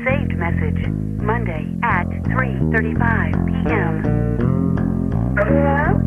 Saved 0.06 0.38
message 0.38 0.88
Monday 1.22 1.66
at 1.84 2.08
3:35 2.08 3.34
p.m. 3.48 4.04
Hello? 5.38 5.98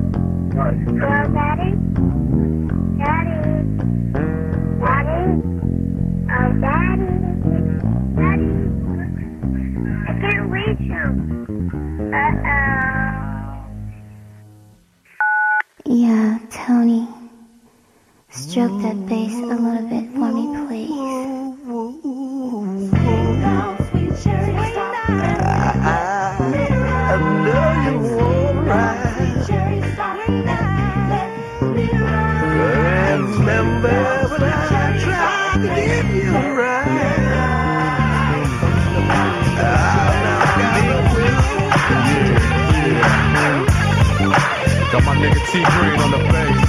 Hello, 0.53 1.21
Daddy? 1.33 1.73
Daddy? 2.99 3.39
Daddy? 4.81 5.23
Oh, 6.31 6.51
Daddy? 6.61 7.13
Daddy? 8.17 8.53
I 10.07 10.13
can't 10.21 10.47
reach 10.51 10.81
you. 10.81 11.05
Uh-oh. 12.15 13.11
Yeah, 15.87 16.39
Tony. 16.51 17.09
Stroke 18.31 18.83
that 18.83 19.07
bass 19.07 19.35
a 19.35 19.57
little 19.57 19.89
bit 19.89 20.11
for 20.13 20.33
me, 20.33 20.45
please. 20.67 21.42
Got 45.05 45.17
my 45.17 45.23
nigga 45.23 45.41
T 45.51 45.53
Green 45.59 46.01
on 46.01 46.11
the 46.13 46.19
bass. 46.31 46.69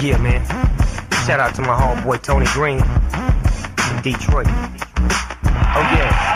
Yeah, 0.00 0.18
man. 0.18 0.44
Shout 1.26 1.40
out 1.40 1.54
to 1.56 1.62
my 1.62 1.74
homeboy 1.74 2.22
Tony 2.22 2.46
Green 2.52 2.78
in 2.78 4.02
Detroit. 4.02 4.46
Oh 4.46 5.82
yeah. 5.96 6.29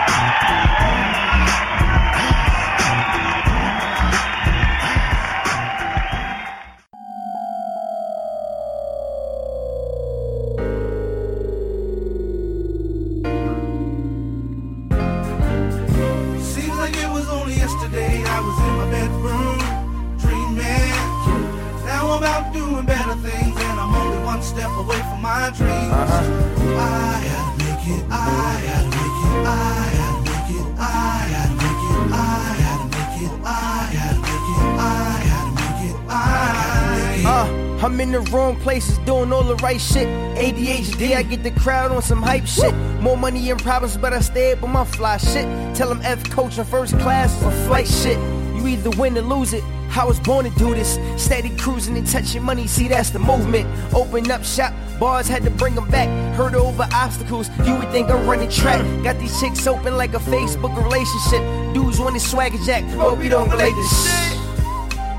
I'm 37.85 38.01
in 38.01 38.13
the 38.13 38.21
wrong 38.21 38.57
places 38.61 38.97
doing 39.01 39.31
all 39.31 39.43
the 39.43 39.57
right 39.57 39.79
shit. 39.79 40.09
ADHD, 40.39 41.17
I 41.17 41.23
get 41.23 41.43
the 41.43 41.51
crowd 41.51 41.91
on 41.91 42.01
some 42.01 42.23
hype 42.23 42.47
shit. 42.47 42.75
More 43.03 43.15
money 43.15 43.51
and 43.51 43.61
problems, 43.61 43.99
but 43.99 44.15
I 44.15 44.21
stay 44.21 44.53
up 44.53 44.63
on 44.63 44.73
my 44.73 44.87
fly 44.87 45.19
shit. 45.19 45.45
Tell 45.77 45.91
them 45.91 46.01
F 46.03 46.31
coach 46.31 46.57
in 46.57 46.65
first 46.65 46.99
class 47.01 47.31
or 47.43 47.51
flight 47.67 47.87
shit. 47.87 48.17
You 48.57 48.67
either 48.69 48.89
win 48.99 49.19
or 49.19 49.21
lose 49.21 49.53
it. 49.53 49.63
I 49.95 50.03
was 50.07 50.19
born 50.19 50.51
to 50.51 50.59
do 50.59 50.75
this. 50.75 50.99
Steady 51.23 51.51
cruising 51.59 51.99
and 51.99 52.07
touching 52.07 52.43
money, 52.43 52.67
see 52.67 52.89
that's 52.89 53.11
the 53.11 53.19
movement. 53.19 53.69
Open 53.95 54.31
up 54.31 54.45
shop, 54.45 54.73
bars 54.99 55.29
had 55.29 55.43
to 55.43 55.51
bring 55.51 55.75
them 55.75 55.91
back. 55.91 56.09
Heard 56.37 56.55
over 56.55 56.89
obstacles, 56.91 57.51
you 57.67 57.77
would 57.77 57.91
think 57.91 58.09
I'm 58.09 58.27
running 58.27 58.49
track. 58.49 58.81
Got 59.05 59.19
these 59.19 59.39
chicks 59.39 59.67
open 59.67 59.99
like 59.99 60.15
a 60.15 60.21
Facebook 60.21 60.75
relationship. 60.83 61.75
Dudes 61.75 62.01
want 62.01 62.15
to 62.15 62.21
swagger 62.21 62.57
jack, 62.65 62.83
but 62.97 63.19
we 63.19 63.29
don't 63.29 63.51
relate 63.51 63.75
this 63.75 64.33
shit. 64.33 64.44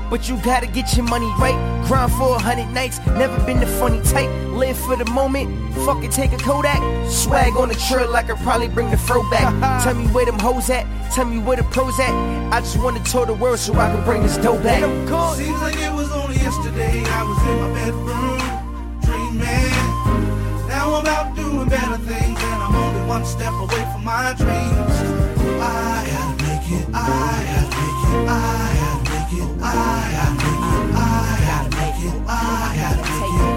But 0.08 0.28
you 0.28 0.36
gotta 0.42 0.66
get 0.66 0.96
your 0.96 1.04
money 1.06 1.26
right. 1.38 1.56
Grind 1.86 2.12
for 2.12 2.36
a 2.36 2.38
hundred 2.38 2.70
nights, 2.72 2.98
never 3.06 3.38
been 3.44 3.60
the 3.60 3.66
funny 3.66 4.00
type. 4.02 4.30
Live 4.50 4.76
for 4.78 4.96
the 4.96 5.04
moment, 5.10 5.74
fucking 5.84 6.10
take 6.10 6.32
a 6.32 6.36
Kodak. 6.38 6.80
Swag 7.10 7.56
on 7.56 7.68
the 7.68 7.74
trail, 7.74 8.10
like 8.10 8.30
I 8.30 8.34
probably 8.42 8.68
bring 8.68 8.90
the 8.90 8.96
fro 8.96 9.28
back. 9.30 9.50
Tell 9.84 9.94
me 9.94 10.06
where 10.08 10.24
them 10.24 10.38
hoes 10.38 10.70
at, 10.70 10.86
tell 11.12 11.24
me 11.24 11.38
where 11.38 11.56
the 11.56 11.64
pros 11.64 11.98
at. 12.00 12.10
I 12.52 12.60
just 12.60 12.78
wanna 12.78 13.02
tour 13.04 13.26
the 13.26 13.34
world 13.34 13.58
so 13.58 13.74
I 13.74 13.90
can 13.90 14.04
bring 14.04 14.22
this 14.22 14.36
dough 14.36 14.62
back. 14.62 14.80
Seems 15.36 15.60
like 15.60 15.76
it 15.76 15.92
was 15.92 16.10
only 16.12 16.36
yesterday 16.36 17.02
I 17.04 17.22
was 17.24 17.38
in 17.50 17.56
my 17.60 17.70
bedroom 17.74 18.56
dreaming. 19.02 20.68
Now 20.68 20.94
I'm 20.94 21.06
out 21.06 21.34
doing 21.36 21.68
better 21.68 21.98
things 21.98 22.38
and 22.40 22.62
I'm 22.62 22.74
only 22.74 23.06
one 23.08 23.24
step 23.24 23.52
away 23.52 23.82
from 23.92 24.04
my 24.04 24.34
dreams. 24.34 24.96
I 25.60 26.06
gotta 26.10 26.44
make 26.44 26.80
it, 26.80 26.88
I 26.94 27.42
gotta 27.46 27.76
make 27.76 28.22
it, 28.22 28.28
I 28.28 28.85
make 29.30 29.40
it, 29.40 29.48
I 29.60 29.74
gotta 30.12 30.34
make 30.36 30.46
it, 30.46 30.94
I 30.94 31.08
gotta 31.46 31.76
make 31.76 32.00
it, 32.04 32.14
I 32.28 32.74
gotta 32.76 33.02
make 33.02 33.50
it, 33.50 33.55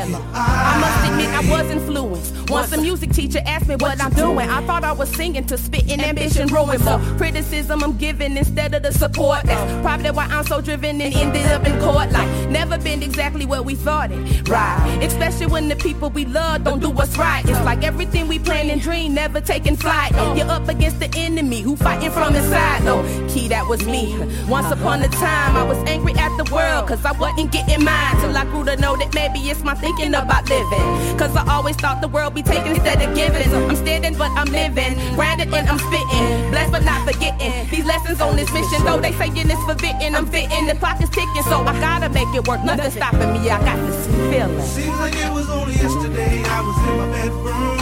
I 0.00 0.78
must 0.80 1.10
admit 1.10 1.28
I 1.28 1.50
was 1.50 1.70
influenced. 1.70 2.50
Once 2.50 2.72
a 2.72 2.80
music 2.80 3.12
teacher 3.12 3.40
asked 3.44 3.68
me 3.68 3.76
what 3.76 4.00
I'm 4.00 4.12
doing, 4.12 4.48
I 4.48 4.64
thought 4.66 4.84
I 4.84 4.92
was 4.92 5.08
singing 5.10 5.44
to 5.46 5.58
spit 5.58 5.90
and 5.90 6.00
ambition 6.00 6.46
ruin. 6.48 6.78
So 6.78 6.98
criticism 7.16 7.82
I'm 7.82 7.96
giving 7.96 8.36
instead 8.36 8.74
of 8.74 8.82
the 8.82 8.92
support. 8.92 9.42
That's 9.44 9.82
probably 9.82 10.10
why 10.10 10.26
I'm 10.26 10.46
so 10.46 10.60
driven 10.60 11.00
and 11.00 11.14
ended 11.14 11.46
up 11.46 11.66
in 11.66 11.78
court. 11.80 12.10
Like 12.12 12.28
never 12.48 12.78
been 12.78 13.02
exactly 13.02 13.44
what 13.44 13.64
we 13.64 13.74
thought 13.74 14.10
it. 14.12 14.48
Right. 14.48 14.98
Especially 15.02 15.46
when 15.46 15.68
the 15.68 15.76
people 15.76 16.10
we 16.10 16.24
love 16.24 16.64
don't 16.64 16.80
do 16.80 16.90
what's 16.90 17.16
right. 17.18 17.44
It's 17.44 17.64
like 17.64 17.82
everything 17.82 18.28
we 18.28 18.38
plan 18.38 18.70
and 18.70 18.80
dream 18.80 19.14
never 19.14 19.40
taking 19.40 19.76
flight. 19.76 20.12
Oh, 20.14 20.34
you're 20.34 20.48
up 20.48 20.68
against 20.68 21.00
the 21.00 21.12
enemy 21.16 21.60
who 21.60 21.76
fighting 21.76 22.10
from 22.10 22.34
inside. 22.34 22.84
No, 22.84 23.02
key 23.28 23.48
that 23.48 23.66
was 23.66 23.84
me. 23.84 24.16
Once 24.48 24.70
upon 24.70 25.02
a 25.02 25.08
time 25.08 25.56
I 25.56 25.64
was 25.64 25.78
angry 25.88 26.14
at 26.14 26.36
the 26.36 26.50
world 26.54 26.88
cause 26.88 27.04
I 27.04 27.12
wasn't 27.12 27.50
getting 27.52 27.84
mine. 27.84 28.16
Till 28.20 28.36
I 28.36 28.44
grew 28.44 28.64
to 28.64 28.76
know 28.76 28.96
that 28.96 29.12
maybe 29.14 29.40
it's 29.50 29.62
my 29.62 29.74
thinking 29.74 29.97
about 30.06 30.48
living. 30.48 31.18
Cause 31.18 31.34
I 31.34 31.44
always 31.50 31.76
thought 31.76 32.00
the 32.00 32.08
world 32.08 32.34
be 32.34 32.42
taken 32.42 32.72
instead 32.72 33.02
of 33.02 33.14
giving. 33.16 33.52
I'm 33.52 33.76
standing 33.76 34.16
but 34.16 34.30
I'm 34.32 34.46
living. 34.46 34.94
Branded 35.16 35.52
and 35.52 35.68
I'm 35.68 35.78
spitting. 35.78 36.50
Blessed 36.50 36.72
but 36.72 36.84
not 36.84 37.06
forgetting. 37.06 37.68
These 37.68 37.84
lessons 37.84 38.20
on 38.20 38.36
this 38.36 38.50
mission. 38.52 38.84
Though 38.84 39.00
they 39.00 39.12
saying 39.12 39.50
it's 39.50 39.64
forbidden, 39.64 40.14
I'm 40.14 40.26
fitting. 40.26 40.66
The 40.66 40.76
clock 40.76 41.02
is 41.02 41.10
ticking, 41.10 41.42
so 41.42 41.62
I 41.62 41.78
gotta 41.80 42.08
make 42.08 42.28
it 42.34 42.46
work. 42.46 42.62
Nothing 42.64 42.90
stopping 42.92 43.32
me. 43.32 43.50
I 43.50 43.58
got 43.58 43.76
this 43.86 44.06
feeling. 44.30 44.62
Seems 44.62 44.98
like 44.98 45.14
it 45.14 45.32
was 45.32 45.50
only 45.50 45.74
yesterday 45.74 46.42
I 46.46 46.60
was 46.62 46.76
in 46.86 46.94
my 46.96 47.08
bedroom 47.18 47.78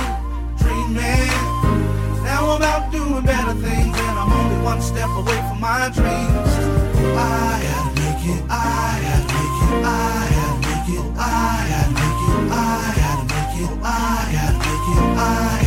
dreaming. 0.57 1.29
Now 2.25 2.57
I'm 2.57 2.63
out 2.63 2.91
doing 2.91 3.25
better 3.25 3.55
things 3.61 3.93
and 3.93 4.19
I'm 4.19 4.33
only 4.33 4.65
one 4.65 4.81
step 4.81 5.11
away 5.11 5.37
from 5.49 5.61
my 5.61 5.91
dreams. 5.93 6.51
I 7.13 7.61
gotta 7.61 8.01
make 8.01 8.25
it, 8.25 8.43
I 8.49 9.05
gotta 9.05 9.35
make 9.37 9.61
it, 9.69 9.85
I 9.85 10.33
gotta 10.33 10.57
make 10.65 10.89
it, 10.97 11.19
I 11.19 11.56
I 13.89 14.29
gotta 14.33 14.59
make 14.59 14.67
it, 14.67 15.63
I 15.63 15.66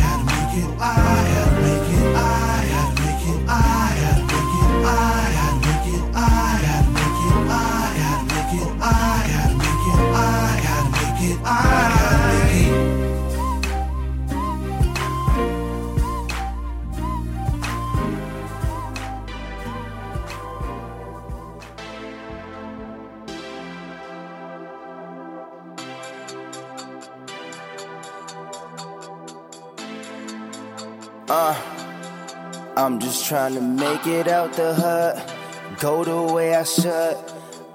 trying 33.30 33.54
to 33.54 33.60
make 33.60 34.08
it 34.08 34.26
out 34.26 34.52
the 34.54 34.74
hood. 34.74 35.78
Go 35.78 36.02
the 36.02 36.20
way 36.34 36.52
I 36.52 36.64
should. 36.64 37.16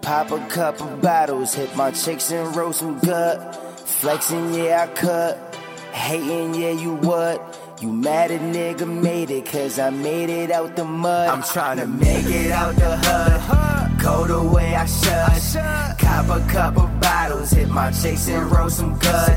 Pop 0.01 0.31
a 0.31 0.45
couple 0.47 0.85
bottles, 0.97 1.53
hit 1.53 1.73
my 1.77 1.91
chicks 1.91 2.29
and 2.29 2.53
roll 2.53 2.73
some 2.73 2.99
gut. 2.99 3.55
Flexing, 3.87 4.53
yeah, 4.53 4.83
I 4.83 4.93
cut. 4.93 5.55
Hating, 5.93 6.55
yeah, 6.55 6.71
you 6.71 6.95
what? 6.95 7.57
You 7.81 7.93
mad 7.93 8.31
a 8.31 8.39
nigga 8.39 8.85
made 8.85 9.31
it, 9.31 9.45
cause 9.45 9.79
I 9.79 9.91
made 9.91 10.29
it 10.29 10.51
out 10.51 10.75
the 10.75 10.83
mud. 10.83 11.29
I'm 11.29 11.41
trying 11.41 11.77
to 11.77 11.87
make 11.87 12.25
it 12.25 12.51
out 12.51 12.75
the 12.75 12.97
hood. 12.97 13.74
Go 14.05 14.27
the 14.27 14.39
way 14.53 14.75
I 14.75 14.85
should. 14.85 15.97
Cop 15.97 16.29
a 16.29 16.39
couple 16.47 16.85
bottles, 17.01 17.49
hit 17.49 17.67
my 17.69 17.89
chicks 17.89 18.29
and 18.29 18.51
roll 18.51 18.69
some 18.69 18.93
good. 18.99 19.33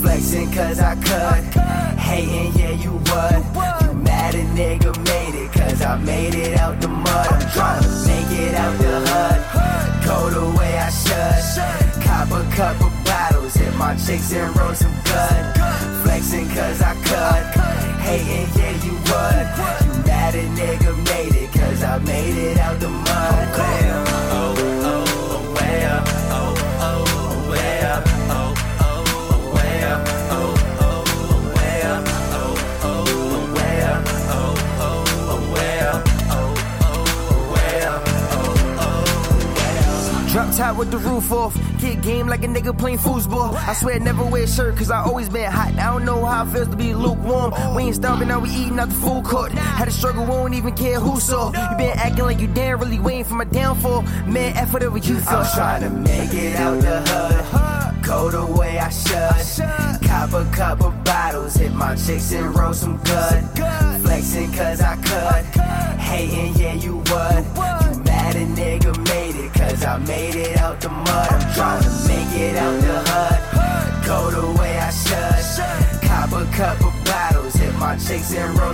Flexing, 0.00 0.50
cause 0.50 0.80
I 0.80 0.94
could. 0.94 1.44
Hating, 2.00 2.58
yeah, 2.58 2.70
you 2.70 2.92
what? 3.12 3.84
You 3.84 3.92
mad 3.92 4.34
a 4.34 4.44
nigga 4.56 4.96
made 5.04 5.34
it, 5.34 5.52
cause 5.52 5.82
I 5.82 5.98
made 5.98 6.34
it 6.34 6.58
out 6.58 6.80
the 6.80 6.88
mud. 6.88 7.26
I'm 7.30 7.50
trying 7.52 7.82
to 7.82 7.90
make 8.08 8.48
it 8.48 8.54
out 8.54 8.78
the 8.78 8.94
hood. 9.10 10.06
Go 10.06 10.30
the 10.30 10.58
way 10.58 10.78
I 10.78 10.88
should. 10.88 12.02
Cop 12.02 12.30
a 12.30 12.56
couple 12.56 12.90
bottles, 13.04 13.52
hit 13.56 13.74
my 13.74 13.94
chicks 13.94 14.32
and 14.32 14.56
roll 14.56 14.72
some 14.72 14.96
good. 15.04 15.42
Flexing 16.02 16.48
cause 16.48 16.80
I 16.80 16.94
could. 17.04 17.97
Hating, 17.98 18.48
yeah, 18.58 18.84
you 18.84 18.92
would. 19.08 19.46
You 19.84 19.92
mad 20.06 20.34
a 20.34 20.44
nigga 20.58 20.92
made 21.10 21.34
it, 21.42 21.52
cause 21.52 21.82
I 21.82 21.98
made 21.98 22.36
it 22.36 22.58
out 22.58 22.78
the 22.80 22.88
mud. 22.88 23.58
Well, 23.58 24.07
top 40.58 40.76
with 40.76 40.90
the 40.90 40.98
roof 40.98 41.30
off. 41.30 41.54
Get 41.78 42.02
game 42.02 42.26
like 42.26 42.42
a 42.42 42.48
nigga 42.48 42.76
playing 42.76 42.98
foosball. 42.98 43.54
I 43.54 43.74
swear 43.74 43.94
I 43.94 43.98
never 43.98 44.24
wear 44.24 44.42
a 44.42 44.46
shirt 44.48 44.76
cause 44.76 44.90
I 44.90 45.04
always 45.04 45.28
been 45.28 45.50
hot. 45.50 45.72
I 45.74 45.92
don't 45.92 46.04
know 46.04 46.24
how 46.24 46.44
it 46.44 46.52
feels 46.52 46.68
to 46.68 46.76
be 46.76 46.94
lukewarm. 46.94 47.52
We 47.76 47.84
ain't 47.84 47.94
starving, 47.94 48.26
now 48.26 48.40
we 48.40 48.50
eating 48.50 48.78
out 48.80 48.88
the 48.88 48.96
food 48.96 49.24
court. 49.24 49.52
Had 49.52 49.86
a 49.86 49.92
struggle, 49.92 50.26
won't 50.26 50.54
even 50.54 50.74
care 50.74 50.98
who 50.98 51.20
saw. 51.20 51.46
You 51.46 51.76
been 51.76 51.96
acting 51.96 52.24
like 52.24 52.40
you 52.40 52.48
damn 52.48 52.80
really 52.80 52.98
waiting 52.98 53.24
for 53.24 53.34
my 53.34 53.44
downfall. 53.44 54.02
Man, 54.26 54.56
F 54.56 54.72
whatever 54.72 54.98
you 54.98 55.20
thought. 55.20 55.46
I'm 55.46 55.54
trying 55.54 55.82
to 55.82 55.90
make 55.90 56.34
it 56.34 56.56
out 56.56 56.80
the 56.80 57.02
hood. 57.06 58.04
Go 58.04 58.30
the 58.30 58.46
way 58.58 58.78
I 58.78 58.88
should. 58.88 60.08
Cop 60.08 60.32
a 60.32 60.44
couple 60.50 60.90
bottles, 61.04 61.54
hit 61.54 61.72
my 61.72 61.94
chicks 61.94 62.32
and 62.32 62.56
roll 62.56 62.72
some 62.72 62.96
good. 62.98 63.38
Flexing 64.02 64.50
cause 64.52 64.80
I 64.80 64.96
could. 64.96 65.44
Hating, 66.00 66.54
yeah, 66.56 66.74
you 66.74 66.96
would. 66.96 67.44
You 67.44 68.02
mad 68.02 68.34
a 68.34 68.46
nigga 68.58 68.87
cause 69.78 69.86
I 69.86 69.98
made 70.06 70.34
it 70.34 70.56
out 70.58 70.80
the 70.80 70.88
mud. 70.88 71.32
I'm 71.32 71.54
trying 71.54 71.82
to 71.82 71.90
make 72.08 72.40
it 72.40 72.56
out 72.56 72.80
the 72.80 72.98
hood. 73.10 74.06
Go 74.06 74.30
the 74.30 74.58
way 74.58 74.78
I 74.78 74.90
should. 74.90 76.08
Cop 76.08 76.32
a 76.32 76.44
couple 76.56 76.92
bottles, 77.04 77.54
hit 77.54 77.74
my 77.78 77.96
chicks 77.96 78.34
and 78.34 78.58
roll 78.58 78.67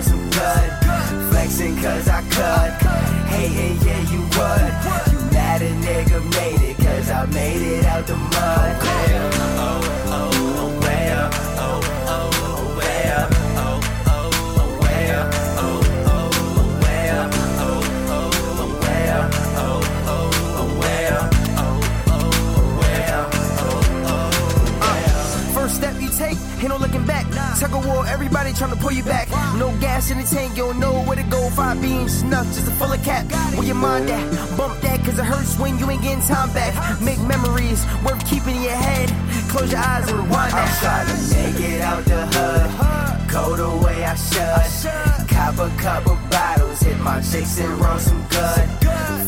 everybody 28.15 28.53
trying 28.53 28.71
to 28.71 28.77
pull 28.77 28.93
you 28.93 29.03
back. 29.03 29.29
No 29.59 29.77
gas 29.81 30.11
in 30.11 30.19
the 30.19 30.25
tank, 30.25 30.57
you 30.57 30.65
don't 30.65 30.79
know 30.79 31.03
where 31.03 31.17
to 31.17 31.23
go. 31.25 31.51
Five 31.51 31.83
beans, 31.83 32.23
enough 32.23 32.47
just 32.55 32.67
to 32.67 32.73
fill 32.79 32.93
a 32.93 32.99
cap. 32.99 33.27
Where 33.57 33.67
your 33.67 33.75
mind 33.75 34.09
at? 34.09 34.25
Bump 34.57 34.81
that, 34.83 35.01
cause 35.05 35.19
it 35.19 35.25
hurts 35.25 35.59
when 35.59 35.79
you 35.79 35.91
ain't 35.91 36.03
getting 36.03 36.23
time 36.23 36.51
back. 36.55 36.73
Make 37.03 37.21
memories 37.23 37.85
worth 38.05 38.25
keeping 38.31 38.55
in 38.57 38.63
your 38.63 38.81
head. 38.89 39.09
Close 39.51 39.71
your 39.73 39.81
eyes 39.81 40.09
and 40.09 40.19
rewind 40.21 40.53
that. 40.53 40.63
I'm 40.63 40.75
trying 40.83 41.09
to 41.11 41.17
make 41.35 41.71
it 41.71 41.81
out 41.81 42.05
the 42.05 42.21
hood. 42.35 43.31
Go 43.31 43.57
the 43.57 43.85
way 43.85 44.05
I 44.05 44.15
should. 44.15 45.29
Cop 45.29 45.59
a 45.59 45.69
couple 45.83 46.17
bottles, 46.31 46.81
hit 46.81 46.99
my 47.01 47.21
chicks 47.21 47.59
and 47.59 47.75
roll 47.81 47.99
some 47.99 48.23
good. 48.31 48.65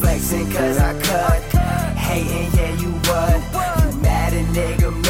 Flexing 0.01 0.49
cause 0.53 0.79
I 0.79 0.93
could. 1.07 1.43
Hating, 1.99 2.51
yeah, 2.57 2.73
you 2.83 2.93
would. 3.07 3.41
You 3.83 4.01
mad 4.01 4.33
a 4.33 4.43
nigga 4.55 5.06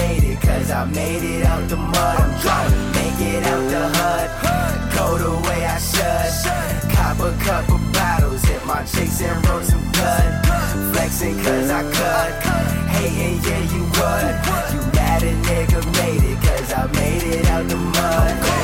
cause 0.56 0.70
I 0.70 0.84
made 0.86 1.22
it 1.22 1.44
out 1.44 1.68
the 1.68 1.76
mud. 1.76 2.20
I'm 2.20 2.40
trying 2.40 2.70
to 2.70 2.80
make 2.98 3.20
it 3.20 3.42
out 3.44 3.64
the 3.74 3.84
hood. 3.96 4.28
Go 4.96 5.06
the 5.18 5.48
way 5.48 5.60
I 5.64 5.78
should. 5.78 6.90
Cop 6.92 7.18
a 7.20 7.32
couple 7.44 7.78
bottles, 7.92 8.42
hit 8.44 8.64
my 8.64 8.82
chicks 8.84 9.20
and 9.20 9.36
roll 9.46 9.62
some 9.62 9.84
good. 9.98 10.28
Flexing 10.92 11.36
cause 11.44 11.70
I 11.70 11.82
could. 11.96 12.32
Hating, 12.94 13.38
yeah, 13.46 13.62
you 13.72 13.82
would. 13.96 14.34
You 14.72 14.80
mad 14.96 15.22
a 15.22 15.32
nigga 15.48 15.80
made 16.00 16.24
it, 16.32 16.38
cause 16.46 16.72
I 16.72 16.86
made 16.92 17.22
it 17.22 17.46
out 17.46 17.68
the 17.68 17.76
mud. 17.76 18.55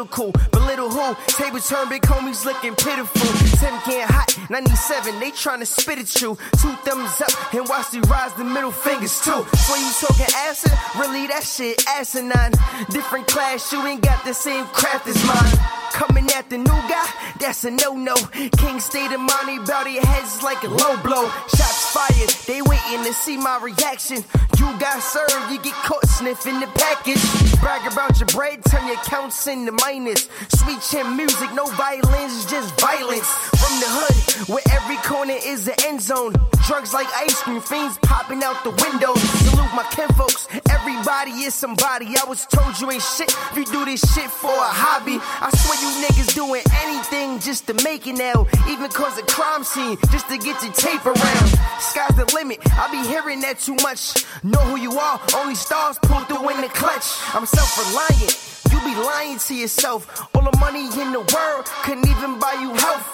Political. 0.00 0.32
Belittle 0.50 0.89
Table 1.26 1.60
turn, 1.60 1.88
big 1.88 2.02
homies 2.02 2.44
looking 2.44 2.74
pitiful. 2.74 3.30
Tim 3.58 3.78
can't 3.80 4.10
hot, 4.10 4.38
97, 4.50 5.20
they 5.20 5.30
tryna 5.30 5.66
spit 5.66 5.98
at 5.98 6.20
you. 6.20 6.36
Two 6.60 6.72
thumbs 6.84 7.20
up 7.20 7.54
and 7.54 7.68
watch 7.68 7.92
you 7.94 8.02
rise 8.02 8.32
the 8.34 8.44
middle 8.44 8.72
fingers 8.72 9.20
too. 9.20 9.44
So 9.56 9.76
you 9.76 9.90
talking 10.00 10.26
acid? 10.48 10.72
Really, 10.98 11.26
that 11.28 11.42
shit 11.42 11.82
asinine. 11.88 12.52
Different 12.90 13.26
class, 13.26 13.72
you 13.72 13.84
ain't 13.86 14.02
got 14.02 14.24
the 14.24 14.34
same 14.34 14.66
craft 14.66 15.06
as 15.08 15.22
mine. 15.26 15.80
Coming 15.92 16.30
at 16.36 16.48
the 16.48 16.56
new 16.56 16.80
guy, 16.88 17.06
that's 17.40 17.64
a 17.64 17.70
no-no. 17.70 18.14
King 18.56 18.80
state 18.80 19.12
of 19.12 19.20
money, 19.20 19.58
bout 19.58 19.90
your 19.90 20.06
heads 20.06 20.42
like 20.42 20.62
a 20.62 20.68
low 20.68 20.96
blow. 21.02 21.28
Shots 21.54 21.92
fired, 21.92 22.30
they 22.46 22.62
waiting 22.62 23.04
to 23.04 23.12
see 23.12 23.36
my 23.36 23.58
reaction. 23.60 24.24
You 24.56 24.78
got 24.78 25.02
served, 25.02 25.50
you 25.50 25.58
get 25.60 25.74
caught 25.74 26.06
sniffing 26.06 26.60
the 26.60 26.68
package. 26.68 27.20
Brag 27.60 27.90
about 27.90 28.18
your 28.18 28.28
bread, 28.28 28.64
turn 28.64 28.86
your 28.86 28.96
counts 28.96 29.46
into 29.46 29.72
minus. 29.72 30.28
Sweet 30.48 30.80
music, 31.04 31.52
no 31.54 31.66
violence, 31.66 32.44
just 32.50 32.78
violence. 32.80 33.28
From 33.60 33.74
the 33.80 33.88
hood, 33.88 34.48
where 34.48 34.64
every 34.72 34.96
corner 34.98 35.36
is 35.36 35.64
the 35.64 35.74
end 35.86 36.00
zone. 36.00 36.34
Drugs 36.66 36.92
like 36.92 37.06
ice 37.14 37.40
cream, 37.42 37.60
fiends 37.60 37.98
popping 38.02 38.42
out 38.42 38.62
the 38.64 38.70
windows. 38.70 39.20
Salute 39.48 39.72
my 39.74 39.84
kinfolks, 39.90 40.48
everybody 40.70 41.30
is 41.46 41.54
somebody. 41.54 42.06
I 42.16 42.24
was 42.28 42.46
told 42.46 42.78
you 42.80 42.90
ain't 42.90 43.02
shit 43.02 43.30
if 43.30 43.56
you 43.56 43.64
do 43.64 43.84
this 43.84 44.00
shit 44.12 44.30
for 44.30 44.52
a 44.52 44.72
hobby. 44.72 45.18
I 45.20 45.48
swear 45.50 45.78
you 45.80 45.90
niggas 46.06 46.34
doing 46.34 46.62
anything 46.84 47.38
just 47.40 47.66
to 47.68 47.74
make 47.84 48.06
it 48.06 48.16
now. 48.16 48.46
Even 48.68 48.90
cause 48.90 49.16
a 49.18 49.22
crime 49.22 49.64
scene, 49.64 49.96
just 50.10 50.28
to 50.28 50.38
get 50.38 50.62
your 50.62 50.72
tape 50.72 51.04
around. 51.06 51.48
Sky's 51.80 52.16
the 52.16 52.30
limit, 52.34 52.60
I 52.78 52.90
be 52.90 53.06
hearing 53.08 53.40
that 53.40 53.58
too 53.58 53.76
much. 53.82 54.24
Know 54.42 54.60
who 54.60 54.76
you 54.76 54.98
are, 54.98 55.20
only 55.36 55.54
stars 55.54 55.98
pull 56.02 56.20
through 56.20 56.50
in 56.50 56.60
the 56.60 56.68
clutch. 56.68 57.06
I'm 57.34 57.46
self 57.46 57.78
reliant. 57.78 58.59
You 58.80 58.94
be 58.94 59.00
lying 59.02 59.38
to 59.38 59.54
yourself. 59.54 60.26
All 60.34 60.42
the 60.42 60.56
money 60.58 60.84
in 60.84 61.12
the 61.12 61.20
world 61.34 61.66
couldn't 61.82 62.08
even 62.08 62.38
buy 62.38 62.56
you 62.60 62.72
health. 62.74 63.06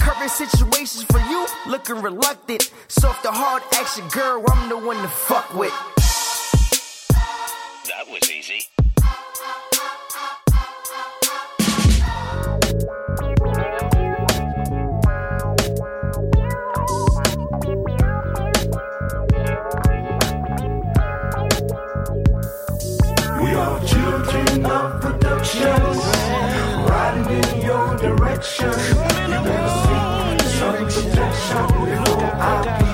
Current 0.00 0.30
situations 0.30 1.04
for 1.04 1.20
you 1.20 1.46
looking 1.66 2.02
reluctant. 2.02 2.70
So 2.88 3.10
if 3.10 3.22
the 3.22 3.32
hard 3.32 3.62
action 3.72 4.06
girl, 4.08 4.44
I'm 4.46 4.68
the 4.68 4.76
one 4.76 4.96
to 4.96 5.08
fuck 5.08 5.54
with. 5.54 5.72
That 7.88 8.06
was 8.10 8.30
easy. 8.30 8.68
We 23.40 23.54
directions. 25.44 25.98
Riding 26.88 27.30
in 27.30 27.62
your 27.62 27.96
direction. 27.96 28.70
You 28.70 28.72
I 32.40 32.62
be 32.78 32.84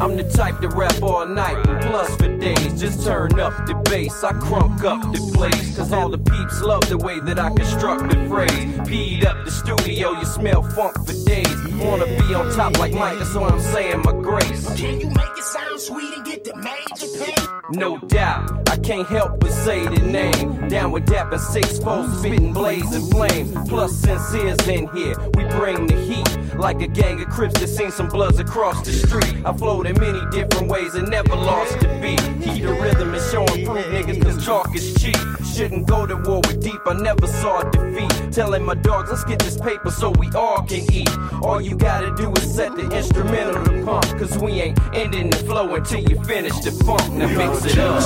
I'm 0.00 0.16
the 0.16 0.24
type 0.24 0.58
to 0.60 0.68
rap 0.68 1.00
all 1.02 1.26
night 1.26 1.64
plus 1.92 2.16
for 2.16 2.38
days. 2.38 2.80
Just 2.80 3.04
turn 3.04 3.38
up 3.38 3.54
the 3.66 3.74
bass, 3.90 4.24
I 4.24 4.32
crunk 4.32 4.82
up 4.82 5.02
the 5.12 5.20
place. 5.36 5.76
Cause 5.76 5.92
all 5.92 6.08
the 6.08 6.18
peeps 6.18 6.62
love 6.62 6.88
the 6.88 6.96
way 6.96 7.20
that 7.20 7.38
I 7.38 7.50
construct 7.50 8.10
the 8.10 8.16
phrase. 8.28 8.64
Peed 8.88 9.26
up 9.26 9.44
the 9.44 9.50
studio, 9.50 10.12
you 10.12 10.24
smell 10.24 10.62
funk 10.62 10.94
for 11.06 11.16
days. 11.26 11.56
Wanna 11.84 12.06
be 12.06 12.34
on 12.34 12.50
top 12.54 12.78
like 12.78 12.94
Mike, 12.94 13.18
that's 13.18 13.34
why 13.34 13.48
I'm 13.48 13.60
saying 13.60 14.00
my 14.04 14.12
grace. 14.12 14.64
Can 14.80 15.00
you 15.00 15.08
make 15.08 15.36
it 15.36 15.44
sound 15.44 15.80
sweet 15.80 16.16
and 16.16 16.24
get 16.24 16.44
the 16.44 16.56
major 16.56 17.08
pay? 17.18 17.52
No 17.70 17.98
doubt, 17.98 18.68
I 18.70 18.76
can't 18.78 19.06
help 19.06 19.40
but 19.40 19.50
say 19.50 19.86
the 19.86 20.02
name. 20.02 20.68
Down 20.68 20.92
with 20.92 21.06
Dapper 21.06 21.38
Six 21.38 21.78
folks, 21.78 22.18
spitting 22.18 22.52
blazing 22.52 23.06
flame. 23.10 23.52
Plus, 23.66 23.96
sincere's 23.96 24.66
in 24.68 24.88
here, 24.94 25.16
we 25.34 25.44
bring 25.56 25.86
the 25.86 25.96
heat. 25.96 26.28
Like 26.56 26.82
a 26.82 26.86
gang 26.86 27.20
of 27.22 27.28
crips 27.28 27.58
that 27.60 27.68
seen 27.68 27.90
some 27.90 28.08
bloods 28.08 28.38
across 28.38 28.84
the 28.84 28.92
street. 28.92 29.36
I 29.44 29.52
flowed 29.56 29.86
in 29.86 29.98
many 29.98 30.20
different 30.30 30.68
ways 30.68 30.94
and 30.94 31.08
never 31.08 31.34
lost 31.34 31.81
the 31.82 31.88
beat. 32.00 32.20
Key 32.42 32.60
to 32.62 32.72
rhythm 32.72 33.14
is 33.14 33.30
showing 33.30 33.66
proof, 33.66 33.86
niggas, 33.86 34.22
cause 34.22 34.44
chalk 34.44 34.74
is 34.74 34.94
cheap. 34.94 35.16
Shouldn't 35.54 35.86
go 35.86 36.06
to 36.06 36.16
war 36.16 36.40
with 36.46 36.62
deep, 36.62 36.80
I 36.86 36.94
never 36.94 37.26
saw 37.26 37.62
defeat. 37.70 38.32
Telling 38.32 38.64
my 38.64 38.74
dogs, 38.74 39.10
let's 39.10 39.24
get 39.24 39.38
this 39.38 39.58
paper 39.58 39.90
so 39.90 40.10
we 40.10 40.30
all 40.34 40.62
can 40.62 40.90
eat. 40.92 41.10
All 41.42 41.60
you 41.60 41.76
gotta 41.76 42.14
do 42.16 42.32
is 42.32 42.54
set 42.54 42.74
the 42.74 42.90
instrumental 42.96 43.62
to 43.64 43.84
pump, 43.84 44.06
cause 44.18 44.38
we 44.38 44.52
ain't 44.52 44.78
ending 44.94 45.30
the 45.30 45.36
flow 45.38 45.74
until 45.74 46.00
you 46.00 46.22
finish 46.24 46.58
the 46.60 46.72
funk. 46.84 47.12
Now 47.12 47.28
mix 47.28 47.64
it 47.66 47.78
up. 47.78 48.02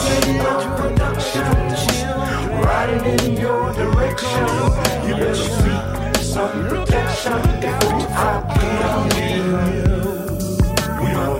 Riding 2.64 3.04
in 3.04 3.36
your 3.40 3.72
direction. 3.74 4.46
You 5.06 5.14
better 5.14 5.34
seek 5.34 6.24
some 6.24 6.68
protection 6.68 7.40
before 7.60 8.08
I 8.10 8.42
pee 8.52 8.82
on 8.90 9.04
you. 9.22 9.44
We 9.46 9.80
are 9.80 9.85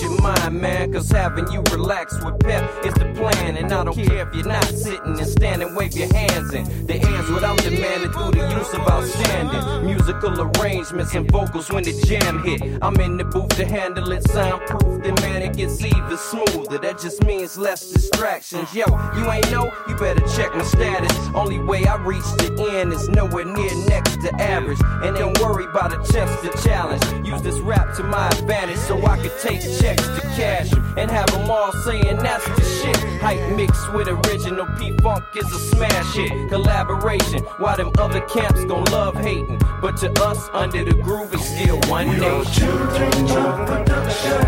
your 0.00 0.20
mind, 0.20 0.60
man. 0.60 0.92
Cause 0.92 1.10
having 1.10 1.50
you 1.52 1.62
relax 1.72 2.14
with 2.24 2.38
pep 2.40 2.84
is 2.84 2.94
the 2.94 3.12
plan. 3.16 3.56
And 3.56 3.72
I 3.72 3.84
don't 3.84 3.94
care 3.94 4.28
if 4.28 4.34
you're 4.34 4.46
not 4.46 4.64
sitting 4.64 5.18
and 5.18 5.26
standing, 5.26 5.74
wave 5.74 5.96
your 5.96 6.12
hands 6.14 6.52
in 6.52 6.86
the 6.86 6.94
airs 6.94 7.30
without 7.30 7.58
demanding 7.58 8.12
through 8.12 8.32
the 8.32 8.48
use 8.56 8.72
of 8.74 8.80
outstanding 8.80 9.86
musical 9.86 10.40
arrangements 10.40 11.14
and 11.14 11.30
vocals 11.30 11.70
when 11.70 11.84
the 11.84 11.92
jam 12.06 12.42
hit. 12.44 12.60
I'm 12.82 12.96
in 13.00 13.16
the 13.16 13.24
booth 13.24 13.50
to 13.56 13.64
handle 13.64 14.10
it 14.12 14.22
soundproof. 14.28 15.02
Then 15.02 15.14
man, 15.16 15.42
it 15.42 15.56
gets 15.56 15.82
even 15.82 16.16
smoother. 16.16 16.78
That 16.78 16.98
just 16.98 17.22
means 17.24 17.56
less 17.56 17.90
distractions. 17.90 18.74
Yo, 18.74 18.84
you 19.16 19.30
ain't 19.30 19.50
know? 19.50 19.72
You 19.88 19.96
better 19.96 20.26
check 20.36 20.54
my 20.54 20.64
status. 20.64 21.16
Only 21.34 21.58
way 21.58 21.84
I 21.86 21.96
reach 21.96 22.24
the 22.38 22.70
end 22.72 22.92
is 22.92 23.08
nowhere 23.08 23.44
near 23.44 23.74
next 23.86 24.20
to 24.22 24.34
average. 24.40 24.78
And 25.02 25.16
don't 25.16 25.38
worry 25.40 25.64
about 25.64 25.92
attempts 25.92 26.40
to 26.42 26.68
challenge. 26.68 27.02
Use 27.26 27.42
this 27.42 27.58
rap 27.60 27.94
to 27.96 28.02
my 28.02 28.28
advantage 28.28 28.78
so 28.78 29.04
I 29.06 29.18
could 29.18 29.36
take 29.40 29.60
checks 29.88 30.08
to 30.08 30.20
cash 30.36 30.72
'em 30.72 30.94
and 30.96 31.10
have 31.10 31.30
them 31.32 31.50
all 31.50 31.72
saying 31.84 32.16
that's 32.18 32.44
the 32.56 32.64
shit. 32.78 32.96
Hype 33.20 33.56
mixed 33.56 33.92
with 33.94 34.08
original 34.08 34.66
P 34.78 34.92
Funk 35.02 35.24
is 35.36 35.50
a 35.52 35.60
smash 35.70 36.14
hit. 36.14 36.32
Collaboration, 36.50 37.40
while 37.58 37.76
them 37.76 37.90
other 37.98 38.20
camps 38.20 38.64
gon' 38.64 38.84
love 38.96 39.16
hating. 39.16 39.60
But 39.80 39.96
to 39.98 40.08
us, 40.28 40.40
under 40.52 40.84
the 40.84 40.94
groove 40.94 41.34
is 41.34 41.44
still 41.54 41.78
one 41.88 42.08
nation. 42.18 42.52
Children 42.52 43.12
of 43.44 43.54
production. 43.68 44.42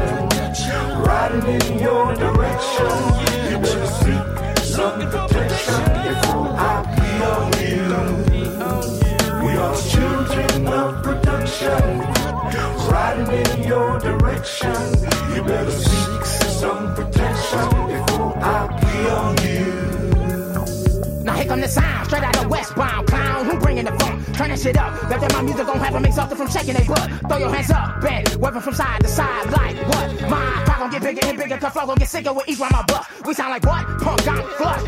Riding 1.09 1.47
in 1.57 1.79
your 1.79 2.15
direction. 2.15 2.93
You 3.51 3.57
better 3.65 3.87
seek 4.01 4.25
some 4.77 5.01
protection 5.13 5.83
before 6.07 6.53
I 6.71 6.75
pee 6.95 7.23
on 7.33 7.47
you. 7.65 7.87
We 9.45 9.53
are 9.65 9.77
children 9.93 10.67
of 10.67 11.03
production. 11.03 11.20
Riding 11.63 13.29
in 13.29 13.69
your 13.69 13.99
direction. 13.99 14.73
You 15.35 15.43
better 15.43 15.71
seek 15.71 16.25
some 16.25 16.95
protection 16.95 17.69
before 17.87 18.33
I 18.39 18.67
pee 18.81 19.09
on 19.11 19.37
you. 19.45 21.23
Now 21.23 21.35
here 21.35 21.45
come 21.45 21.61
the 21.61 21.69
sound, 21.69 22.07
straight 22.07 22.23
out 22.23 22.37
of 22.43 22.51
westbound 22.51 23.09
Turn 24.41 24.49
that 24.49 24.59
shit 24.59 24.79
up. 24.79 24.99
Bet 25.11 25.21
that 25.21 25.33
my 25.35 25.43
music 25.43 25.67
gon' 25.67 25.79
have 25.81 25.93
them 25.93 26.03
exalted 26.07 26.39
from 26.39 26.49
shaking 26.49 26.73
their 26.73 26.87
butt. 26.87 27.11
Throw 27.29 27.37
your 27.37 27.55
hands 27.55 27.71
up, 27.71 28.01
bend, 28.01 28.37
weapon 28.37 28.63
from 28.63 28.73
side 28.73 29.03
to 29.03 29.09
side, 29.09 29.51
like 29.53 29.77
what? 29.87 30.31
My 30.31 30.63
crowd 30.65 30.79
gon' 30.79 30.91
get 30.91 31.03
bigger 31.03 31.27
and 31.27 31.37
bigger, 31.37 31.59
cause 31.59 31.75
flow 31.75 31.85
gon' 31.85 31.97
get 31.97 32.09
sicker 32.09 32.33
with 32.33 32.49
each 32.49 32.59
round 32.59 32.73
my 32.73 32.83
butt. 32.85 33.07
We 33.27 33.35
sound 33.35 33.51
like 33.51 33.67
what? 33.67 33.85
Punk 34.01 34.25
got 34.25 34.49
flush. 34.57 34.83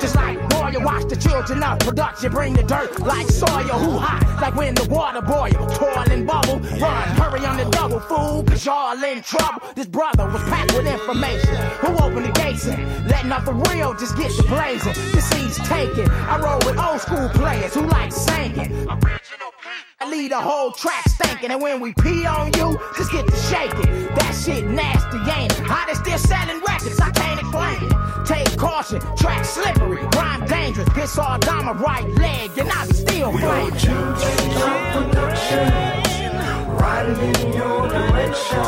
Just 0.00 0.16
like 0.16 0.36
Warrior, 0.50 0.80
watch 0.80 1.08
the 1.08 1.14
children 1.14 1.62
of 1.62 1.78
production. 1.78 2.32
Bring 2.32 2.54
the 2.54 2.64
dirt 2.64 2.98
like 2.98 3.28
soil, 3.28 3.78
who 3.78 3.96
hot? 3.96 4.40
Like 4.42 4.56
when 4.56 4.74
the 4.74 4.88
water 4.88 5.22
boil, 5.22 5.50
toil 5.50 6.10
and 6.10 6.26
bubble. 6.26 6.58
Run, 6.80 7.08
hurry 7.14 7.46
on 7.46 7.58
the 7.58 7.70
double, 7.70 8.00
fool, 8.00 8.42
cause 8.42 8.66
y'all 8.66 9.00
in 9.04 9.22
trouble. 9.22 9.62
This 9.76 9.86
brother 9.86 10.26
was 10.26 10.42
packed 10.50 10.74
with 10.74 10.84
information. 10.84 11.54
Who 11.78 11.92
opened 12.02 12.26
the 12.26 12.32
gates 12.32 12.66
and 12.66 13.06
letting 13.06 13.30
off 13.30 13.44
the 13.44 13.54
real, 13.70 13.94
just 13.94 14.16
get 14.16 14.32
the 14.36 14.42
blazing. 14.48 14.94
The 15.14 15.20
seeds 15.20 15.58
taken. 15.68 16.10
I 16.10 16.40
roll 16.40 16.58
with 16.66 16.76
old 16.76 17.00
school 17.00 17.28
players 17.28 17.72
who 17.72 17.82
like 17.82 18.10
singing. 18.10 18.88
I 20.00 20.10
lead 20.10 20.32
a 20.32 20.40
whole 20.40 20.72
track 20.72 21.08
stinking, 21.08 21.50
and 21.50 21.60
when 21.62 21.80
we 21.80 21.92
pee 21.94 22.26
on 22.26 22.52
you, 22.54 22.78
just 22.96 23.10
get 23.12 23.26
to 23.26 23.36
shaking. 23.36 24.06
That 24.14 24.32
shit 24.44 24.64
nasty, 24.66 25.18
ain't 25.30 25.52
it? 25.52 25.58
How 25.66 25.86
they 25.86 25.94
still 25.94 26.18
selling 26.18 26.60
records? 26.62 27.00
I 27.00 27.10
can't 27.10 27.40
explain 27.40 27.78
it. 27.82 28.26
Take 28.26 28.56
caution, 28.58 29.00
track 29.16 29.44
slippery, 29.44 30.02
rhyme 30.16 30.46
dangerous. 30.46 30.88
Piss 30.90 31.18
all 31.18 31.38
down 31.38 31.64
my 31.66 31.72
right 31.72 32.08
leg, 32.14 32.50
and 32.58 32.68
I 32.70 32.86
be 32.86 32.94
still 32.94 33.32
We 33.32 33.42
are 33.42 33.70
flaming. 33.70 33.78
children 33.78 34.50
production. 34.92 35.72
Riding 36.76 37.34
in 37.34 37.52
your 37.54 37.88
direction. 37.88 38.64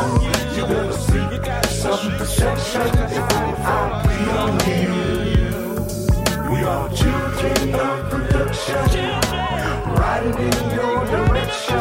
You 0.55 0.65
better 0.65 0.93
seek 0.93 1.45
some 1.69 2.11
protection 2.17 2.91
before 2.91 3.55
I 3.65 4.03
pee 4.05 4.29
on 4.39 4.53
you. 4.81 6.51
We 6.51 6.63
are 6.63 6.89
children 6.89 7.75
of 7.75 8.09
production. 8.09 9.08
Riding 10.19 10.35
in 10.37 10.51
your 10.75 11.05
direction. 11.05 11.79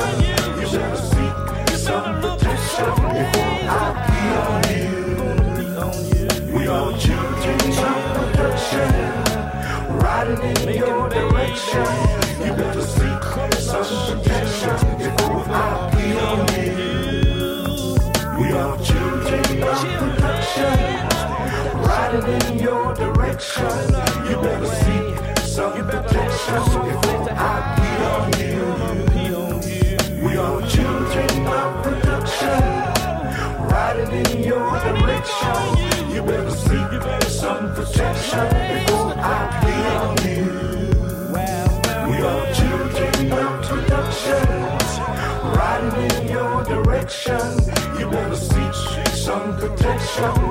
You 0.61 0.66
better 0.71 0.97
seek 0.97 1.37
some 1.76 2.21
protection 2.21 2.95
before 2.95 3.59
I 3.66 3.83
pee 4.07 4.35
on 4.47 4.62
you. 4.71 6.54
We 6.57 6.62
are 6.68 6.92
children 6.99 7.61
of 7.83 7.99
production. 8.14 8.90
Riding 9.99 10.42
in 10.57 10.76
your 10.78 11.09
direction. 11.09 11.90
You 12.47 12.52
better 12.54 12.83
seek 12.83 13.23
some 13.59 13.90
protection 14.07 14.78
before 14.99 15.42
I 15.49 15.90
pee 15.90 16.16
on 16.30 16.47
you. 16.54 16.78
We 18.38 18.47
are 18.52 18.76
children 18.85 19.62
of 19.64 19.78
production. 19.99 20.78
Riding 21.83 22.28
in 22.47 22.59
your 22.62 22.95
direction. 22.95 23.75
You 24.30 24.37
better 24.40 24.66
seek 24.66 25.07
some 25.58 25.72
protection 25.72 26.62
before 26.86 27.30
I 27.32 27.74
pee 27.74 28.04
on 28.14 28.30
you. 28.46 29.42
We 30.24 30.36
are 30.36 30.60
children 30.68 31.46
of 31.48 31.82
production. 31.82 32.62
Riding 33.66 34.12
in 34.26 34.44
your 34.44 34.70
direction. 34.86 36.14
You 36.14 36.22
better 36.22 36.52
seek 36.52 37.02
some 37.28 37.74
protection 37.74 38.46
before 38.70 39.14
I 39.18 39.34
on 39.98 40.16
you. 40.28 40.46
We 42.08 42.16
are 42.30 42.44
children 42.58 43.32
of 43.32 43.52
production. 43.66 44.46
Riding 45.58 46.10
in 46.18 46.28
your 46.28 46.62
direction. 46.62 47.42
You 47.98 48.08
better 48.08 48.36
seek 48.36 48.74
some 49.26 49.56
protection 49.58 50.47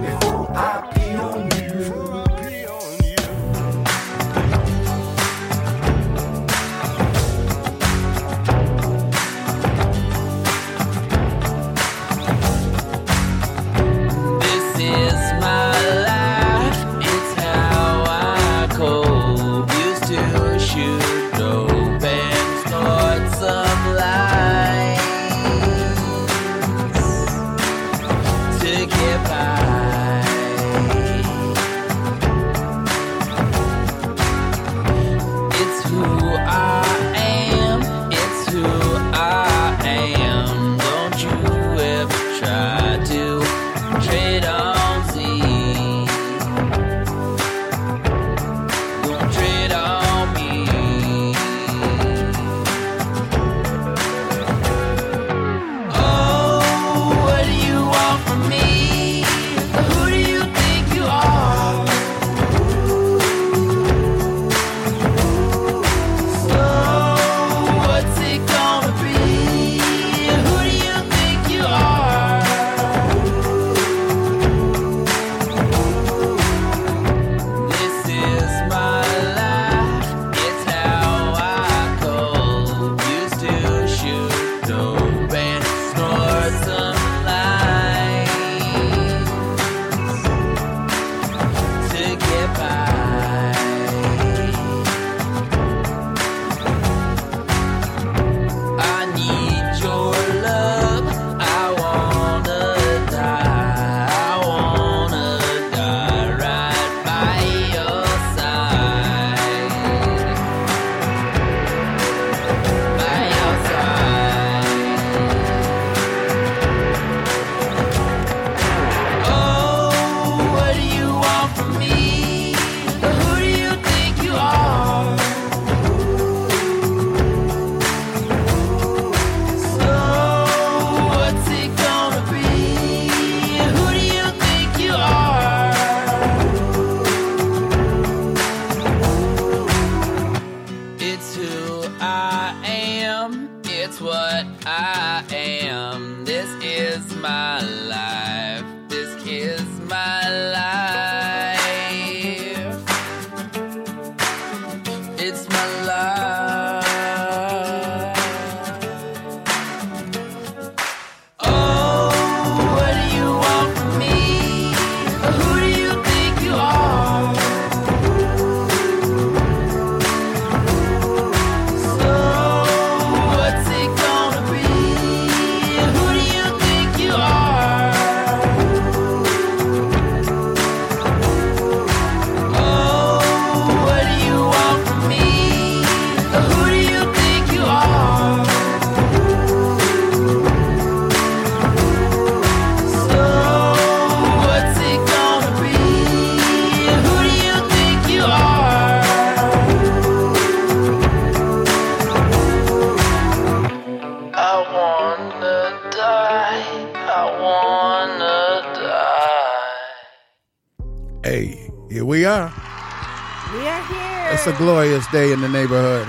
glorious 215.09 215.11
day 215.11 215.33
in 215.33 215.41
the 215.41 215.49
neighborhood. 215.49 216.07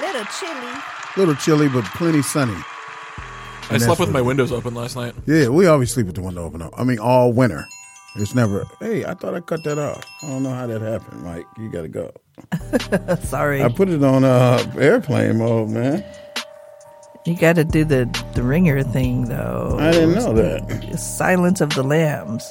Little 0.00 0.24
chilly. 0.24 0.82
little 1.16 1.34
chilly, 1.34 1.68
but 1.68 1.84
plenty 1.96 2.22
sunny. 2.22 2.54
I 2.54 3.74
And 3.74 3.82
slept 3.82 4.00
with 4.00 4.10
my 4.10 4.20
windows 4.20 4.52
open 4.52 4.74
last 4.74 4.96
night. 4.96 5.14
Yeah, 5.26 5.48
we 5.48 5.66
always 5.66 5.92
sleep 5.92 6.06
with 6.06 6.16
the 6.16 6.22
window 6.22 6.44
open. 6.44 6.68
I 6.76 6.84
mean, 6.84 6.98
all 6.98 7.32
winter. 7.32 7.66
It's 8.16 8.34
never. 8.34 8.66
Hey, 8.80 9.04
I 9.04 9.14
thought 9.14 9.34
I 9.34 9.40
cut 9.40 9.62
that 9.64 9.78
off. 9.78 10.04
I 10.22 10.26
don't 10.26 10.42
know 10.42 10.50
how 10.52 10.66
that 10.66 10.80
happened, 10.80 11.22
Mike. 11.22 11.46
You 11.56 11.70
got 11.70 11.82
to 11.82 11.88
go. 11.88 12.12
Sorry. 13.22 13.62
I 13.62 13.68
put 13.68 13.88
it 13.88 14.02
on 14.02 14.24
uh, 14.24 14.72
airplane 14.76 15.38
mode, 15.38 15.68
man. 15.68 16.04
You 17.26 17.36
got 17.36 17.56
to 17.56 17.64
do 17.64 17.84
the 17.84 18.06
the 18.34 18.42
ringer 18.42 18.82
thing 18.82 19.26
though. 19.26 19.76
I 19.78 19.92
didn't 19.92 20.14
know 20.14 20.32
that. 20.32 20.98
Silence 20.98 21.60
of 21.60 21.68
the 21.74 21.82
Lambs. 21.82 22.50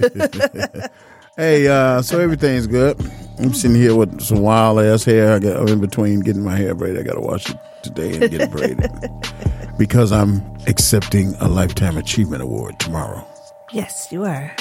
Hey, 1.36 1.66
uh, 1.66 2.00
so 2.02 2.20
everything's 2.20 2.66
good. 2.66 3.00
I'm 3.38 3.52
sitting 3.54 3.76
here 3.76 3.94
with 3.96 4.20
some 4.20 4.38
wild 4.40 4.78
ass 4.78 5.02
hair. 5.04 5.34
I 5.34 5.38
got 5.40 5.56
I'm 5.56 5.66
in 5.68 5.80
between 5.80 6.20
getting 6.20 6.44
my 6.44 6.56
hair 6.56 6.74
braided. 6.74 7.00
I 7.00 7.02
got 7.02 7.14
to 7.14 7.20
wash 7.20 7.50
it 7.50 7.56
today 7.82 8.12
and 8.12 8.30
get 8.30 8.40
it 8.42 8.50
braided 8.52 8.88
because 9.78 10.12
I'm 10.12 10.42
accepting 10.68 11.34
a 11.40 11.48
lifetime 11.48 11.96
achievement 11.96 12.42
award 12.42 12.78
tomorrow. 12.78 13.26
Yes, 13.72 14.12
you 14.12 14.24
are. 14.24 14.54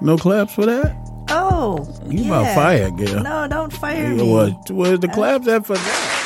No 0.00 0.16
claps 0.16 0.52
for 0.54 0.66
that. 0.66 0.96
Oh, 1.28 1.86
You 2.06 2.24
yeah. 2.24 2.40
about 2.40 2.54
fired, 2.56 2.96
girl. 2.98 3.22
No, 3.22 3.46
don't 3.48 3.72
fire 3.72 4.08
me. 4.12 4.28
what? 4.30 4.70
Where's 4.70 4.98
the 5.00 5.08
claps 5.08 5.46
at 5.46 5.64
for 5.64 5.74
that? 5.76 6.22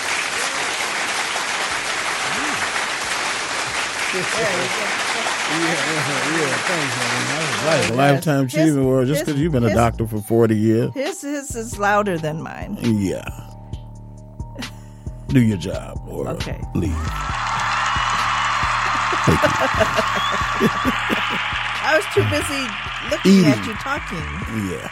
Like 7.67 7.91
a 7.91 7.95
lifetime 7.95 8.45
His- 8.45 8.55
achievement 8.55 8.85
award 8.87 9.07
just 9.09 9.25
because 9.27 9.41
you've 9.41 9.53
been 9.53 9.65
a 9.65 9.75
doctor 9.75 10.07
for 10.07 10.21
40 10.21 10.57
years. 10.57 10.93
His 10.95 11.21
his 11.23 11.55
is 11.57 11.79
louder 11.79 12.17
than 12.19 12.41
mine. 12.43 12.79
Yeah. 12.81 13.25
Do 15.29 15.41
your 15.41 15.57
job 15.59 16.01
or 16.09 16.29
Okay. 16.29 16.61
leave. 16.75 16.91
I 21.83 21.97
was 21.97 22.05
too 22.15 22.25
busy 22.31 22.67
looking 23.11 23.45
at 23.51 23.67
you 23.67 23.75
talking. 23.75 24.27
Yeah. 24.71 24.89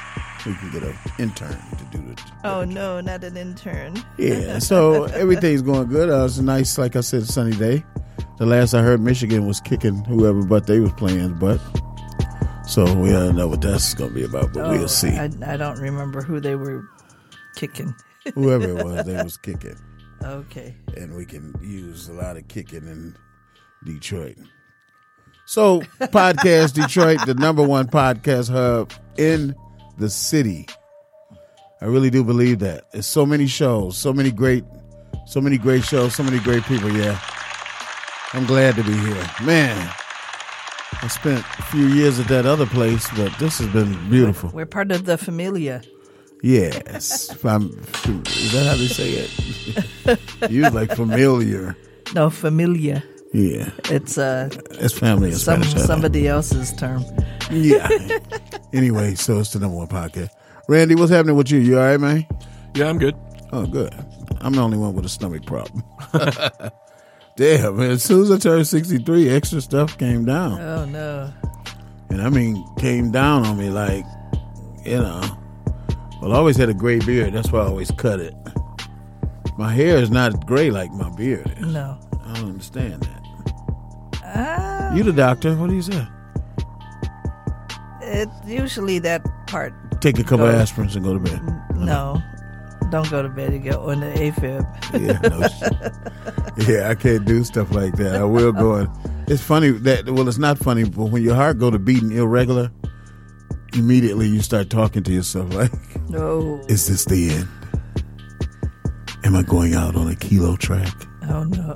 We 0.49 0.55
can 0.55 0.71
get 0.71 0.83
an 0.83 0.97
intern 1.19 1.59
to 1.77 1.85
do 1.99 2.11
it. 2.11 2.21
Oh 2.43 2.65
no, 2.65 3.03
not 3.03 3.23
an 3.23 3.37
intern. 3.37 4.03
Yeah, 4.17 4.59
so 4.71 5.05
everything's 5.05 5.61
going 5.61 5.89
good. 5.89 6.09
Uh, 6.09 6.25
it's 6.25 6.39
a 6.39 6.43
nice, 6.43 6.79
like 6.79 6.97
I 6.97 7.03
said, 7.03 7.27
sunny 7.27 7.55
day. 7.55 7.85
The 8.39 8.47
last 8.47 8.73
I 8.73 8.81
heard, 8.81 9.03
Michigan 9.03 9.47
was 9.47 9.61
kicking 9.61 10.03
whoever 10.07 10.43
but 10.43 10.67
they 10.67 10.81
was 10.81 10.93
playing, 10.93 11.35
but 11.35 11.61
so 12.67 12.83
we 12.95 13.11
don't 13.11 13.37
know 13.37 13.47
what 13.47 13.61
that's 13.61 13.93
going 13.93 14.09
to 14.11 14.15
be 14.15 14.25
about, 14.25 14.55
but 14.55 14.65
Oh, 14.65 14.71
we'll 14.71 14.89
see. 14.89 15.11
I, 15.11 15.29
I 15.47 15.59
don't 15.59 15.79
remember 15.81 16.23
who 16.23 16.41
they 16.41 16.55
were 16.55 16.83
kicking. 17.57 17.95
whoever 18.35 18.69
it 18.79 18.85
was, 18.85 19.05
they 19.05 19.23
was 19.23 19.37
kicking, 19.37 19.77
Okay. 20.23 20.75
and 20.97 21.15
we 21.15 21.27
can 21.27 21.55
use 21.63 22.09
a 22.09 22.15
lot 22.15 22.39
of 22.39 22.49
kicking 22.49 22.87
in 22.89 23.17
Detroit. 23.85 24.39
So, 25.45 25.81
podcast 26.01 26.73
Detroit, 26.73 27.19
the 27.27 27.35
number 27.35 27.63
one 27.63 27.89
podcast 27.89 28.51
hub 28.51 28.93
in 29.19 29.55
the 29.99 30.09
city. 30.09 30.67
I 31.81 31.87
really 31.87 32.11
do 32.11 32.25
believe 32.25 32.61
that. 32.61 32.91
There's 32.93 33.07
so 33.07 33.27
many 33.27 33.47
shows, 33.47 33.97
so 33.97 34.13
many 34.13 34.31
great, 34.31 34.65
so 35.27 35.41
many 35.41 35.59
great 35.59 35.85
shows, 35.85 36.15
so 36.15 36.23
many 36.23 36.39
great 36.39 36.63
people. 36.65 36.91
Yeah, 36.91 37.19
I'm 38.33 38.47
glad 38.47 38.77
to 38.77 38.85
be 38.85 38.97
here, 38.97 39.27
man. 39.43 39.93
I 41.01 41.07
spent 41.09 41.45
a 41.59 41.63
few 41.63 41.87
years 41.87 42.19
at 42.19 42.29
that 42.29 42.47
other 42.47 42.67
place, 42.67 43.07
but 43.17 43.33
this 43.39 43.59
has 43.59 43.69
been 43.69 44.11
beautiful. 44.11 44.51
We're 44.53 44.67
part 44.67 44.91
of 44.91 45.05
the 45.05 45.19
familia. 45.19 45.83
Yes, 46.43 47.31
I'm, 47.45 47.69
is 48.27 48.53
that 48.53 48.67
how 48.67 48.77
they 48.77 48.89
say 48.89 49.11
it? 49.11 50.51
you 50.51 50.69
like 50.71 50.95
familiar? 50.95 51.77
No, 52.15 52.31
familia. 52.31 53.05
Yeah, 53.35 53.69
It's 53.91 54.17
uh 54.17 54.49
it's 54.71 54.99
family 54.99 55.29
in 55.31 55.35
some 55.37 55.63
Spanish. 55.63 55.75
I 55.77 55.79
know. 55.81 55.85
somebody 55.87 56.27
else's 56.29 56.73
term. 56.73 57.05
Yeah. 57.51 57.89
anyway, 58.73 59.15
so 59.17 59.39
it's 59.41 59.53
the 59.53 59.59
number 59.61 59.77
one 59.77 59.87
podcast. 59.89 60.31
Randy, 60.69 60.95
what's 60.95 61.11
happening 61.11 61.37
with 61.37 61.51
you? 61.51 61.59
You 61.59 61.79
all 61.79 61.85
right, 61.87 62.01
man? 62.01 62.27
Yeah, 62.75 62.89
I'm 62.89 62.99
good. 62.99 63.15
Oh, 63.53 63.67
good. 63.67 63.95
I'm 64.41 64.53
the 64.53 64.61
only 64.61 64.79
one 64.79 64.95
with 64.95 65.05
a 65.05 65.09
stomach 65.09 65.45
problem. 65.47 65.83
Damn, 67.37 67.77
man. 67.77 67.91
As 67.93 68.03
soon 68.03 68.23
as 68.23 68.31
I 68.31 68.39
turned 68.39 68.67
63, 68.67 69.29
extra 69.31 69.61
stuff 69.61 69.97
came 69.99 70.25
down. 70.25 70.61
Oh 70.61 70.85
no. 70.87 71.33
And 72.11 72.23
I 72.23 72.31
mean, 72.31 72.65
came 72.79 73.11
down 73.11 73.45
on 73.47 73.59
me 73.59 73.69
like, 73.71 74.05
you 74.85 74.99
know. 74.99 75.21
Well, 76.23 76.33
I 76.33 76.37
always 76.37 76.57
had 76.57 76.69
a 76.69 76.75
gray 76.75 76.99
beard. 76.99 77.35
That's 77.35 77.53
why 77.53 77.61
I 77.61 77.67
always 77.67 77.91
cut 77.93 78.21
it. 78.21 78.35
My 79.59 79.73
hair 79.73 79.99
is 79.99 80.11
not 80.11 80.47
gray 80.47 80.71
like 80.71 80.91
my 80.93 81.11
beard 81.11 81.53
is. 81.59 81.67
No. 81.67 81.99
I 82.25 82.35
don't 82.35 82.51
understand 82.51 83.03
that. 83.05 83.18
Ah, 84.35 84.95
You 84.95 85.03
the 85.03 85.13
doctor. 85.13 85.55
What 85.57 85.71
do 85.71 85.77
you 85.77 85.83
say? 85.83 86.07
It's 88.03 88.33
usually 88.47 88.99
that 89.01 89.23
part. 89.47 89.73
Take 90.01 90.19
a 90.19 90.23
couple 90.25 90.47
Go. 90.47 90.53
aspirins 90.53 90.95
and 90.97 91.05
go 91.05 91.15
to 91.15 91.21
bed. 91.21 91.41
No. 91.77 92.23
Don't 92.91 93.11
go 93.11 93.23
to 93.23 93.29
bed. 93.29 93.53
You 93.53 93.59
go 93.73 93.91
on 93.91 94.01
the 94.01 94.07
AFib. 94.07 94.65
Yeah, 94.95 95.21
no 95.29 96.73
yeah, 96.73 96.89
I 96.89 96.95
can't 96.95 97.25
do 97.27 97.45
stuff 97.45 97.71
like 97.73 97.97
that. 97.97 98.17
I 98.17 98.25
will 98.25 98.53
go. 98.53 98.77
And, 98.77 98.89
it's 99.29 99.43
funny 99.43 99.71
that 99.71 100.09
well, 100.09 100.27
it's 100.27 100.39
not 100.39 100.57
funny, 100.59 100.85
but 100.85 101.07
when 101.07 101.23
your 101.23 101.35
heart 101.35 101.59
go 101.59 101.71
to 101.71 101.79
beating 101.79 102.13
irregular, 102.13 102.71
immediately 103.75 104.27
you 104.27 104.41
start 104.41 104.71
talking 104.71 105.03
to 105.03 105.13
yourself 105.13 105.53
like, 105.53 105.71
No. 106.09 106.65
"Is 106.69 106.87
this 106.89 107.05
the 107.05 107.31
end? 107.31 107.49
Am 109.25 109.37
I 109.37 109.43
going 109.43 109.75
out 109.75 109.95
on 109.95 110.09
a 110.09 110.15
kilo 110.17 110.57
track 110.57 110.95
Oh 111.29 111.45
no. 111.45 111.75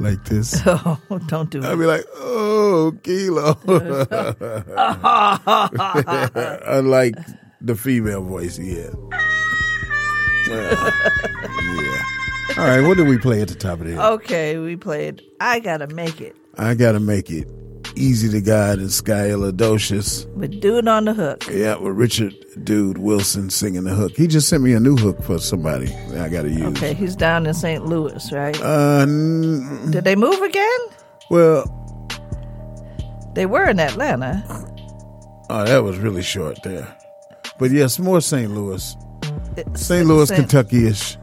Like 0.00 0.24
this?" 0.24 0.60
Oh, 0.66 0.98
don't 1.26 1.50
do 1.50 1.58
it. 1.58 1.64
I'd 1.64 1.78
be 1.78 1.86
like, 1.86 2.04
"Oh, 2.16 2.92
kilo." 3.02 3.58
Unlike 6.66 7.16
the 7.60 7.74
female 7.76 8.22
voice, 8.22 8.58
yeah. 8.58 8.90
Yeah. 11.60 12.02
All 12.58 12.66
right, 12.66 12.80
what 12.80 12.96
did 12.96 13.06
we 13.06 13.18
play 13.18 13.42
at 13.42 13.48
the 13.48 13.54
top 13.54 13.80
of 13.80 13.86
the? 13.86 14.02
Okay, 14.14 14.58
we 14.58 14.74
played 14.74 15.22
I 15.40 15.60
Gotta 15.60 15.86
Make 15.86 16.20
It 16.20 16.34
I 16.56 16.74
gotta 16.74 16.98
make 16.98 17.30
it 17.30 17.46
easy 18.00 18.28
to 18.30 18.40
guide 18.40 18.78
and 18.78 18.90
Sky 18.92 19.28
Elidocious. 19.28 20.26
with 20.34 20.60
Dude 20.60 20.88
on 20.88 21.04
the 21.04 21.14
Hook. 21.14 21.44
Yeah, 21.50 21.76
with 21.76 21.94
Richard 21.96 22.34
Dude 22.64 22.98
Wilson 22.98 23.50
singing 23.50 23.84
the 23.84 23.94
hook. 23.94 24.12
He 24.16 24.26
just 24.26 24.48
sent 24.48 24.62
me 24.62 24.72
a 24.72 24.80
new 24.80 24.96
hook 24.96 25.22
for 25.22 25.38
somebody 25.38 25.86
that 26.10 26.20
I 26.24 26.28
gotta 26.28 26.50
use. 26.50 26.62
Okay, 26.76 26.94
he's 26.94 27.14
down 27.16 27.46
in 27.46 27.54
St. 27.54 27.86
Louis, 27.86 28.32
right? 28.32 28.60
Uh, 28.60 29.00
n- 29.02 29.90
Did 29.90 30.04
they 30.04 30.16
move 30.16 30.40
again? 30.42 30.78
well, 31.30 31.64
They 33.34 33.46
were 33.46 33.68
in 33.68 33.78
Atlanta. 33.78 34.42
oh, 35.50 35.64
that 35.64 35.84
was 35.84 35.98
really 35.98 36.22
short 36.22 36.62
there. 36.64 36.88
But 37.58 37.70
yes, 37.70 37.98
more 37.98 38.20
St. 38.20 38.50
Louis. 38.50 38.96
It's- 39.56 39.86
St. 39.86 40.06
Louis, 40.06 40.30
Kentucky 40.30 40.86
ish. 40.88 41.16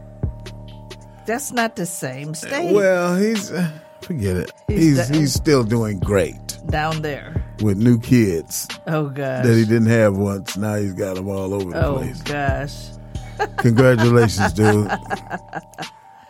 That's 1.26 1.52
not 1.52 1.76
the 1.76 1.84
same 1.84 2.32
state. 2.34 2.72
Well, 2.72 3.16
he's 3.16 3.50
uh, 3.52 3.70
forget 4.00 4.36
it. 4.36 4.52
He's 4.66 4.78
He's 4.96 5.08
the- 5.08 5.18
he's 5.18 5.32
still 5.34 5.62
doing 5.64 5.98
great 5.98 6.47
down 6.66 7.02
there. 7.02 7.44
with 7.62 7.76
new 7.78 7.98
kids 7.98 8.68
Oh 8.86 9.08
gosh. 9.08 9.44
that 9.44 9.54
he 9.56 9.64
didn't 9.64 9.86
have 9.88 10.16
once. 10.16 10.56
Now 10.56 10.76
he's 10.76 10.92
got 10.94 11.16
them 11.16 11.28
all 11.28 11.52
over 11.54 11.70
the 11.70 11.84
oh 11.86 11.96
place. 11.96 12.20
Oh 12.26 12.32
gosh. 12.32 13.48
Congratulations, 13.58 14.52
dude. 14.52 14.88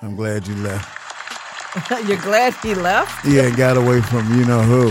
I'm 0.02 0.14
glad 0.16 0.46
you 0.46 0.54
left. 0.56 0.94
You're 2.08 2.20
glad 2.20 2.54
he 2.62 2.74
left? 2.74 3.24
Yeah, 3.26 3.50
got 3.54 3.76
away 3.76 4.00
from 4.02 4.38
you 4.38 4.44
know 4.44 4.62
who. 4.62 4.88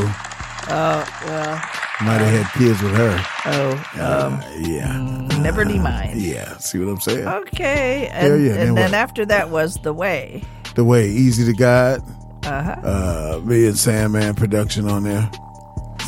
Oh 0.70 1.06
well. 1.26 1.62
Might 2.04 2.20
have 2.20 2.46
had 2.46 2.60
kids 2.60 2.80
with 2.84 2.96
her. 2.96 3.26
Oh, 3.46 3.72
um, 3.96 4.34
Uh, 4.36 4.44
yeah. 4.60 5.40
never 5.42 5.66
mind. 5.66 6.22
Yeah. 6.22 6.56
See 6.58 6.78
what 6.78 6.90
I'm 6.90 7.00
saying? 7.00 7.28
Okay, 7.28 8.08
and, 8.12 8.46
yeah, 8.46 8.52
and 8.52 8.60
then 8.70 8.76
then 8.76 8.94
after 8.94 9.26
that 9.26 9.50
was 9.50 9.78
the 9.78 9.94
way. 9.94 10.44
The 10.76 10.84
way 10.84 11.08
easy 11.10 11.44
to 11.46 11.54
guide. 11.54 12.02
Uh-huh. 12.44 12.82
Uh, 12.84 13.42
me 13.44 13.68
and 13.68 13.78
Sandman 13.78 14.36
production 14.36 14.88
on 14.88 15.04
there. 15.04 15.30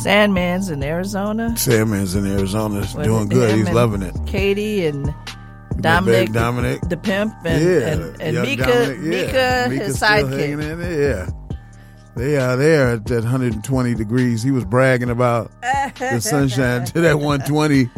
Sandman's 0.00 0.70
in 0.70 0.82
Arizona. 0.82 1.56
Sandman's 1.56 2.14
in 2.14 2.26
Arizona, 2.26 2.80
With 2.80 3.04
doing 3.04 3.28
good. 3.28 3.54
He's 3.56 3.70
loving 3.70 4.02
it. 4.02 4.14
Katie 4.26 4.86
and 4.86 5.14
Dominic, 5.80 6.32
Dominic. 6.32 6.80
the 6.88 6.96
pimp, 6.96 7.34
and 7.44 7.64
yeah, 7.64 7.88
and, 7.88 8.22
and 8.22 8.42
Mika, 8.42 8.64
Dominic, 8.64 8.98
yeah. 8.98 9.10
Mika, 9.10 9.66
Mika's 9.70 9.86
his 9.86 10.00
sidekick. 10.00 10.98
Yeah, 10.98 11.30
they 12.16 12.36
are 12.36 12.56
there 12.56 12.92
at 12.92 13.06
that 13.06 13.22
120 13.22 13.94
degrees. 13.94 14.42
He 14.42 14.50
was 14.50 14.64
bragging 14.64 15.10
about 15.10 15.50
the 15.60 16.20
sunshine 16.20 16.84
to 16.86 17.00
that 17.02 17.18
120. 17.18 17.90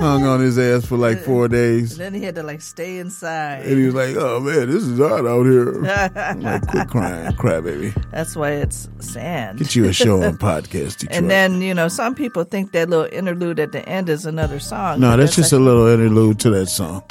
Hung 0.00 0.24
on 0.24 0.40
his 0.40 0.58
ass 0.58 0.84
for 0.84 0.96
like 0.96 1.18
four 1.20 1.48
days, 1.48 1.92
And 1.92 2.00
then 2.00 2.14
he 2.14 2.22
had 2.24 2.34
to 2.34 2.42
like 2.42 2.60
stay 2.60 2.98
inside. 2.98 3.62
and 3.66 3.78
he 3.78 3.86
was 3.86 3.94
like, 3.94 4.16
"Oh 4.16 4.40
man, 4.40 4.68
this 4.70 4.82
is 4.82 4.98
hot 4.98 5.26
out 5.26 5.44
here." 5.44 5.84
I'm 6.16 6.40
like, 6.40 6.66
quit 6.66 6.88
crying, 6.88 7.32
crybaby. 7.32 8.10
That's 8.10 8.36
why 8.36 8.50
it's 8.52 8.88
sand. 9.00 9.58
Get 9.58 9.74
you 9.76 9.84
a 9.86 9.92
show 9.92 10.22
on 10.22 10.36
podcast, 10.38 10.98
Detroit. 10.98 11.16
And 11.18 11.30
then 11.30 11.60
you 11.62 11.74
know 11.74 11.88
some 11.88 12.14
people 12.14 12.44
think 12.44 12.72
that 12.72 12.88
little 12.90 13.06
interlude 13.12 13.60
at 13.60 13.72
the 13.72 13.88
end 13.88 14.08
is 14.08 14.26
another 14.26 14.58
song. 14.60 15.00
no, 15.00 15.10
but 15.12 15.16
that's 15.18 15.36
just 15.36 15.52
a 15.52 15.58
little 15.58 15.86
interlude 15.86 16.38
to 16.40 16.50
that 16.50 16.66
song. 16.66 17.02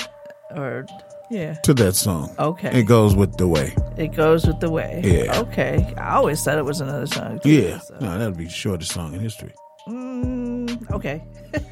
or 0.52 0.86
yeah. 1.32 1.54
To 1.63 1.74
that 1.76 1.96
song. 1.96 2.30
Okay. 2.38 2.80
It 2.80 2.84
goes 2.84 3.15
with 3.15 3.38
the 3.38 3.48
way. 3.48 3.74
It 3.98 4.10
goes 4.15 4.46
with 4.46 4.60
the 4.60 4.69
way. 4.69 5.02
Yeah. 5.04 5.39
Okay. 5.39 5.91
I 5.98 6.15
always 6.15 6.43
thought 6.43 6.60
it 6.60 6.65
was 6.65 6.80
another 6.80 7.08
song. 7.08 7.39
Too, 7.39 7.50
Yeah. 7.50 7.80
so. 7.80 7.96
No, 8.02 8.19
that'd 8.19 8.38
be 8.38 8.43
the 8.43 8.50
shortest 8.52 8.91
song 8.91 9.13
in 9.15 9.19
history. 9.19 9.54
Mm, 9.88 10.91
okay. 10.91 11.24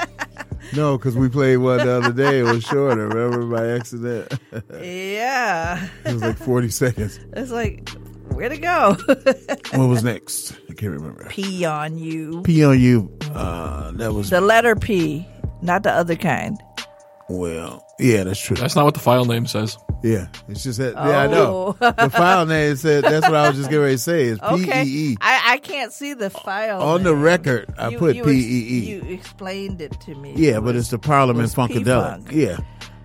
No, 0.76 0.98
because 0.98 1.16
we 1.18 1.30
played 1.30 1.58
one 1.58 1.80
the 1.80 1.92
other 1.92 2.14
day. 2.14 2.40
It 2.40 2.44
was 2.44 2.64
shorter. 2.64 3.08
Remember 3.08 3.46
by 3.46 3.68
accident? 3.72 4.34
Yeah. 4.80 5.88
it 6.06 6.14
was 6.14 6.22
like 6.22 6.38
forty 6.38 6.70
seconds. 6.70 7.20
It's 7.34 7.52
like, 7.52 7.90
where 8.30 8.50
to 8.50 8.58
go? 8.58 8.98
What 9.78 9.88
was 9.88 10.04
next? 10.04 10.54
I 10.70 10.74
can't 10.74 10.92
remember. 10.92 11.26
P 11.30 11.64
on 11.66 11.98
you. 11.98 12.42
P 12.44 12.64
on 12.66 12.80
you. 12.80 13.12
Uh, 13.34 13.92
that 13.94 14.14
was 14.14 14.30
The 14.30 14.42
letter 14.42 14.76
P, 14.76 15.26
not 15.62 15.84
the 15.84 15.92
other 15.92 16.16
kind. 16.16 16.58
Well. 17.32 17.86
Yeah, 18.00 18.24
that's 18.24 18.40
true. 18.40 18.56
That's 18.58 18.76
not 18.76 18.86
what 18.86 18.94
the 18.96 19.00
file 19.00 19.26
name 19.26 19.46
says. 19.46 19.78
Yeah, 20.04 20.28
it's 20.50 20.64
just 20.64 20.80
that. 20.80 20.94
Yeah, 20.96 21.20
I 21.20 21.28
know. 21.28 21.76
Oh. 21.80 21.92
The 21.92 22.10
file 22.10 22.46
name 22.48 22.76
said 22.76 23.04
that's 23.04 23.26
what 23.28 23.36
I 23.36 23.50
was 23.50 23.58
just 23.58 23.70
getting 23.70 23.84
ready 23.84 23.96
to 23.96 24.00
say. 24.02 24.24
It's 24.26 24.40
P 24.40 24.46
Okay. 24.48 24.84
E 24.84 25.12
E. 25.12 25.18
I, 25.22 25.54
I 25.54 25.58
can't 25.58 25.94
see 25.94 26.14
the 26.16 26.30
file. 26.32 26.82
On 26.82 27.04
the 27.04 27.12
name. 27.14 27.22
record, 27.22 27.72
I 27.78 27.90
You- 27.90 27.98
put 28.00 28.16
you 28.16 28.24
P 28.24 28.30
ex- 28.32 28.46
E 28.48 28.60
E. 28.78 28.90
You 29.08 29.14
explained 29.14 29.82
it 29.82 30.00
to 30.02 30.16
me. 30.16 30.34
Yeah, 30.36 30.54
It 30.58 30.62
but 30.62 30.74
was- 30.74 30.78
it's 30.86 30.90
the 30.90 30.98
Parliament 31.00 31.44
was 31.44 31.54
Funkadelic. 31.54 32.26
P-Funk. 32.26 32.32
Yeah, 32.32 32.58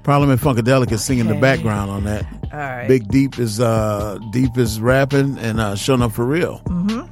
Parliament 0.04 0.40
Funkadelic 0.40 0.90
is 0.90 1.04
singing 1.04 1.26
the 1.26 1.32
Okay. 1.32 1.40
background 1.40 1.90
on 1.90 2.04
that. 2.04 2.24
All 2.52 2.58
right. 2.58 2.88
Big 2.88 3.06
Deep 3.08 3.38
is 3.38 3.60
uh 3.60 4.18
Deep 4.32 4.56
is 4.56 4.80
rapping 4.80 5.36
and 5.38 5.60
uh 5.60 5.74
showing 5.76 6.00
up 6.00 6.12
for 6.12 6.24
real. 6.24 6.62
Mm-hmm. 6.64 7.02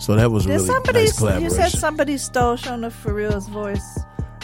So 0.00 0.16
that 0.16 0.32
was 0.32 0.44
a 0.44 0.48
Did 0.48 0.54
really 0.56 0.66
somebody? 0.66 0.98
nice 1.00 1.12
you 1.12 1.18
collaboration. 1.18 1.50
said 1.70 1.78
somebody 1.78 2.16
stole 2.18 2.56
Shona 2.56 2.90
for 2.90 3.14
real's 3.14 3.46
voice. 3.48 3.98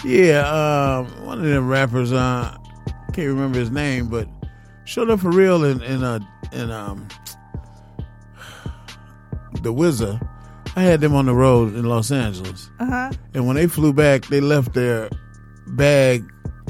Yeah, 0.04 0.40
um, 0.48 1.26
one 1.26 1.38
of 1.38 1.44
them 1.44 1.68
rappers. 1.68 2.12
Uh, 2.12 2.56
can't 3.12 3.28
remember 3.28 3.58
his 3.58 3.70
name, 3.70 4.08
but 4.08 4.28
showed 4.84 5.10
up 5.10 5.20
for 5.20 5.30
real 5.30 5.64
in 5.64 5.82
in 5.82 6.02
uh, 6.02 6.20
in 6.52 6.70
um, 6.70 7.06
the 9.62 9.72
Wizard. 9.72 10.20
I 10.76 10.82
had 10.82 11.00
them 11.00 11.14
on 11.14 11.26
the 11.26 11.34
road 11.34 11.74
in 11.74 11.84
Los 11.84 12.10
Angeles, 12.12 12.70
Uh 12.78 12.86
huh. 12.86 13.10
and 13.34 13.46
when 13.46 13.56
they 13.56 13.66
flew 13.66 13.92
back, 13.92 14.26
they 14.26 14.40
left 14.40 14.72
their 14.72 15.10
bag 15.66 16.24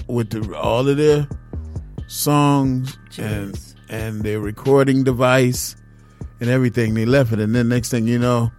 with 0.09 0.31
the, 0.31 0.57
all 0.57 0.89
of 0.89 0.97
their 0.97 1.29
songs 2.09 2.99
and 3.19 3.59
and 3.91 4.23
their 4.23 4.41
recording 4.41 5.05
device 5.05 5.77
and 6.41 6.49
everything. 6.49 6.95
They 6.95 7.05
left 7.05 7.33
it, 7.33 7.39
and 7.41 7.55
then 7.55 7.69
next 7.69 7.91
thing 7.91 8.07
you 8.09 8.19
know, 8.19 8.51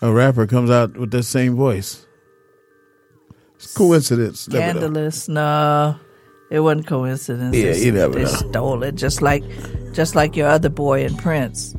a 0.00 0.10
rapper 0.10 0.46
comes 0.46 0.70
out 0.70 0.96
with 0.96 1.10
that 1.12 1.24
same 1.24 1.54
voice. 1.54 2.04
It's 3.58 3.74
coincidence. 3.76 4.40
Scandalous. 4.40 5.28
No, 5.28 5.96
it 6.50 6.60
wasn't 6.60 6.86
coincidence. 6.86 7.56
Yeah, 7.56 7.72
They- 7.72 7.84
you 7.86 7.92
never 7.92 8.14
they 8.14 8.22
know. 8.22 8.28
stole 8.28 8.82
it, 8.84 8.94
just 8.94 9.20
like, 9.22 9.42
just 9.92 10.14
like 10.14 10.36
your 10.36 10.48
other 10.48 10.68
boy 10.68 11.04
and 11.04 11.18
Prince. 11.18 11.74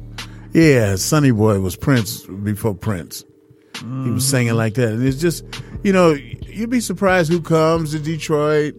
Yeah, 0.53 0.95
Sonny 0.95 1.31
Boy 1.31 1.59
was 1.59 1.75
Prince 1.75 2.21
before 2.25 2.73
Prince. 2.73 3.23
He 3.75 3.85
Mm-hmm. 3.85 4.15
was 4.15 4.25
singing 4.27 4.55
like 4.55 4.73
that. 4.73 4.89
And 4.93 5.05
it's 5.07 5.21
just, 5.21 5.45
you 5.83 5.93
know, 5.93 6.11
you'd 6.11 6.69
be 6.69 6.81
surprised 6.81 7.31
who 7.31 7.39
comes 7.41 7.91
to 7.91 7.99
Detroit. 7.99 8.75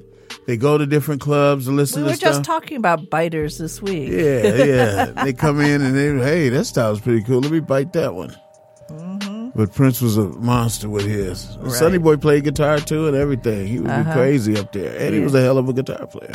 They 0.47 0.57
go 0.59 0.77
to 0.77 0.85
different 0.85 1.21
clubs 1.23 1.67
to 1.67 1.71
listen 1.71 2.03
We 2.03 2.09
to 2.09 2.13
were 2.13 2.17
stuff. 2.17 2.31
just 2.33 2.45
talking 2.45 2.77
about 2.77 3.09
biters 3.09 3.57
this 3.57 3.81
week. 3.81 4.11
yeah, 4.11 4.65
yeah. 4.65 5.05
they 5.25 5.33
come 5.33 5.61
in 5.61 5.81
and 5.81 5.95
they, 5.97 6.23
hey, 6.25 6.49
that 6.51 6.65
style's 6.67 7.01
pretty 7.01 7.23
cool. 7.23 7.41
Let 7.41 7.53
me 7.53 7.61
bite 7.61 7.93
that 7.95 8.15
one. 8.15 8.37
But 9.55 9.73
Prince 9.75 10.01
was 10.01 10.17
a 10.17 10.25
monster 10.25 10.89
with 10.89 11.05
his. 11.07 11.45
Mm-hmm. 11.47 11.63
Right. 11.65 11.73
Sonny 11.73 11.99
Boy 11.99 12.17
played 12.17 12.45
guitar 12.45 12.79
too 12.79 13.09
and 13.09 13.17
everything. 13.17 13.67
He 13.67 13.79
would 13.81 13.91
Uh-huh. 13.91 14.05
be 14.05 14.13
crazy 14.13 14.57
up 14.59 14.73
there. 14.73 14.97
And 14.99 15.15
he 15.15 15.21
was 15.21 15.35
a 15.35 15.41
hell 15.43 15.59
of 15.59 15.69
a 15.69 15.73
guitar 15.73 16.07
player. 16.07 16.33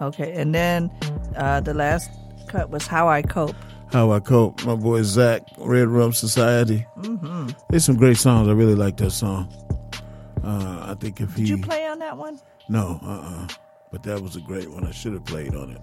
Okay, 0.00 0.32
and 0.32 0.54
then 0.54 0.90
uh, 1.36 1.60
the 1.60 1.74
last 1.74 2.10
cut 2.48 2.70
was 2.70 2.86
"How 2.86 3.08
I 3.08 3.20
Cope." 3.22 3.54
How 3.92 4.12
I 4.12 4.20
Cope, 4.20 4.64
my 4.64 4.74
boy 4.76 5.02
Zach, 5.02 5.42
Red 5.58 5.88
Rum 5.88 6.12
Society. 6.12 6.86
hmm 6.96 7.48
There's 7.68 7.84
some 7.84 7.96
great 7.96 8.16
songs. 8.16 8.48
I 8.48 8.52
really 8.52 8.76
like 8.76 8.96
that 8.98 9.10
song. 9.10 9.48
Uh, 10.42 10.86
I 10.90 10.94
think 10.98 11.20
if 11.20 11.34
he 11.34 11.42
Did 11.42 11.48
you 11.50 11.58
play 11.58 11.86
on 11.86 11.98
that 11.98 12.16
one? 12.16 12.40
no, 12.68 12.98
uh, 13.02 13.08
uh 13.44 13.48
but 13.92 14.02
that 14.04 14.22
was 14.22 14.36
a 14.36 14.40
great 14.40 14.70
one. 14.70 14.86
I 14.86 14.92
should 14.92 15.12
have 15.12 15.24
played 15.26 15.54
on 15.54 15.72
it. 15.72 15.82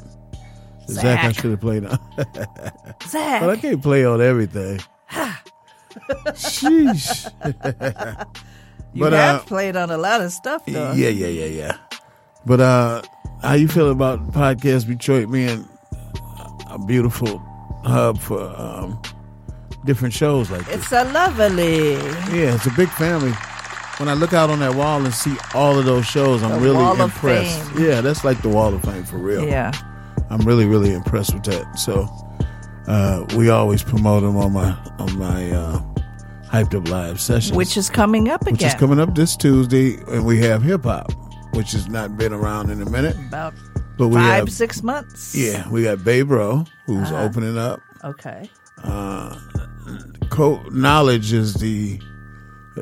Zach, 0.89 1.25
I 1.25 1.31
should 1.33 1.51
have 1.51 1.59
played 1.61 1.85
on. 1.85 1.99
Zach. 3.07 3.41
but 3.41 3.49
I 3.51 3.57
can't 3.57 3.83
play 3.83 4.05
on 4.05 4.21
everything. 4.21 4.79
Sheesh. 6.33 7.27
You 8.93 9.03
but 9.03 9.13
have 9.13 9.41
uh, 9.41 9.43
played 9.43 9.75
on 9.75 9.91
a 9.91 9.97
lot 9.97 10.21
of 10.21 10.31
stuff, 10.31 10.65
though. 10.65 10.93
yeah, 10.93 11.09
yeah, 11.09 11.27
yeah, 11.27 11.45
yeah. 11.45 11.77
But 12.47 12.59
uh, 12.61 13.01
how 13.43 13.53
you 13.53 13.67
feel 13.67 13.91
about 13.91 14.31
podcast 14.31 14.87
Detroit 14.87 15.29
being 15.29 15.67
a 16.67 16.79
beautiful 16.79 17.37
hub 17.83 18.17
for 18.17 18.41
um, 18.59 18.99
different 19.85 20.15
shows 20.15 20.49
like 20.49 20.65
this? 20.65 20.77
It's 20.77 20.91
a 20.91 21.03
lovely. 21.11 21.91
Yeah, 21.93 22.55
it's 22.55 22.65
a 22.65 22.71
big 22.71 22.89
family. 22.89 23.33
When 23.97 24.09
I 24.09 24.13
look 24.13 24.33
out 24.33 24.49
on 24.49 24.59
that 24.59 24.73
wall 24.73 25.03
and 25.03 25.13
see 25.13 25.35
all 25.53 25.77
of 25.77 25.85
those 25.85 26.05
shows, 26.07 26.41
I'm 26.41 26.51
The 26.51 26.59
really 26.59 26.99
impressed. 26.99 27.71
Yeah, 27.77 28.01
that's 28.01 28.23
like 28.23 28.41
the 28.41 28.49
Wall 28.49 28.73
of 28.73 28.81
Fame 28.83 29.03
for 29.03 29.17
real. 29.17 29.45
Yeah. 29.45 29.71
I'm 30.29 30.41
really, 30.41 30.65
really 30.65 30.93
impressed 30.93 31.33
with 31.35 31.43
that. 31.43 31.77
So 31.77 32.07
uh, 32.87 33.25
we 33.37 33.49
always 33.49 33.83
promote 33.83 34.23
them 34.23 34.37
on 34.37 34.53
my 34.53 34.71
on 34.99 35.17
my 35.19 35.51
uh, 35.51 35.79
hyped 36.49 36.73
up 36.75 36.87
live 36.89 37.19
sessions, 37.19 37.55
Which 37.55 37.75
is 37.77 37.89
coming 37.89 38.29
up 38.29 38.41
again. 38.43 38.53
which 38.53 38.63
is 38.63 38.73
coming 38.75 38.99
up 38.99 39.15
this 39.15 39.35
Tuesday, 39.35 39.95
and 40.07 40.25
we 40.25 40.39
have 40.39 40.63
hip 40.63 40.83
hop, 40.83 41.11
which 41.53 41.71
has 41.73 41.87
not 41.89 42.17
been 42.17 42.33
around 42.33 42.69
in 42.69 42.81
a 42.81 42.89
minute. 42.89 43.15
About 43.27 43.53
But 43.97 44.07
we 44.09 44.15
five, 44.15 44.39
have 44.39 44.51
six 44.51 44.83
months. 44.83 45.35
yeah, 45.35 45.67
we 45.69 45.83
got 45.83 46.03
Babe 46.03 46.27
Bro 46.29 46.65
who's 46.85 47.11
Uh-huh. 47.11 47.23
opening 47.23 47.57
up. 47.57 47.79
Okay. 48.03 48.49
Uh, 48.83 49.35
Co- 50.29 50.61
Knowledge 50.71 51.33
is 51.33 51.55
the 51.55 51.99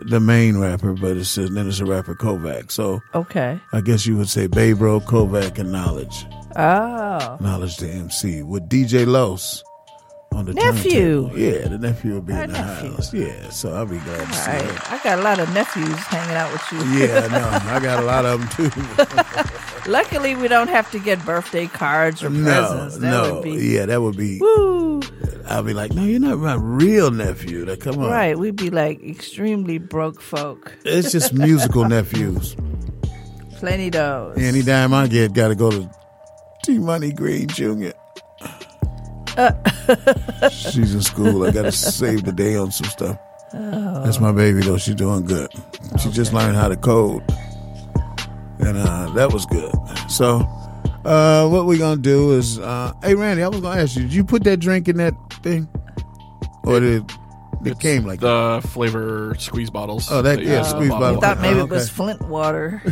the 0.02 0.20
main 0.20 0.58
rapper, 0.58 0.92
but 0.94 1.16
it's 1.16 1.36
then 1.36 1.68
it's 1.70 1.80
a 1.80 1.86
rapper 1.86 2.16
Kovac. 2.16 2.70
So 2.72 3.02
Okay. 3.14 3.60
I 3.72 3.80
guess 3.82 4.06
you 4.06 4.18
would 4.18 4.28
say 4.30 4.48
Babe 4.48 4.78
Bro, 4.78 5.02
Kovac, 5.02 5.58
and 5.58 5.72
Knowledge. 5.72 6.26
Oh. 6.58 7.38
Knowledge 7.40 7.78
the 7.78 7.90
MC 7.90 8.44
with 8.44 8.68
DJ 8.70 9.06
Los 9.06 9.64
on 10.36 10.46
the 10.46 10.54
Nephew. 10.54 11.24
turntable. 11.24 11.40
Yeah, 11.40 11.68
the 11.68 11.78
nephew 11.78 12.14
will 12.14 12.22
be 12.22 12.34
Our 12.34 12.44
in 12.44 12.52
the 12.52 12.58
nephew. 12.60 12.92
house. 12.92 13.14
Yeah, 13.14 13.50
so 13.50 13.74
I'll 13.74 13.86
be 13.86 13.98
glad 14.00 14.28
to 14.28 14.34
see 14.34 14.52
right. 14.52 14.62
him. 14.62 14.78
I 14.90 15.00
got 15.04 15.20
a 15.20 15.22
lot 15.22 15.40
of 15.40 15.54
nephews 15.54 15.96
hanging 15.96 16.36
out 16.36 16.52
with 16.52 16.72
you. 16.72 16.80
Yeah, 17.00 17.22
I 17.24 17.28
know. 17.30 17.50
I 17.72 17.80
got 17.80 18.04
a 18.04 18.06
lot 18.06 18.26
of 18.26 18.40
them 18.40 18.70
too. 18.70 19.90
Luckily, 19.92 20.36
we 20.36 20.48
don't 20.48 20.68
have 20.68 20.90
to 20.92 21.00
get 21.00 21.24
birthday 21.26 21.68
cards 21.68 22.24
or 22.24 22.30
no, 22.30 22.44
presents. 22.44 22.98
That 22.98 23.10
no, 23.12 23.36
would 23.36 23.44
be 23.44 23.52
yeah, 23.54 23.86
that 23.86 24.02
would 24.02 24.18
be. 24.18 24.40
Woo. 24.40 25.02
I'll 25.48 25.64
be 25.64 25.74
like, 25.74 25.94
no, 25.94 26.04
you're 26.04 26.20
not 26.20 26.40
my 26.40 26.56
real 26.56 27.12
nephew. 27.12 27.66
Like, 27.66 27.80
come 27.82 28.00
on, 28.00 28.10
right. 28.10 28.38
We'd 28.38 28.56
be 28.56 28.72
like 28.72 29.04
extremely 29.04 29.78
broke 29.78 30.20
folk. 30.22 30.76
It's 30.84 31.12
just 31.12 31.34
musical 31.34 31.86
nephews. 31.88 32.56
Plenty 33.58 33.90
those. 33.90 34.38
Any 34.38 34.64
dime 34.64 34.94
I 34.94 35.08
get, 35.08 35.34
got 35.34 35.50
to 35.50 35.56
go 35.56 35.70
to 35.72 35.90
T 36.64 36.80
Money 36.80 37.12
Green 37.14 37.48
Jr. 37.48 37.92
She's 40.52 40.96
in 40.96 41.02
school. 41.02 41.44
I 41.44 41.52
gotta 41.52 41.72
save 41.72 42.24
the 42.24 42.32
day 42.32 42.56
on 42.56 42.72
some 42.72 42.88
stuff. 42.90 43.18
That's 43.52 44.20
my 44.20 44.32
baby 44.32 44.62
though. 44.62 44.78
She's 44.78 44.96
doing 44.96 45.26
good. 45.26 45.52
She 46.02 46.10
just 46.12 46.34
learned 46.34 46.56
how 46.56 46.68
to 46.68 46.76
code, 46.76 47.24
and 48.60 48.78
uh, 48.78 49.12
that 49.14 49.32
was 49.32 49.46
good. 49.46 49.74
So, 50.10 50.40
uh, 51.06 51.48
what 51.50 51.66
we 51.66 51.78
gonna 51.78 52.02
do 52.02 52.32
is, 52.34 52.60
uh, 52.60 52.94
hey 53.04 53.16
Randy, 53.16 53.44
I 53.44 53.48
was 53.48 53.62
gonna 53.62 53.82
ask 53.82 53.96
you, 53.96 54.04
did 54.04 54.14
you 54.14 54.24
put 54.24 54.44
that 54.46 54.58
drink 54.58 54.88
in 54.88 54.98
that 54.98 55.14
thing, 55.44 55.68
or 56.64 56.80
did 56.80 57.10
it 57.66 57.80
came 57.80 58.06
like 58.06 58.20
the 58.20 58.62
flavor 58.70 59.36
squeeze 59.40 59.70
bottles. 59.70 60.08
Oh, 60.12 60.22
that- 60.22 60.40
you 60.40 60.48
yeah, 60.50 60.60
use 60.60 60.70
squeeze 60.70 60.90
bottle. 60.90 61.16
bottle. 61.16 61.18
I 61.18 61.22
thought 61.36 61.42
maybe 61.42 61.60
Oh, 61.60 61.64
it 61.66 61.70
was. 61.70 61.90
Flint 61.90 62.22
water. 62.28 62.82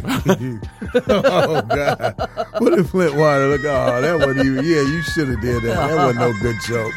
oh 1.08 1.62
God! 1.62 2.30
What 2.60 2.74
if 2.80 2.90
Flint 2.90 3.16
water? 3.16 3.48
Look, 3.48 3.62
oh, 3.66 4.02
that 4.02 4.16
wasn't 4.20 4.46
even. 4.46 4.66
Yeah, 4.66 4.82
you 4.82 5.02
should 5.02 5.28
have 5.30 5.42
did 5.42 5.64
that. 5.64 5.76
That 5.76 5.96
wasn't 5.96 6.20
no 6.20 6.34
good 6.42 6.56
joke. 6.68 6.94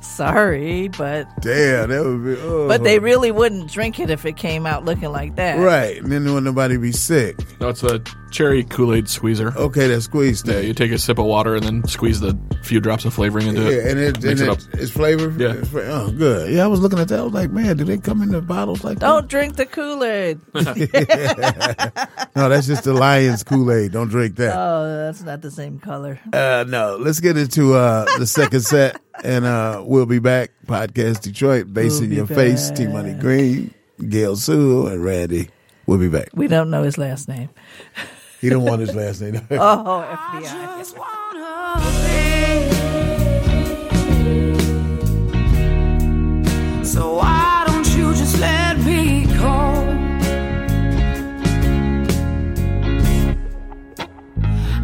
Sorry, 0.00 0.88
but 0.88 1.26
Damn, 1.40 1.88
that 1.90 2.04
would 2.04 2.24
be. 2.24 2.40
Oh. 2.40 2.68
but 2.68 2.84
they 2.84 2.98
really 2.98 3.32
wouldn't 3.32 3.70
drink 3.70 3.98
it 3.98 4.10
if 4.10 4.24
it 4.24 4.36
came 4.36 4.64
out 4.66 4.84
looking 4.84 5.10
like 5.10 5.36
that. 5.36 5.58
right. 5.58 5.96
And 6.00 6.12
then 6.12 6.24
wouldn't 6.24 6.44
nobody 6.44 6.76
be 6.76 6.92
sick. 6.92 7.36
No, 7.60 7.70
it's 7.70 7.82
a 7.82 8.00
cherry 8.34 8.64
Kool 8.64 8.92
Aid 8.92 9.08
squeezer. 9.08 9.56
Okay, 9.56 9.86
that 9.86 10.02
squeeze 10.02 10.42
Yeah, 10.44 10.58
you 10.58 10.74
take 10.74 10.90
a 10.90 10.98
sip 10.98 11.18
of 11.18 11.24
water 11.24 11.54
and 11.54 11.64
then 11.64 11.86
squeeze 11.86 12.20
the 12.20 12.36
few 12.62 12.80
drops 12.80 13.04
of 13.04 13.14
flavoring 13.14 13.46
into 13.46 13.66
it. 13.66 13.76
Yeah, 13.76 13.90
and 13.90 14.00
it, 14.00 14.24
and 14.24 14.40
it 14.40 14.48
it, 14.48 14.68
it's 14.74 14.90
flavor. 14.90 15.32
Yeah. 15.38 15.54
It's 15.54 15.72
oh, 15.72 16.10
good. 16.10 16.52
Yeah, 16.52 16.64
I 16.64 16.66
was 16.66 16.80
looking 16.80 16.98
at 16.98 17.08
that. 17.08 17.20
I 17.20 17.22
was 17.22 17.32
like, 17.32 17.50
man, 17.50 17.76
do 17.76 17.84
they 17.84 17.96
come 17.96 18.22
in 18.22 18.30
the 18.30 18.42
bottles 18.42 18.82
like 18.82 18.98
Don't 18.98 19.28
drink 19.28 19.56
the 19.56 19.66
Kool 19.66 20.04
Aid. 20.04 20.40
No, 22.36 22.48
that's 22.48 22.66
just 22.66 22.82
the 22.82 22.92
Lions 22.92 23.44
Kool 23.44 23.70
Aid. 23.70 23.92
Don't 23.92 24.08
drink 24.08 24.34
that. 24.36 24.56
oh, 24.56 25.04
that's 25.06 25.22
not 25.22 25.40
the 25.40 25.52
same 25.52 25.78
color. 25.78 26.18
Uh, 26.32 26.64
no, 26.66 26.96
let's 26.98 27.20
get 27.20 27.36
into 27.36 27.74
uh, 27.74 28.06
the 28.18 28.26
second 28.26 28.62
set, 28.62 29.00
and 29.22 29.44
uh, 29.44 29.80
we'll 29.86 30.04
be 30.04 30.18
back. 30.18 30.50
Podcast 30.66 31.20
Detroit, 31.20 31.72
bass 31.72 31.92
We'll 31.92 32.04
in 32.04 32.10
be 32.10 32.16
your 32.16 32.26
face. 32.26 32.72
T 32.72 32.88
Money 32.88 33.12
Green, 33.14 33.72
Gail 34.08 34.34
Sewell, 34.34 34.88
and 34.88 35.04
Randy. 35.04 35.50
We'll 35.86 35.98
be 35.98 36.08
back. 36.08 36.30
We 36.34 36.48
don't 36.48 36.70
know 36.70 36.82
his 36.82 36.98
last 36.98 37.28
name. 37.28 37.50
He 38.44 38.50
don't 38.50 38.62
want 38.62 38.82
his 38.82 38.94
last 38.94 39.22
name. 39.22 39.40
Oh, 39.52 40.04
FBI. 40.36 40.84
So 46.84 47.14
why 47.16 47.64
don't 47.66 47.88
you 47.96 48.12
just 48.12 48.38
let 48.38 48.78
me 48.80 49.24
go? 49.38 49.54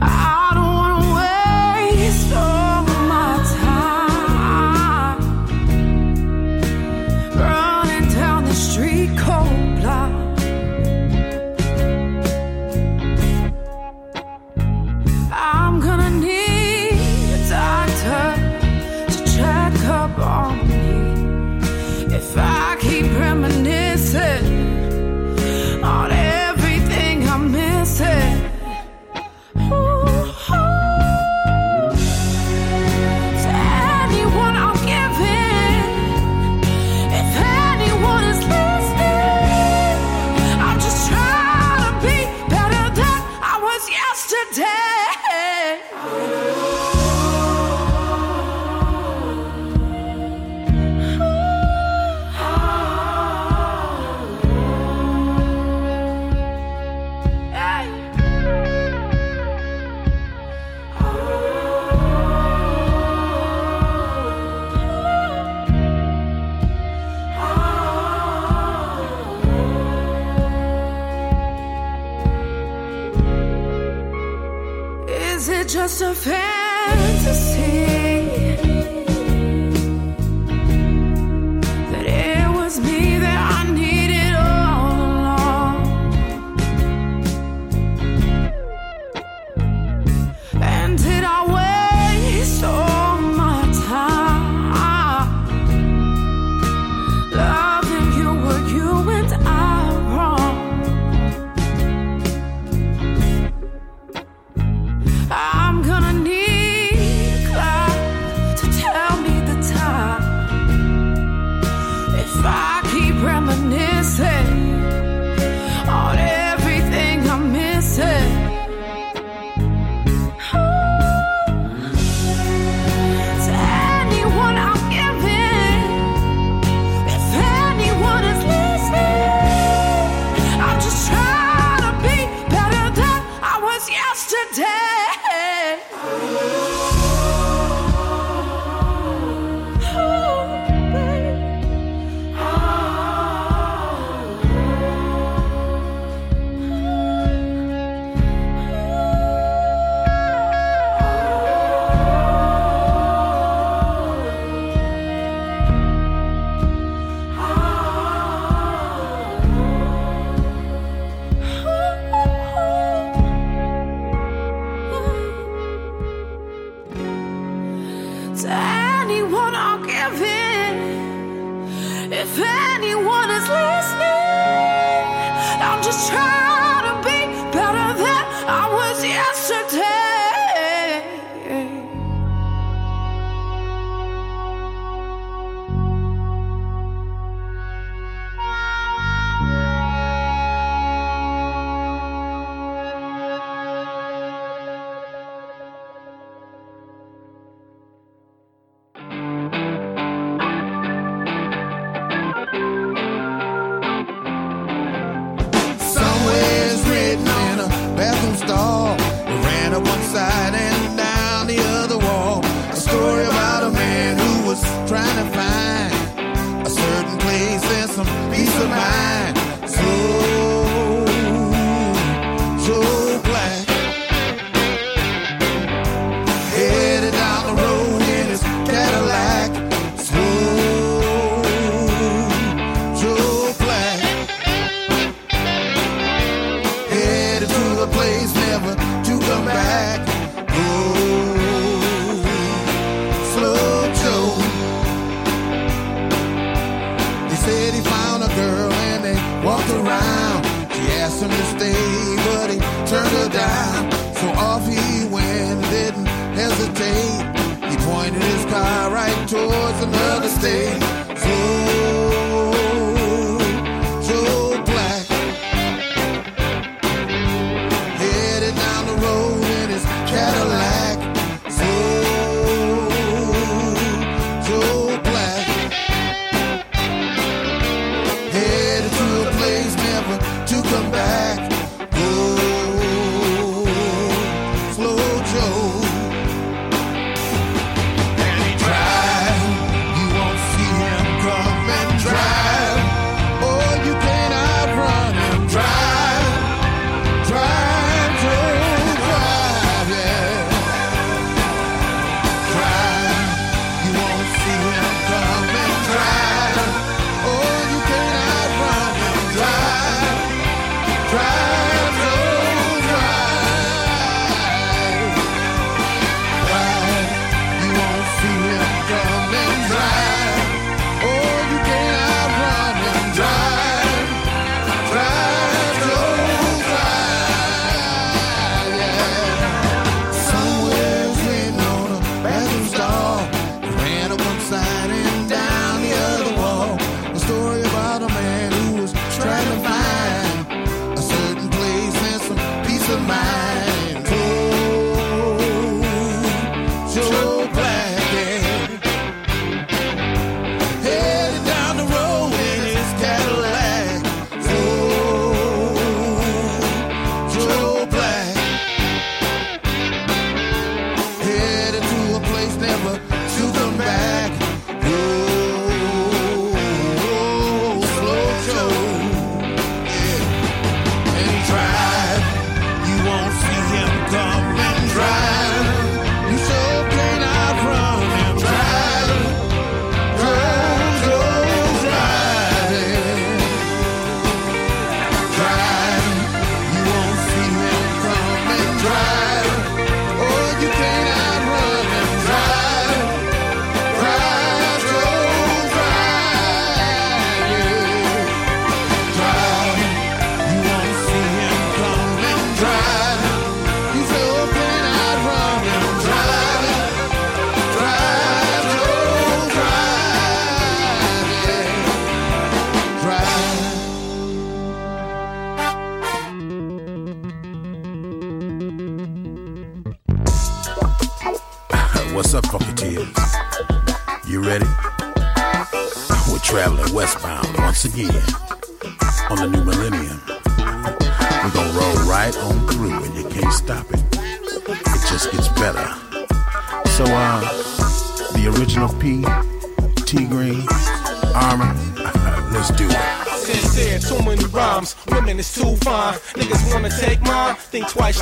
I 0.01 0.30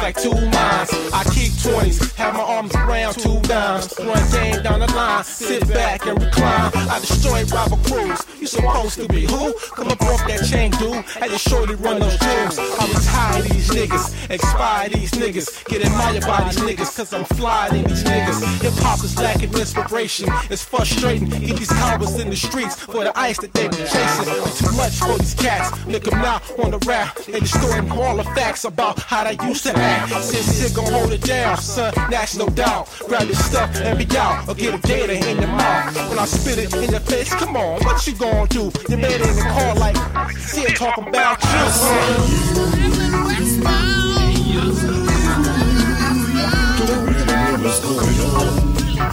like 0.09 0.23
two 0.23 0.33
minds. 0.33 0.91
I 1.13 1.23
keep 1.35 1.53
20s, 1.53 2.15
have 2.15 2.33
my 2.33 2.41
arms 2.41 2.75
around 2.75 3.15
two 3.15 3.41
dimes. 3.43 3.93
Run 3.99 4.31
game 4.31 4.63
down 4.63 4.81
the 4.81 4.87
line, 4.95 5.23
sit 5.25 5.69
back 5.69 6.07
and 6.07 6.19
recline. 6.23 6.73
I 6.75 6.99
destroy 7.01 7.45
rival 7.45 7.77
crews. 7.79 8.28
Supposed 8.49 8.99
to 9.01 9.09
be 9.09 9.27
who? 9.27 9.53
Come 9.77 9.89
up 9.89 10.01
off 10.03 10.27
that 10.27 10.47
chain, 10.49 10.71
dude. 10.73 11.05
I 11.21 11.29
just 11.29 11.47
shorty 11.49 11.75
run 11.75 12.01
those 12.01 12.17
jewels. 12.19 12.59
I 12.59 12.87
retire 12.89 13.43
these 13.43 13.69
niggas, 13.69 14.31
expire 14.31 14.89
these 14.89 15.11
niggas. 15.13 15.67
Get 15.67 15.85
admired 15.85 16.23
by 16.23 16.45
these 16.45 16.57
niggas, 16.57 16.97
cause 16.97 17.13
I'm 17.13 17.25
fly 17.25 17.69
than 17.69 17.85
these 17.85 18.05
niggas. 18.05 18.63
Hip 18.63 18.73
hop 18.79 19.05
is 19.05 19.17
lacking 19.19 19.53
inspiration. 19.53 20.29
It's 20.51 20.65
frustrating. 20.65 21.29
Get 21.29 21.59
these 21.59 21.69
cowards 21.69 22.19
in 22.19 22.31
the 22.31 22.37
streets 22.37 22.75
for 22.77 23.05
the 23.05 23.13
ice 23.19 23.39
that 23.39 23.53
they 23.53 23.69
be 23.69 23.77
chasing. 23.77 24.25
Too 24.25 24.77
much 24.77 24.95
for 24.95 25.19
these 25.19 25.35
cats. 25.35 25.69
'em 25.87 26.23
now 26.23 26.41
on 26.63 26.71
the 26.71 26.79
rap. 26.87 27.17
They 27.27 27.41
distorting 27.41 27.91
all 27.93 28.17
the 28.17 28.25
facts 28.25 28.65
about 28.65 28.99
how 28.99 29.25
they 29.25 29.37
used 29.47 29.65
to 29.65 29.77
act. 29.77 30.25
Since 30.25 30.73
gon' 30.73 30.93
hold 30.93 31.13
it 31.13 31.23
down, 31.23 31.59
son, 31.61 31.93
that's 32.11 32.37
no 32.37 32.49
doubt. 32.49 32.89
Grab 33.07 33.27
your 33.27 33.37
stuff 33.37 33.71
and 33.77 33.99
be 33.99 34.07
out, 34.17 34.49
or 34.49 34.55
get 34.55 34.75
a 34.75 34.79
gator 34.79 35.13
in 35.13 35.37
your 35.39 35.49
mouth. 35.49 35.95
When 36.09 36.19
I 36.19 36.25
spit 36.25 36.59
it 36.59 36.75
in 36.75 36.91
your 36.91 37.01
face, 37.01 37.33
come 37.35 37.57
on, 37.57 37.83
what 37.85 38.07
you 38.07 38.15
gonna 38.15 38.38
do? 38.47 38.71
You 38.89 38.97
made 38.97 39.21
it 39.21 39.29
in 39.29 39.37
the 39.37 39.43
car 39.43 39.75
like, 39.75 39.97
see 40.39 40.63
it 40.63 40.77
talking 40.77 41.09
about 41.09 41.43
you. 41.43 41.49
On? 41.49 42.49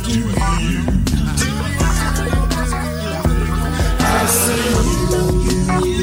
You? 0.05 0.25
I 3.99 4.27
you, 5.81 5.99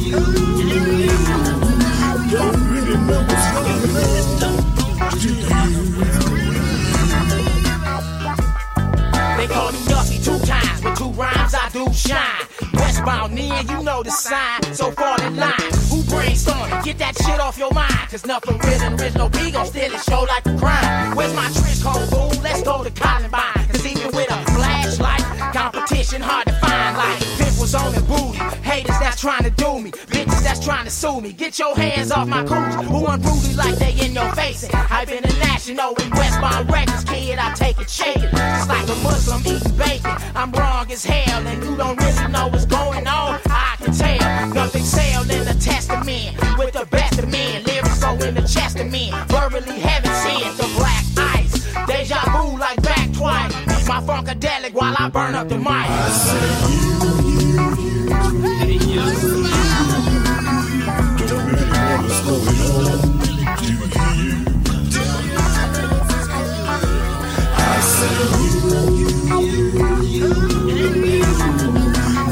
you, 0.00 0.80
you, 1.00 1.14
don't 2.30 2.60
really 2.70 2.96
know 3.06 3.20
what's 3.28 3.46
going 3.52 3.82
on. 3.96 4.10
You? 5.20 5.34
They 9.36 9.46
call 9.46 9.72
me 9.72 9.78
Nussy 9.88 10.18
two 10.24 10.38
times 10.46 10.84
with 10.84 10.98
two 10.98 11.10
rhymes 11.10 11.54
I 11.54 11.68
do 11.72 11.92
shine. 11.92 12.39
Westbound 13.00 13.38
in, 13.38 13.68
you 13.68 13.82
know 13.82 14.02
the 14.02 14.10
sign, 14.10 14.62
so 14.74 14.90
fall 14.90 15.20
in 15.22 15.36
line. 15.36 15.52
Who 15.88 16.02
brainstorming? 16.02 16.84
Get 16.84 16.98
that 16.98 17.16
shit 17.16 17.40
off 17.40 17.56
your 17.56 17.72
mind. 17.72 18.08
Cause 18.10 18.26
nothing 18.26 18.58
real 18.58 18.80
and 18.82 19.00
original 19.00 19.28
B 19.30 19.50
gon' 19.50 19.66
steal 19.66 19.92
it, 19.92 20.00
show 20.02 20.22
like 20.28 20.44
a 20.46 20.56
crime. 20.58 21.16
Where's 21.16 21.34
my 21.34 21.48
trench 21.50 21.82
coat, 21.82 22.08
fool? 22.10 22.28
Let's 22.42 22.62
go 22.62 22.84
to 22.84 22.90
Columbine. 22.90 23.68
Cause 23.68 23.86
even 23.86 24.14
with 24.14 24.30
a 24.30 24.44
flashlight, 24.52 25.22
competition 25.54 26.20
hard 26.20 26.46
to 26.48 26.52
find. 26.54 26.96
Like 26.96 27.20
pimples 27.38 27.74
on 27.74 27.94
the 27.94 28.02
booty, 28.02 28.38
haters 28.60 28.98
that's 29.00 29.20
trying 29.20 29.44
to 29.44 29.50
do 29.50 29.80
me, 29.80 29.92
that's 30.60 30.66
trying 30.66 30.84
to 30.84 30.90
sue 30.90 31.20
me. 31.20 31.32
Get 31.32 31.58
your 31.58 31.74
hands 31.74 32.12
off 32.12 32.28
my 32.28 32.44
cooch, 32.44 32.84
who 32.86 33.06
unruly 33.06 33.54
like 33.54 33.76
they 33.76 33.92
in 34.04 34.12
your 34.12 34.30
face. 34.34 34.68
I've 34.72 35.08
been 35.08 35.24
international 35.24 35.94
in 35.96 36.10
Westbound 36.10 36.70
Records, 36.70 37.04
kid. 37.04 37.38
I 37.38 37.54
take 37.54 37.80
it, 37.80 37.88
shake 37.88 38.16
it. 38.16 38.30
It's 38.32 38.68
like 38.68 38.88
a 38.88 38.94
Muslim 39.02 39.40
eating 39.46 39.76
bacon. 39.76 40.16
I'm 40.34 40.52
wrong 40.52 40.90
as 40.90 41.04
hell, 41.04 41.46
and 41.46 41.62
you 41.62 41.76
don't 41.76 42.00
really 42.00 42.28
know 42.32 42.48
what's 42.48 42.66
going 42.66 43.06
on. 43.06 43.40
I 43.46 43.76
can 43.78 43.92
tell 43.92 44.54
nothing 44.54 44.84
sell 44.84 45.22
in 45.22 45.44
the 45.44 45.54
testament 45.60 46.36
with 46.58 46.72
the 46.72 46.86
best 46.90 47.18
of 47.18 47.28
men. 47.28 47.62
Lyrics 47.64 48.00
go 48.00 48.14
in 48.14 48.34
the 48.34 48.42
chest 48.42 48.78
of 48.78 48.90
men, 48.90 49.12
verbally 49.28 49.78
heaven 49.78 50.12
sent 50.12 50.56
the 50.56 50.68
black 50.76 51.04
ice. 51.16 51.52
Deja 51.86 52.20
vu 52.32 52.58
like 52.58 52.82
back 52.82 53.12
twice. 53.12 53.52
My 53.86 54.00
funkadelic 54.00 54.72
while 54.72 54.94
I 54.98 55.08
burn 55.08 55.34
up 55.34 55.48
the 55.48 55.58
mic. 55.58 55.88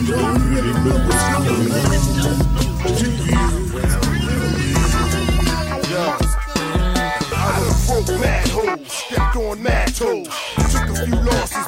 Yo, 0.08 0.16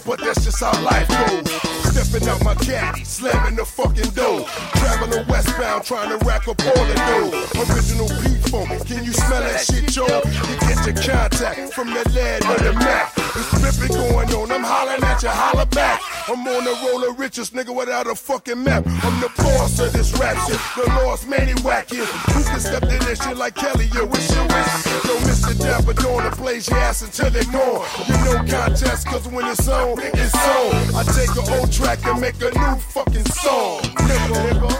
but 0.05 0.21
that's 0.21 0.45
just 0.45 0.61
how 0.61 0.73
life 0.83 1.09
goes. 1.09 1.51
Stepping 1.91 2.29
out 2.29 2.43
my 2.45 2.55
caddy, 2.55 3.05
slamming 3.05 3.57
the 3.57 3.65
fucking 3.65 4.11
door. 4.15 4.47
Traveling 4.75 5.27
westbound, 5.29 5.85
trying 5.85 6.11
to 6.11 6.25
rack 6.25 6.49
up 6.49 6.61
all 6.65 6.85
the 6.87 6.95
dough. 6.95 7.73
Original 7.73 8.09
phone, 8.51 8.67
can 8.85 9.05
you 9.05 9.13
smell 9.13 9.41
that 9.41 9.61
shit, 9.61 9.89
Joe? 9.89 10.07
You 10.07 10.57
get 10.67 10.79
your 10.87 10.99
contact 10.99 11.73
from 11.73 11.89
the 11.89 12.03
lead 12.11 12.43
or 12.45 12.59
the 12.59 12.73
map. 12.75 13.13
It's 13.17 13.53
ripping 13.63 13.97
going 13.97 14.31
on, 14.35 14.51
I'm 14.51 14.65
hollering 14.65 15.03
at 15.05 15.23
you, 15.23 15.29
holler 15.29 15.67
back. 15.67 16.03
I'm 16.29 16.47
on 16.47 16.65
the 16.65 16.75
roll 16.85 17.09
of 17.09 17.19
richest 17.19 17.55
nigga 17.55 17.75
without 17.75 18.07
a 18.07 18.15
fucking 18.15 18.63
map. 18.63 18.85
I'm 18.87 19.21
the 19.21 19.31
boss 19.37 19.79
of 19.79 19.93
this 19.93 20.13
rap 20.19 20.37
shit, 20.47 20.61
the 20.77 20.91
lost 21.05 21.29
manny 21.29 21.55
whacking. 21.63 21.99
Who 22.35 22.43
can 22.45 22.61
step 22.61 22.83
to 22.83 22.99
this 23.07 23.23
shit 23.23 23.37
like 23.37 23.55
Kelly? 23.55 23.87
Yo, 23.95 24.07
what's 24.07 24.35
your 24.35 24.45
wish? 24.45 24.73
Yo, 25.07 25.15
Mr. 25.31 25.59
Dapper 25.59 25.95
the 25.95 26.37
plays 26.37 26.69
your 26.69 26.79
ass 26.79 27.03
until 27.03 27.31
they're 27.31 27.45
gone. 27.45 27.87
You 28.09 28.17
know 28.25 28.37
contest, 28.51 29.07
cause 29.07 29.27
when 29.29 29.47
it's 29.47 29.69
on, 29.69 30.00
it's 30.03 30.35
on. 30.35 30.95
I 30.95 31.03
take 31.13 31.31
an 31.37 31.49
old 31.59 31.71
track 31.73 32.05
and 32.07 32.21
make 32.21 32.37
a 32.41 32.51
new 32.51 32.77
fucking 32.81 33.25
song. 33.27 33.81
Nigga, 33.83 34.35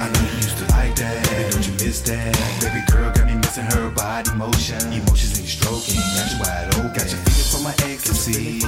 I 0.00 0.08
know 0.08 0.20
you 0.20 0.36
used 0.40 0.56
to 0.56 0.66
like 0.72 0.96
that. 0.96 1.28
Baby, 1.28 1.50
don't 1.52 1.66
you 1.68 1.72
miss 1.84 2.00
that? 2.08 2.32
Baby 2.64 2.80
girl 2.90 3.12
got 3.12 3.26
me 3.26 3.34
missing 3.36 3.68
her 3.76 3.90
body 3.90 4.32
motion. 4.32 4.80
Emotions 4.96 5.36
in 5.36 5.44
your 5.44 5.54
stroking. 5.60 6.00
Got 6.16 6.32
you 6.32 6.38
wide 6.40 6.68
open. 6.80 6.96
Got 6.96 7.12
you 7.12 7.20
feeling 7.20 7.48
for 7.52 7.60
my 7.60 7.74
ecstasy. 7.84 8.64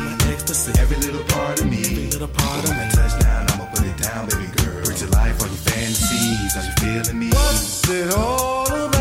Every 0.76 0.98
little 1.00 1.24
part 1.32 1.58
of 1.60 1.66
me. 1.72 1.80
Every 1.80 2.06
little 2.12 2.28
part 2.28 2.64
of 2.68 2.76
me. 2.76 2.84
touchdown, 2.92 3.48
I'ma 3.48 3.64
put 3.72 3.80
it 3.80 3.96
down, 3.96 4.28
baby 4.28 4.46
girl. 4.60 4.84
Bring 4.84 4.98
to 4.98 5.08
life 5.08 5.40
all 5.40 5.48
your 5.48 5.62
fantasies. 5.64 6.52
Are 6.52 6.64
you 6.68 6.74
feeling 6.84 7.18
me? 7.18 7.28
What's 7.32 7.88
it 7.88 8.12
all 8.12 8.66
about 8.68 8.91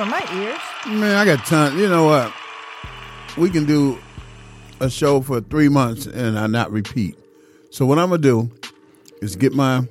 for 0.00 0.06
my 0.06 0.24
ears. 0.42 0.58
Man, 0.98 1.14
I 1.16 1.24
got 1.26 1.44
time. 1.46 1.78
You 1.78 1.88
know 1.88 2.04
what? 2.06 2.32
We 3.36 3.50
can 3.50 3.66
do 3.66 3.98
a 4.80 4.88
show 4.88 5.20
for 5.20 5.40
three 5.42 5.68
months 5.68 6.06
and 6.06 6.38
I 6.38 6.46
not 6.46 6.72
repeat. 6.72 7.18
So 7.70 7.84
what 7.84 7.98
I'm 7.98 8.08
gonna 8.08 8.22
do 8.22 8.50
is 9.20 9.36
get 9.36 9.52
my 9.52 9.86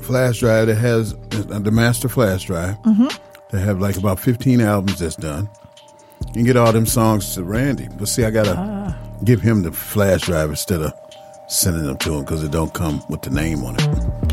flash 0.00 0.40
drive 0.40 0.66
that 0.68 0.76
has 0.76 1.14
the 1.30 1.70
master 1.70 2.08
flash 2.08 2.46
drive 2.46 2.76
Mhm. 2.86 3.18
that 3.50 3.60
have 3.60 3.80
like 3.80 3.96
about 3.98 4.18
15 4.18 4.60
albums 4.62 4.98
that's 4.98 5.16
done, 5.16 5.48
and 6.34 6.46
get 6.46 6.56
all 6.56 6.72
them 6.72 6.86
songs 6.86 7.34
to 7.34 7.44
Randy. 7.44 7.88
But 7.98 8.08
see, 8.08 8.24
I 8.24 8.30
gotta 8.30 8.56
Ah. 8.58 8.96
give 9.24 9.42
him 9.42 9.62
the 9.62 9.72
flash 9.72 10.22
drive 10.22 10.48
instead 10.50 10.80
of 10.80 10.92
sending 11.52 11.84
them 11.84 11.96
to 11.98 12.14
him 12.14 12.20
because 12.24 12.42
it 12.42 12.50
don't 12.50 12.72
come 12.74 13.00
with 13.08 13.22
the 13.22 13.30
name 13.30 13.62
on 13.64 13.76
it, 13.78 13.88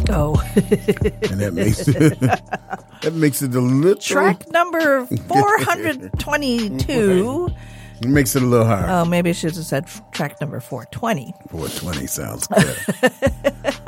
Oh. 0.10 0.42
and 0.56 1.40
that 1.42 1.52
makes 1.54 1.88
it 1.88 2.20
that 3.02 3.14
makes 3.14 3.42
it 3.42 3.54
a 3.54 3.60
little 3.60 4.02
Track 4.02 4.50
number 4.52 5.06
422. 5.28 7.50
It 8.02 8.08
makes 8.08 8.34
it 8.36 8.44
a 8.44 8.46
little 8.46 8.66
hard. 8.66 8.90
Oh, 8.90 9.04
maybe 9.04 9.32
I 9.32 9.34
should 9.34 9.54
have 9.56 9.66
said 9.66 9.86
track 10.14 10.40
number 10.40 10.62
420. 10.62 11.34
420 11.50 12.08
sounds 12.08 12.48
good. 12.48 12.78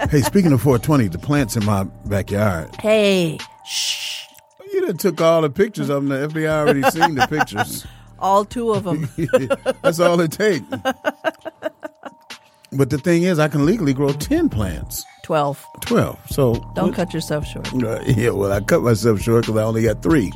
hey, 0.10 0.20
speaking 0.22 0.52
of 0.52 0.62
420, 0.62 1.08
the 1.08 1.18
plants 1.18 1.56
in 1.56 1.64
my 1.66 1.86
backyard. 2.06 2.76
Hey, 2.76 3.38
shh. 3.66 4.26
You 4.74 4.86
done 4.86 4.98
took 4.98 5.22
all 5.22 5.42
the 5.42 5.50
pictures 5.50 5.88
of 5.90 6.06
them. 6.06 6.10
The 6.10 6.28
FBI 6.28 6.50
already 6.50 6.82
seen 6.92 7.16
the 7.16 7.26
pictures. 7.28 7.88
all 8.20 8.44
two 8.44 8.74
of 8.74 8.84
them. 8.84 9.08
That's 9.82 10.02
all 10.02 10.20
it 10.20 10.34
takes. 10.34 10.66
But 12.74 12.89
the 12.89 12.97
thing 12.97 13.24
is, 13.24 13.38
I 13.39 13.47
can 13.49 13.65
legally 13.65 13.93
grow 13.93 14.13
10 14.13 14.47
plants. 14.49 15.05
12. 15.24 15.65
12. 15.82 16.19
So. 16.30 16.72
Don't 16.76 16.93
cut 16.93 17.13
yourself 17.13 17.45
short. 17.45 17.72
Uh, 17.74 17.99
yeah, 18.07 18.30
well, 18.30 18.51
I 18.51 18.61
cut 18.61 18.82
myself 18.82 19.19
short 19.22 19.45
because 19.45 19.57
I 19.59 19.63
only 19.63 19.84
got 19.84 20.01
three. 20.01 20.32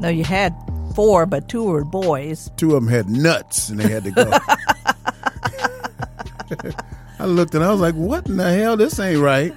No, 0.00 0.08
you 0.08 0.22
had 0.24 0.54
four, 0.94 1.26
but 1.26 1.48
two 1.48 1.64
were 1.64 1.84
boys. 1.84 2.50
Two 2.56 2.76
of 2.76 2.84
them 2.84 2.92
had 2.92 3.08
nuts 3.08 3.68
and 3.70 3.80
they 3.80 3.88
had 3.88 4.04
to 4.04 4.10
go. 4.12 4.30
I 7.18 7.26
looked 7.26 7.54
and 7.54 7.64
I 7.64 7.70
was 7.70 7.80
like, 7.80 7.94
what 7.94 8.26
in 8.28 8.36
the 8.36 8.52
hell? 8.52 8.76
This 8.76 8.98
ain't 8.98 9.20
right. 9.20 9.52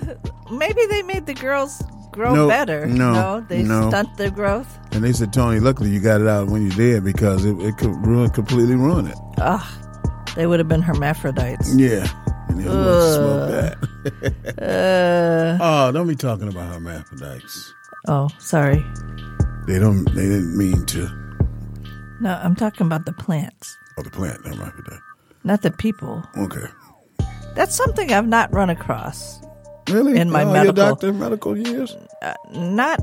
Maybe 0.51 0.86
they 0.88 1.03
made 1.03 1.26
the 1.26 1.34
girls 1.34 1.82
grow 2.11 2.34
No, 2.34 2.47
better. 2.47 2.86
no, 2.88 3.45
they 3.47 3.61
no. 3.63 3.89
stunt 3.89 4.15
their 4.18 4.30
growth. 4.32 4.78
And 4.93 5.03
they 5.03 5.11
said, 5.13 5.34
Tony, 5.34 5.59
luckily 5.59 5.89
you 5.89 5.99
got 5.99 6.22
it 6.22 6.28
out 6.28 6.47
when 6.47 6.63
you 6.63 6.72
did 6.72 7.03
because 7.03 7.45
it, 7.45 7.59
it 7.59 7.78
could 7.78 7.93
ruin, 8.05 8.30
completely 8.30 8.76
ruin 8.76 9.07
it. 9.07 9.18
Ugh, 9.38 9.65
they 10.38 10.48
would 10.48 10.60
have 10.60 10.68
been 10.70 10.82
hermaphrodites. 10.82 11.76
Yeah. 11.76 12.08
And 12.48 12.60
they 12.60 12.64
smoke 12.64 13.50
that. 13.52 13.78
Uh, 14.58 15.58
oh, 15.62 15.92
don't 15.92 16.08
be 16.08 16.16
talking 16.16 16.48
about 16.48 16.72
hermaphrodites. 16.74 17.74
oh, 18.08 18.30
sorry. 18.40 18.84
They 19.68 19.78
don't. 19.80 20.06
They 20.16 20.24
didn't 20.24 20.58
mean 20.58 20.86
to. 20.88 21.10
No, 22.22 22.40
I'm 22.42 22.56
talking 22.56 22.86
about 22.88 23.06
the 23.06 23.12
plants, 23.14 23.76
Oh, 23.98 24.02
the 24.04 24.10
plant 24.10 24.46
hermaphrodite. 24.46 25.02
not 25.44 25.62
the 25.62 25.72
people. 25.72 26.24
Okay. 26.38 26.66
That's 27.56 27.76
something 27.76 28.14
I've 28.14 28.28
not 28.28 28.52
run 28.54 28.70
across. 28.70 29.42
Really? 29.90 30.18
In 30.18 30.30
my 30.32 30.44
Oh, 30.44 30.54
medical, 30.54 30.74
doctor 30.74 31.12
medical 31.14 31.58
years? 31.58 31.96
Uh, 32.22 32.34
not 32.54 33.00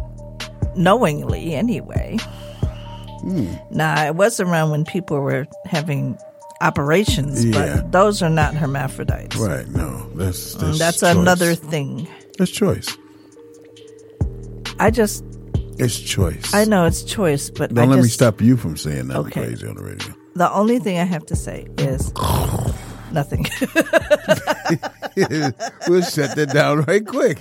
knowingly, 0.76 1.54
anyway. 1.54 2.16
Hmm. 3.20 3.52
Nah, 3.70 3.94
I 3.94 4.10
was 4.10 4.40
around 4.40 4.70
when 4.70 4.84
people 4.84 5.20
were 5.20 5.46
having 5.66 6.18
operations, 6.64 7.44
Yeah. 7.44 7.76
but 7.76 7.92
those 7.92 8.22
are 8.22 8.30
not 8.30 8.54
hermaphrodites. 8.54 9.36
Right. 9.36 9.68
No, 9.68 10.08
that's 10.14 10.54
Mm, 10.56 10.60
that's, 10.60 10.78
That's 10.78 11.02
another 11.02 11.54
thing. 11.54 12.08
That's 12.38 12.50
choice. 12.50 12.96
I 14.80 14.90
just, 14.90 15.24
It's 15.78 15.98
choice. 16.00 16.52
I 16.54 16.64
know 16.64 16.84
it's 16.86 17.02
choice, 17.04 17.50
but 17.50 17.72
Don't 17.74 17.84
I 17.88 17.94
let 17.94 18.02
me 18.02 18.08
stop 18.08 18.40
you 18.40 18.56
from 18.56 18.76
saying 18.76 19.08
nothing 19.08 19.26
Okay. 19.26 19.42
crazy 19.46 19.66
on 19.68 19.76
the 19.76 19.82
radio. 19.84 20.14
The 20.34 20.50
only 20.52 20.78
thing 20.80 20.98
I 20.98 21.04
have 21.04 21.26
to 21.26 21.36
say 21.36 21.66
is 21.78 22.12
nothing. 23.12 23.46
we'll 25.86 26.02
shut 26.02 26.34
that 26.36 26.50
down 26.52 26.82
right 26.82 27.06
quick. 27.06 27.38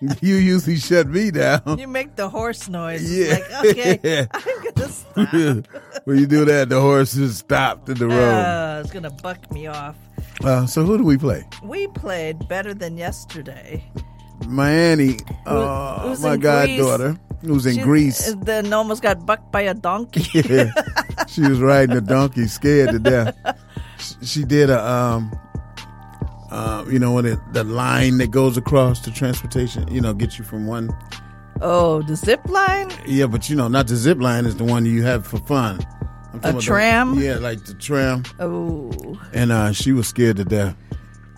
You 0.00 0.34
usually 0.36 0.76
shut 0.76 1.08
me 1.08 1.30
down. 1.30 1.78
you 1.78 1.88
make 1.88 2.16
the 2.16 2.28
horse 2.28 2.68
noise. 2.68 3.02
Yeah. 3.08 3.38
like, 3.38 3.66
okay, 3.66 4.28
I'm 4.34 4.62
gonna 4.74 4.88
stop. 4.88 5.66
when 6.04 6.18
you 6.18 6.26
do 6.26 6.44
that, 6.44 6.68
the 6.68 6.80
horse 6.80 7.14
is 7.16 7.38
stopped 7.38 7.88
in 7.88 7.96
the 7.96 8.06
road. 8.06 8.20
Uh, 8.20 8.80
it's 8.84 8.92
gonna 8.92 9.10
buck 9.10 9.50
me 9.50 9.66
off. 9.66 9.96
Uh, 10.44 10.66
so 10.66 10.84
who 10.84 10.98
do 10.98 11.04
we 11.04 11.16
play? 11.16 11.44
We 11.62 11.86
played 11.88 12.46
better 12.48 12.74
than 12.74 12.98
yesterday. 12.98 13.82
Miami, 14.46 15.16
uh, 15.46 16.00
who's 16.08 16.20
my 16.22 16.36
goddaughter, 16.36 17.16
who's 17.40 17.64
in 17.64 17.76
She- 17.76 17.82
Greece. 17.82 18.34
Then 18.42 18.70
almost 18.74 19.02
got 19.02 19.24
bucked 19.24 19.50
by 19.50 19.62
a 19.62 19.72
donkey. 19.74 20.26
Yeah. 20.46 20.70
she 21.26 21.40
was 21.40 21.58
riding 21.60 21.96
a 21.96 22.02
donkey, 22.02 22.46
scared 22.48 22.90
to 22.90 22.98
death. 22.98 23.34
She- 23.98 24.26
She 24.26 24.44
did 24.44 24.68
a, 24.68 24.78
um, 24.84 25.32
uh, 26.56 26.84
you 26.88 26.98
know, 26.98 27.12
when 27.12 27.26
it, 27.26 27.38
the 27.52 27.64
line 27.64 28.18
that 28.18 28.30
goes 28.30 28.56
across 28.56 29.00
the 29.00 29.10
transportation, 29.10 29.86
you 29.88 30.00
know, 30.00 30.14
gets 30.14 30.38
you 30.38 30.44
from 30.44 30.66
one. 30.66 30.90
Oh, 31.60 32.02
the 32.02 32.16
zip 32.16 32.44
line? 32.48 32.90
Yeah, 33.06 33.26
but 33.26 33.48
you 33.50 33.56
know, 33.56 33.68
not 33.68 33.86
the 33.88 33.96
zip 33.96 34.18
line 34.20 34.44
is 34.46 34.56
the 34.56 34.64
one 34.64 34.84
you 34.86 35.02
have 35.04 35.26
for 35.26 35.38
fun. 35.38 35.80
A 36.32 36.36
about 36.36 36.54
the- 36.56 36.60
tram? 36.60 37.14
yeah, 37.18 37.36
like 37.36 37.64
the 37.64 37.74
tram. 37.74 38.22
Oh, 38.40 39.18
And 39.32 39.52
uh, 39.52 39.72
she 39.72 39.92
was 39.92 40.06
scared 40.08 40.36
to 40.36 40.44
death. 40.44 40.76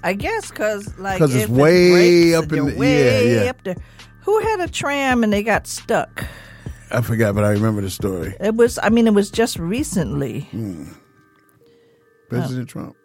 I 0.05 0.13
guess 0.13 0.51
because 0.51 0.97
like 0.99 1.19
because 1.19 1.35
it's 1.35 1.45
it 1.45 1.51
way 1.51 1.91
breaks 2.33 2.37
up 2.47 2.53
in 2.53 2.67
the- 2.67 2.77
way 2.77 3.33
yeah, 3.35 3.43
yeah. 3.45 3.51
up 3.51 3.63
there. 3.65 3.77
Who 4.23 4.39
had 4.41 4.61
a 4.61 4.69
tram 4.69 5.25
and 5.25 5.33
they 5.33 5.43
got 5.43 5.67
stuck? 5.67 6.25
I 6.91 7.01
forgot, 7.03 7.35
but 7.35 7.45
I 7.45 7.51
remember 7.51 7.81
the 7.83 7.91
story. 7.91 8.35
It 8.41 8.55
was. 8.55 8.79
I 8.83 8.89
mean, 8.91 9.07
it 9.07 9.15
was 9.15 9.31
just 9.31 9.59
recently. 9.59 10.41
Hmm. 10.53 10.85
President 12.29 12.69
Trump. 12.69 12.97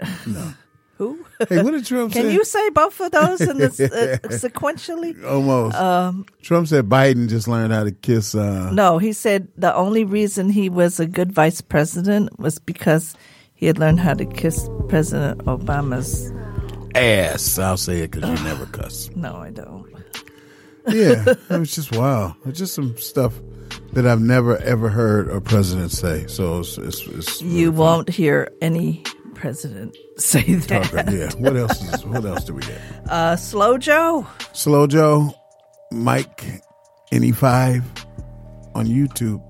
No. 0.26 0.52
Who? 0.98 1.24
Hey, 1.48 1.62
what 1.62 1.72
did 1.72 1.84
Trump 1.84 2.12
say? 2.14 2.20
Can 2.20 2.28
say? 2.30 2.34
you 2.34 2.44
say 2.44 2.70
both 2.70 2.98
of 3.00 3.10
those 3.12 3.40
in 3.42 3.58
this, 3.58 3.78
uh, 3.78 4.16
sequentially? 4.24 5.22
Almost. 5.24 5.76
Um, 5.76 6.24
Trump 6.42 6.68
said 6.68 6.88
Biden 6.88 7.28
just 7.28 7.46
learned 7.48 7.72
how 7.72 7.84
to 7.84 7.92
kiss. 7.92 8.34
Uh, 8.34 8.70
No, 8.72 8.96
he 8.98 9.12
said 9.12 9.48
the 9.58 9.74
only 9.74 10.04
reason 10.04 10.48
he 10.48 10.68
was 10.70 10.98
a 10.98 11.06
good 11.06 11.32
vice 11.32 11.60
president 11.60 12.38
was 12.38 12.58
because 12.58 13.14
he 13.54 13.66
had 13.66 13.78
learned 13.78 14.00
how 14.00 14.14
to 14.14 14.24
kiss 14.24 14.68
President 14.88 15.44
Obama's. 15.44 16.32
ass. 16.94 17.58
I'll 17.58 17.76
say 17.76 18.00
it 18.00 18.10
because 18.12 18.28
you 18.38 18.44
never 18.44 18.64
cuss. 18.72 19.10
No, 19.14 19.36
I 19.36 19.50
don't. 19.50 19.84
Yeah, 20.88 21.24
it 21.50 21.50
was 21.50 21.74
just 21.74 21.94
wow. 21.96 22.36
It's 22.46 22.58
just 22.58 22.74
some 22.74 22.96
stuff 22.96 23.34
that 23.92 24.06
I've 24.06 24.20
never 24.20 24.56
ever 24.58 24.88
heard 24.88 25.28
a 25.28 25.40
president 25.40 25.90
say. 25.90 26.26
So 26.28 26.60
it's, 26.60 26.78
it's, 26.78 27.06
it's 27.08 27.42
You 27.42 27.72
won't 27.72 28.08
hear 28.08 28.50
any 28.62 29.02
president 29.36 29.96
say 30.18 30.42
that. 30.54 30.84
talk- 30.84 31.12
yeah. 31.12 31.30
What 31.38 31.56
else? 31.56 31.80
Is, 31.94 32.04
what 32.04 32.24
else 32.24 32.44
do 32.44 32.54
we 32.54 32.62
get? 32.62 32.80
Uh, 33.08 33.36
Slow 33.36 33.78
Joe. 33.78 34.26
Slow 34.52 34.86
Joe, 34.86 35.32
Mike, 35.92 36.44
any 37.12 37.32
five 37.32 37.84
on 38.74 38.86
YouTube. 38.86 39.40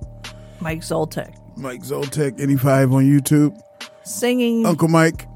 Mike 0.61 0.81
Zoltek. 0.81 1.35
Mike 1.57 1.83
Zoltek, 1.83 2.41
any 2.41 2.57
five 2.57 2.93
on 2.93 3.05
YouTube. 3.05 3.59
Singing. 4.05 4.67
Uncle 4.67 4.89
Mike, 4.89 5.27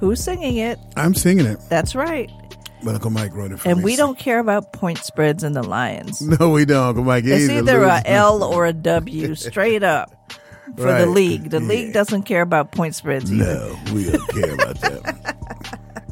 Who's 0.00 0.22
singing 0.22 0.56
it? 0.58 0.78
I'm 0.96 1.12
singing 1.14 1.44
it, 1.46 1.58
That's 1.68 1.94
right. 1.96 2.30
but 2.84 2.94
Uncle 2.94 3.10
Mike 3.10 3.34
wrote 3.34 3.50
it 3.50 3.58
for 3.58 3.68
And 3.68 3.78
me. 3.78 3.84
we 3.84 3.96
don't 3.96 4.16
care 4.16 4.38
about 4.38 4.72
point 4.72 4.98
spreads 4.98 5.42
in 5.42 5.52
the 5.54 5.62
Lions. 5.64 6.20
No, 6.38 6.50
we 6.50 6.64
don't, 6.64 6.86
Uncle 6.88 7.02
Mike. 7.04 7.24
It's 7.26 7.48
either 7.50 7.82
a. 7.82 8.00
L 8.06 8.44
or 8.44 8.66
a 8.66 8.72
W, 8.72 9.34
straight 9.50 9.82
up 9.82 10.14
for 10.76 10.84
Right. 10.84 11.00
the 11.00 11.06
league. 11.06 11.50
The 11.50 11.60
league 11.60 11.92
doesn't 11.92 12.22
care 12.22 12.42
about 12.42 12.72
point 12.72 12.94
spreads 12.94 13.32
either. 13.32 13.44
No, 13.44 13.78
we 13.94 14.10
don't 14.10 14.28
care 14.28 14.54
about 14.54 14.80
that. 14.80 15.36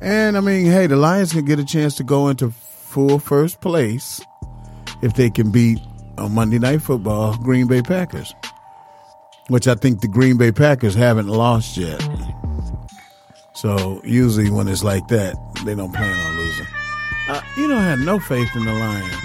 and 0.01 0.37
I 0.37 0.41
mean, 0.41 0.67
hey, 0.67 0.87
the 0.87 0.97
Lions 0.97 1.33
can 1.33 1.45
get 1.45 1.59
a 1.59 1.65
chance 1.65 1.95
to 1.97 2.05
go 2.05 2.29
into 2.29 2.51
full 2.51 3.19
first 3.19 3.61
place 3.61 4.21
if 5.03 5.15
they 5.15 5.31
can 5.31 5.51
beat 5.51 5.79
on 6.19 6.33
Monday 6.35 6.59
Night 6.59 6.81
Football 6.83 7.37
Green 7.39 7.67
Bay 7.67 7.83
Packers, 7.83 8.35
which 9.49 9.69
I 9.69 9.75
think 9.75 10.01
the 10.01 10.09
Green 10.09 10.37
Bay 10.39 10.51
Packers 10.53 10.95
haven't 10.95 11.29
lost 11.29 11.77
yet. 11.77 12.01
So 13.55 14.01
usually 14.05 14.51
when 14.51 14.69
it's 14.69 14.83
like 14.85 15.07
that, 15.09 15.35
they 15.65 15.75
don't 15.75 15.93
plan 15.93 16.19
on 16.19 16.37
losing. 16.37 16.67
Uh, 17.29 17.41
you 17.57 17.67
don't 17.69 17.83
have 17.83 17.99
no 18.01 18.19
faith 18.21 18.49
in 18.55 18.65
the 18.65 18.73
Lions. 18.73 19.23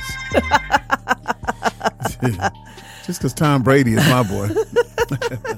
Just 3.06 3.20
because 3.20 3.34
Tom 3.34 3.64
Brady 3.64 3.94
is 3.94 4.08
my 4.10 4.24
boy. 4.24 4.50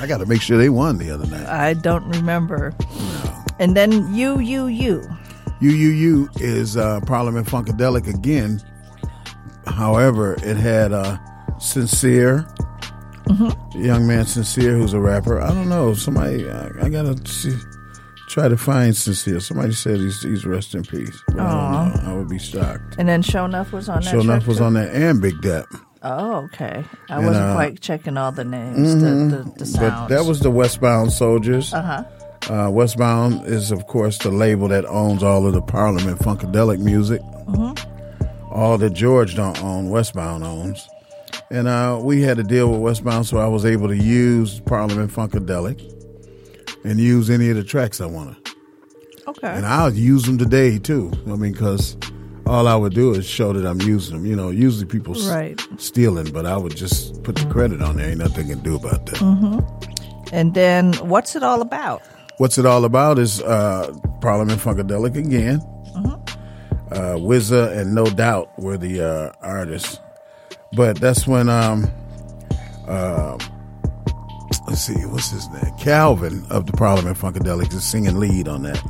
I 0.00 0.06
got 0.06 0.18
to 0.18 0.26
make 0.26 0.42
sure 0.42 0.58
they 0.58 0.68
won 0.68 0.98
the 0.98 1.10
other 1.10 1.26
night. 1.26 1.46
I 1.46 1.74
don't 1.74 2.04
remember. 2.16 2.74
No. 2.80 3.44
And 3.58 3.74
then 3.76 4.14
you, 4.14 4.38
you, 4.38 4.66
you. 4.66 5.02
UUU 5.62 6.28
is 6.40 6.76
uh, 6.76 7.00
Parliament 7.06 7.46
Funkadelic 7.48 8.06
again. 8.06 8.60
However, 9.66 10.34
it 10.42 10.56
had 10.56 10.92
uh, 10.92 11.16
Sincere, 11.58 12.46
Mm-hmm. 13.26 13.82
young 13.82 14.06
man 14.06 14.24
Sincere, 14.24 14.74
who's 14.76 14.92
a 14.92 15.00
rapper. 15.00 15.40
I 15.40 15.48
don't 15.48 15.68
know. 15.68 15.94
Somebody, 15.94 16.48
I, 16.48 16.68
I 16.80 16.88
gotta 16.88 17.16
see, 17.26 17.56
try 18.28 18.46
to 18.46 18.56
find 18.56 18.96
Sincere. 18.96 19.40
Somebody 19.40 19.72
said 19.72 19.96
he's 19.96 20.22
he's 20.22 20.46
rest 20.46 20.76
in 20.76 20.84
peace. 20.84 21.20
I 21.30 21.32
don't 21.32 22.04
know. 22.04 22.10
I 22.12 22.12
would 22.14 22.28
be 22.28 22.38
shocked. 22.38 22.94
And 22.98 23.08
then 23.08 23.22
Show 23.22 23.44
Enough 23.44 23.72
was 23.72 23.88
on 23.88 24.02
that. 24.02 24.10
Sure 24.10 24.20
enough, 24.20 24.46
was 24.46 24.58
too? 24.58 24.64
on 24.64 24.74
that 24.74 24.94
and 24.94 25.20
Big 25.20 25.40
Dep. 25.42 25.66
Oh, 26.08 26.44
okay. 26.44 26.84
I 27.10 27.16
And, 27.16 27.26
wasn't 27.26 27.46
uh, 27.46 27.54
quite 27.54 27.80
checking 27.80 28.16
all 28.16 28.30
the 28.32 28.44
names, 28.44 28.94
Mhm. 28.94 29.30
the, 29.30 29.64
the, 29.64 29.64
the 29.64 29.78
But 29.78 30.08
that 30.08 30.24
was 30.24 30.38
the 30.40 30.50
Westbound 30.50 31.12
Soldiers. 31.12 31.74
Uh-huh. 31.74 32.04
Uh, 32.48 32.70
Westbound 32.70 33.44
is, 33.46 33.72
of 33.72 33.86
course, 33.88 34.18
the 34.18 34.30
label 34.30 34.68
that 34.68 34.84
owns 34.86 35.22
all 35.24 35.46
of 35.46 35.52
the 35.52 35.62
Parliament 35.62 36.20
Funkadelic 36.20 36.78
music. 36.78 37.20
Mhm. 37.48 37.76
All 38.52 38.78
that 38.78 38.90
George 38.90 39.34
don't 39.34 39.60
own, 39.64 39.90
Westbound 39.90 40.44
owns. 40.44 40.88
And 41.50 41.66
uh, 41.66 41.98
we 42.00 42.22
had 42.22 42.36
to 42.36 42.44
deal 42.44 42.70
with 42.70 42.80
Westbound, 42.80 43.26
so 43.26 43.38
I 43.38 43.46
was 43.48 43.64
able 43.64 43.88
to 43.88 43.96
use 43.96 44.60
Parliament 44.60 45.10
Funkadelic 45.12 45.80
and 46.84 47.00
use 47.00 47.30
any 47.30 47.50
of 47.50 47.56
the 47.56 47.64
tracks 47.64 48.00
I 48.00 48.06
wanted. 48.06 48.36
Okay. 49.28 49.48
And 49.48 49.66
I'll 49.66 49.92
use 49.92 50.22
them 50.22 50.38
today, 50.38 50.78
too. 50.78 51.10
I 51.26 51.30
mean, 51.30 51.50
because 51.52 51.96
all 52.46 52.68
I 52.68 52.76
would 52.76 52.94
do 52.94 53.12
is 53.14 53.26
show 53.26 53.52
that 53.52 53.66
I'm 53.68 53.80
using 53.82 54.16
them. 54.16 54.26
You 54.26 54.36
know, 54.36 54.50
usually 54.50 54.86
people 54.86 55.14
s- 55.16 55.26
stealing, 55.78 56.32
but 56.32 56.46
I 56.46 56.56
would 56.56 56.76
just 56.76 57.22
put 57.24 57.36
the 57.36 57.44
credit 57.46 57.82
on 57.82 57.96
there. 57.96 58.08
Ain't 58.08 58.18
nothing 58.18 58.48
can 58.48 58.60
do 58.60 58.76
about 58.76 59.06
that. 59.06 59.18
hmm 59.18 59.58
And 60.32 60.54
then 60.54 60.92
what's 60.94 61.34
it 61.36 61.42
all 61.42 61.60
about? 61.60 62.02
What's 62.38 62.58
it 62.58 62.66
all 62.66 62.84
about 62.84 63.18
is 63.18 63.40
uh, 63.42 63.92
Parliament 64.20 64.60
Funkadelic 64.60 65.16
again. 65.16 65.60
Uh, 66.88 67.16
Wizza 67.18 67.76
and 67.76 67.94
No 67.94 68.04
Doubt 68.06 68.56
were 68.60 68.76
the 68.78 69.00
uh, 69.00 69.32
artists, 69.42 69.98
but 70.72 71.00
that's 71.00 71.26
when 71.26 71.48
um, 71.48 71.90
uh, 72.86 73.36
let's 74.68 74.82
see, 74.82 74.94
what's 75.06 75.30
his 75.30 75.48
name? 75.48 75.72
Calvin 75.80 76.46
of 76.48 76.66
the 76.66 76.72
Parliament 76.72 77.18
Funkadelic 77.18 77.72
is 77.74 77.82
singing 77.84 78.20
lead 78.20 78.46
on 78.46 78.62
that. 78.62 78.80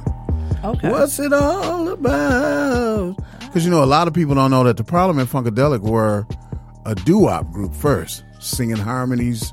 Okay. 0.65 0.91
What's 0.91 1.19
it 1.19 1.33
all 1.33 1.89
about? 1.89 3.17
Because 3.41 3.65
you 3.65 3.71
know, 3.71 3.83
a 3.83 3.87
lot 3.87 4.09
of 4.09 4.15
people 4.15 4.35
don't 4.35 4.51
know 4.51 4.65
that 4.65 4.77
the 4.77 4.85
Problem 4.85 5.17
Parliament 5.17 5.57
Funkadelic 5.57 5.81
were 5.81 6.27
a 6.85 6.95
doo-wop 6.95 7.51
group 7.53 7.75
first, 7.75 8.25
singing 8.41 8.77
harmonies 8.77 9.53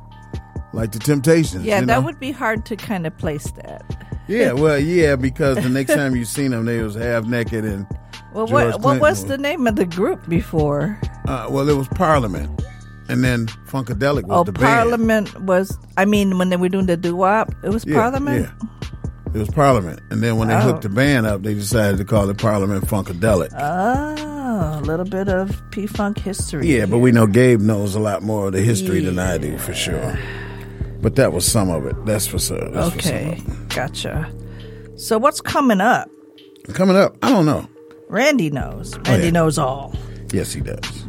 like 0.73 0.91
the 0.91 0.99
Temptations. 0.99 1.65
Yeah, 1.65 1.79
you 1.81 1.85
that 1.85 2.03
would 2.03 2.19
be 2.19 2.31
hard 2.31 2.65
to 2.65 2.75
kind 2.75 3.07
of 3.07 3.17
place 3.17 3.51
that. 3.51 3.83
Yeah, 4.27 4.53
well, 4.53 4.79
yeah, 4.79 5.15
because 5.15 5.57
the 5.57 5.69
next 5.69 5.93
time 5.93 6.15
you 6.15 6.25
seen 6.25 6.51
them, 6.51 6.65
they 6.65 6.81
was 6.81 6.95
half 6.95 7.25
naked 7.25 7.65
and. 7.65 7.87
Well, 8.33 8.47
George 8.47 8.73
what 8.73 8.81
what 8.81 8.99
was 8.99 9.19
Clinton 9.19 9.41
the 9.41 9.49
name 9.49 9.67
of 9.67 9.75
the 9.75 9.85
group 9.85 10.27
before? 10.27 10.99
Uh, 11.27 11.47
well, 11.51 11.69
it 11.69 11.77
was 11.77 11.87
Parliament, 11.89 12.63
and 13.07 13.23
then 13.23 13.45
Funkadelic 13.67 14.23
was 14.23 14.39
oh, 14.39 14.43
the 14.43 14.51
band. 14.51 14.65
Parliament 14.65 15.41
was. 15.41 15.77
I 15.97 16.05
mean, 16.05 16.39
when 16.39 16.49
they 16.49 16.57
were 16.57 16.69
doing 16.69 16.87
the 16.87 16.97
doo 16.97 17.15
wop, 17.15 17.53
it 17.63 17.69
was 17.69 17.85
Yeah, 17.85 17.95
Parliament. 17.95 18.49
Yeah. 18.49 18.89
It 19.33 19.39
was 19.39 19.49
Parliament, 19.49 19.99
and 20.11 20.21
then 20.21 20.37
when 20.37 20.47
they 20.47 20.55
Oh. 20.55 20.59
hooked 20.59 20.83
the 20.83 20.89
band 20.89 21.25
up, 21.25 21.41
they 21.41 21.55
decided 21.55 21.97
to 21.97 22.05
call 22.05 22.29
it 22.29 22.37
Parliament 22.37 22.85
Funkadelic. 22.85 23.49
Oh, 23.57 24.79
a 24.79 24.81
little 24.83 25.05
bit 25.05 25.27
of 25.27 25.59
P 25.71 25.87
Funk 25.87 26.19
history. 26.19 26.67
yeah, 26.67 26.85
but 26.85 26.99
we 26.99 27.11
know 27.11 27.25
Gabe 27.25 27.59
knows 27.59 27.95
a 27.95 27.99
lot 27.99 28.21
more 28.21 28.47
of 28.47 28.53
the 28.53 28.61
history 28.61 28.99
than 29.03 29.17
I 29.17 29.37
do 29.39 29.57
for 29.57 29.73
sure. 29.73 30.17
But 31.01 31.15
that 31.15 31.33
was 31.33 31.45
some 31.45 31.69
of 31.69 31.85
it. 31.87 31.95
That's 32.05 32.27
for 32.27 32.37
sure. 32.39 32.69
That's 32.69 32.95
okay, 32.95 33.33
of 33.33 33.47
it. 33.49 33.69
gotcha. 33.69 34.31
So 34.97 35.17
what's 35.17 35.41
coming 35.41 35.81
up? 35.81 36.09
Coming 36.73 36.95
up, 36.95 37.17
I 37.23 37.29
don't 37.29 37.45
know. 37.47 37.67
Randy 38.09 38.51
knows. 38.51 38.95
Randy 39.07 39.25
yeah. 39.25 39.31
knows 39.31 39.57
all. 39.57 39.95
Yes, 40.31 40.53
he 40.53 40.61
does. 40.61 41.05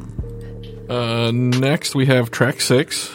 Uh, 0.88 1.30
next, 1.32 1.94
we 1.94 2.06
have 2.06 2.30
track 2.30 2.60
six. 2.60 3.10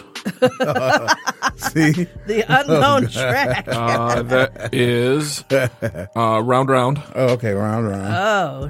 See? 1.58 2.08
The 2.26 2.46
unknown 2.48 3.06
Oh, 3.06 3.08
track. 3.08 3.68
Uh, 3.68 4.22
that 4.24 4.74
is 4.74 5.44
uh, 5.52 6.42
Round 6.44 6.70
Round. 6.70 7.02
Oh, 7.16 7.30
okay, 7.34 7.54
Round 7.54 7.88
Round. 7.88 8.08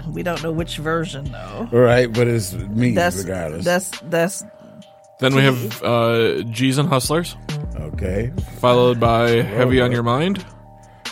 Oh, 0.05 0.12
we 0.12 0.24
don't 0.24 0.41
know 0.43 0.51
which 0.51 0.78
version 0.78 1.32
though. 1.32 1.68
right, 1.72 2.12
but 2.12 2.28
it's 2.28 2.53
me 2.53 2.93
That's 2.93 3.18
regardless. 3.18 3.66
that's 3.66 3.91
that's 4.01 4.43
Then 5.20 5.36
we 5.36 5.41
have 5.43 5.84
uh, 5.84 6.43
G's 6.43 6.78
and 6.78 6.88
Hustlers. 6.88 7.36
Okay. 7.76 8.32
Followed 8.60 8.99
by 8.99 9.30
Heavy 9.41 9.82
on 9.82 9.91
Your 9.91 10.03
Mind. 10.03 10.45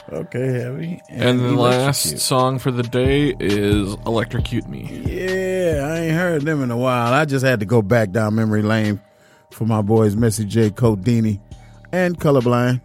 Okay, 0.10 0.54
Heavy. 0.62 1.02
And, 1.10 1.40
the 1.42 1.52
last 1.52 2.20
song 2.20 2.60
for 2.60 2.72
the 2.72 2.84
day 2.84 3.36
is 3.42 3.94
Electrocute 4.06 4.66
Me. 4.70 4.84
Yeah, 5.06 5.86
I 5.86 5.98
ain't 6.00 6.16
heard 6.16 6.44
them 6.44 6.64
in 6.64 6.72
a 6.72 6.78
while. 6.78 7.12
I 7.12 7.26
just 7.26 7.44
had 7.44 7.60
to 7.60 7.66
go 7.66 7.82
back 7.82 8.12
down 8.12 8.36
memory 8.36 8.62
lane 8.62 9.02
for 9.58 9.66
my 9.66 9.82
boys 9.82 10.16
Messy 10.16 10.46
J. 10.46 10.70
Codini 10.70 11.40
and 11.92 12.18
Colorblind. 12.20 12.80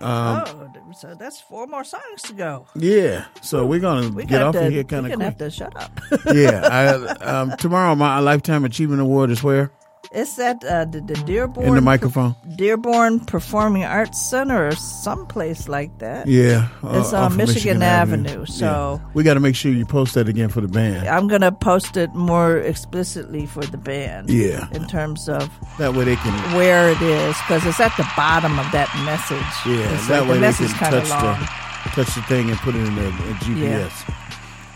Um, 0.00 0.42
oh, 0.46 0.68
so 0.92 1.14
that's 1.14 1.40
four 1.40 1.66
more 1.66 1.84
songs 1.84 2.22
to 2.22 2.32
go. 2.32 2.66
Yeah, 2.74 3.26
so 3.42 3.64
we're 3.66 3.80
gonna 3.80 4.08
We 4.08 4.24
get 4.24 4.42
off 4.42 4.54
to, 4.54 4.66
of 4.66 4.72
here 4.72 4.82
kind 4.84 5.06
of 5.06 5.12
gonna 5.12 5.30
quick. 5.32 5.38
have 5.38 5.38
to 5.38 5.50
shut 5.50 5.76
up. 5.76 6.00
yeah, 6.34 6.68
I, 6.70 7.24
um, 7.24 7.56
tomorrow 7.58 7.94
my 7.94 8.18
Lifetime 8.18 8.64
Achievement 8.64 9.00
Award 9.02 9.30
is 9.30 9.42
where 9.42 9.70
It's 10.16 10.38
at 10.38 10.64
uh, 10.64 10.84
the, 10.84 11.00
the 11.00 11.14
Dearborn 11.14 11.66
in 11.66 11.74
the 11.74 11.80
microphone. 11.80 12.36
Dearborn 12.54 13.18
Performing 13.20 13.82
Arts 13.84 14.30
Center 14.30 14.68
or 14.68 14.74
someplace 14.76 15.68
like 15.68 15.98
that. 15.98 16.28
Yeah, 16.28 16.68
it's 16.84 17.12
uh, 17.12 17.16
on 17.16 17.22
off 17.24 17.30
of 17.32 17.36
Michigan, 17.36 17.82
Avenue. 17.82 18.46
So 18.46 19.00
Yeah. 19.02 19.10
we 19.14 19.24
got 19.24 19.34
to 19.34 19.40
make 19.40 19.56
sure 19.56 19.72
you 19.72 19.84
post 19.84 20.14
that 20.14 20.28
again 20.28 20.50
for 20.50 20.60
the 20.60 20.68
band. 20.68 21.08
I'm 21.08 21.26
gonna 21.26 21.50
post 21.50 21.96
it 21.96 22.14
more 22.14 22.58
explicitly 22.58 23.46
for 23.46 23.64
the 23.64 23.76
band. 23.76 24.30
Yeah. 24.30 24.68
in 24.72 24.86
terms 24.86 25.28
of 25.28 25.50
That 25.78 25.94
way 25.94 26.04
they 26.04 26.16
can. 26.16 26.54
where 26.56 26.90
it 26.90 27.02
is 27.02 27.36
because 27.38 27.66
it's 27.66 27.80
at 27.80 27.96
the 27.96 28.06
bottom 28.16 28.56
of 28.60 28.70
that 28.70 28.88
message. 29.04 29.38
Yeah, 29.66 29.94
It's 29.94 30.06
that 30.08 30.20
like 30.20 30.30
way 30.30 30.38
the 30.38 30.52
they 30.52 30.68
can 30.68 30.90
touch 30.90 31.10
long. 31.10 31.40
the 31.40 31.90
touch 31.90 32.14
the 32.14 32.22
thing 32.22 32.50
and 32.50 32.58
put 32.60 32.76
it 32.76 32.86
in 32.86 32.94
the 32.94 33.06
in 33.06 33.34
GPS. 33.42 34.14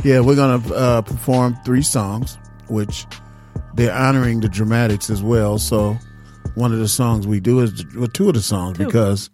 Yeah. 0.04 0.18
we're 0.20 0.34
gonna 0.36 0.74
uh, 0.74 1.02
perform 1.02 1.56
three 1.64 1.82
songs, 1.82 2.38
which 2.68 3.06
they're 3.74 3.92
honoring 3.94 4.40
the 4.40 4.48
dramatics 4.48 5.10
as 5.10 5.22
well. 5.22 5.58
So 5.58 5.96
one 6.54 6.72
of 6.72 6.78
the 6.78 6.88
songs 6.88 7.26
we 7.26 7.40
do 7.40 7.60
is 7.60 7.84
well, 7.96 8.08
two 8.08 8.28
of 8.28 8.34
the 8.34 8.42
songs 8.42 8.78
Two. 8.78 8.86
because 8.86 9.30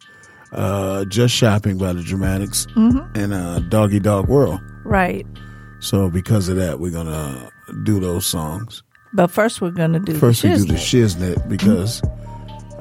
uh, 0.52 1.04
just 1.06 1.34
shopping 1.34 1.78
by 1.78 1.92
the 1.92 2.02
dramatics 2.02 2.66
Mhm. 2.76 3.16
and 3.16 3.32
uh, 3.34 3.58
Doggy 3.60 4.00
Dogg 4.00 4.28
World. 4.28 4.60
Right, 4.84 5.26
So 5.80 6.08
because 6.10 6.48
of 6.48 6.56
that, 6.56 6.78
we're 6.80 6.90
gonna 6.92 7.48
do 7.84 7.98
those 8.00 8.26
songs. 8.26 8.82
but 9.14 9.30
first 9.30 9.60
we're 9.60 9.70
gonna 9.70 9.98
do 10.00 10.14
First, 10.14 10.44
we 10.44 10.50
do 10.50 10.64
the 10.64 10.74
shiznit. 10.74 11.48
because 11.48 12.02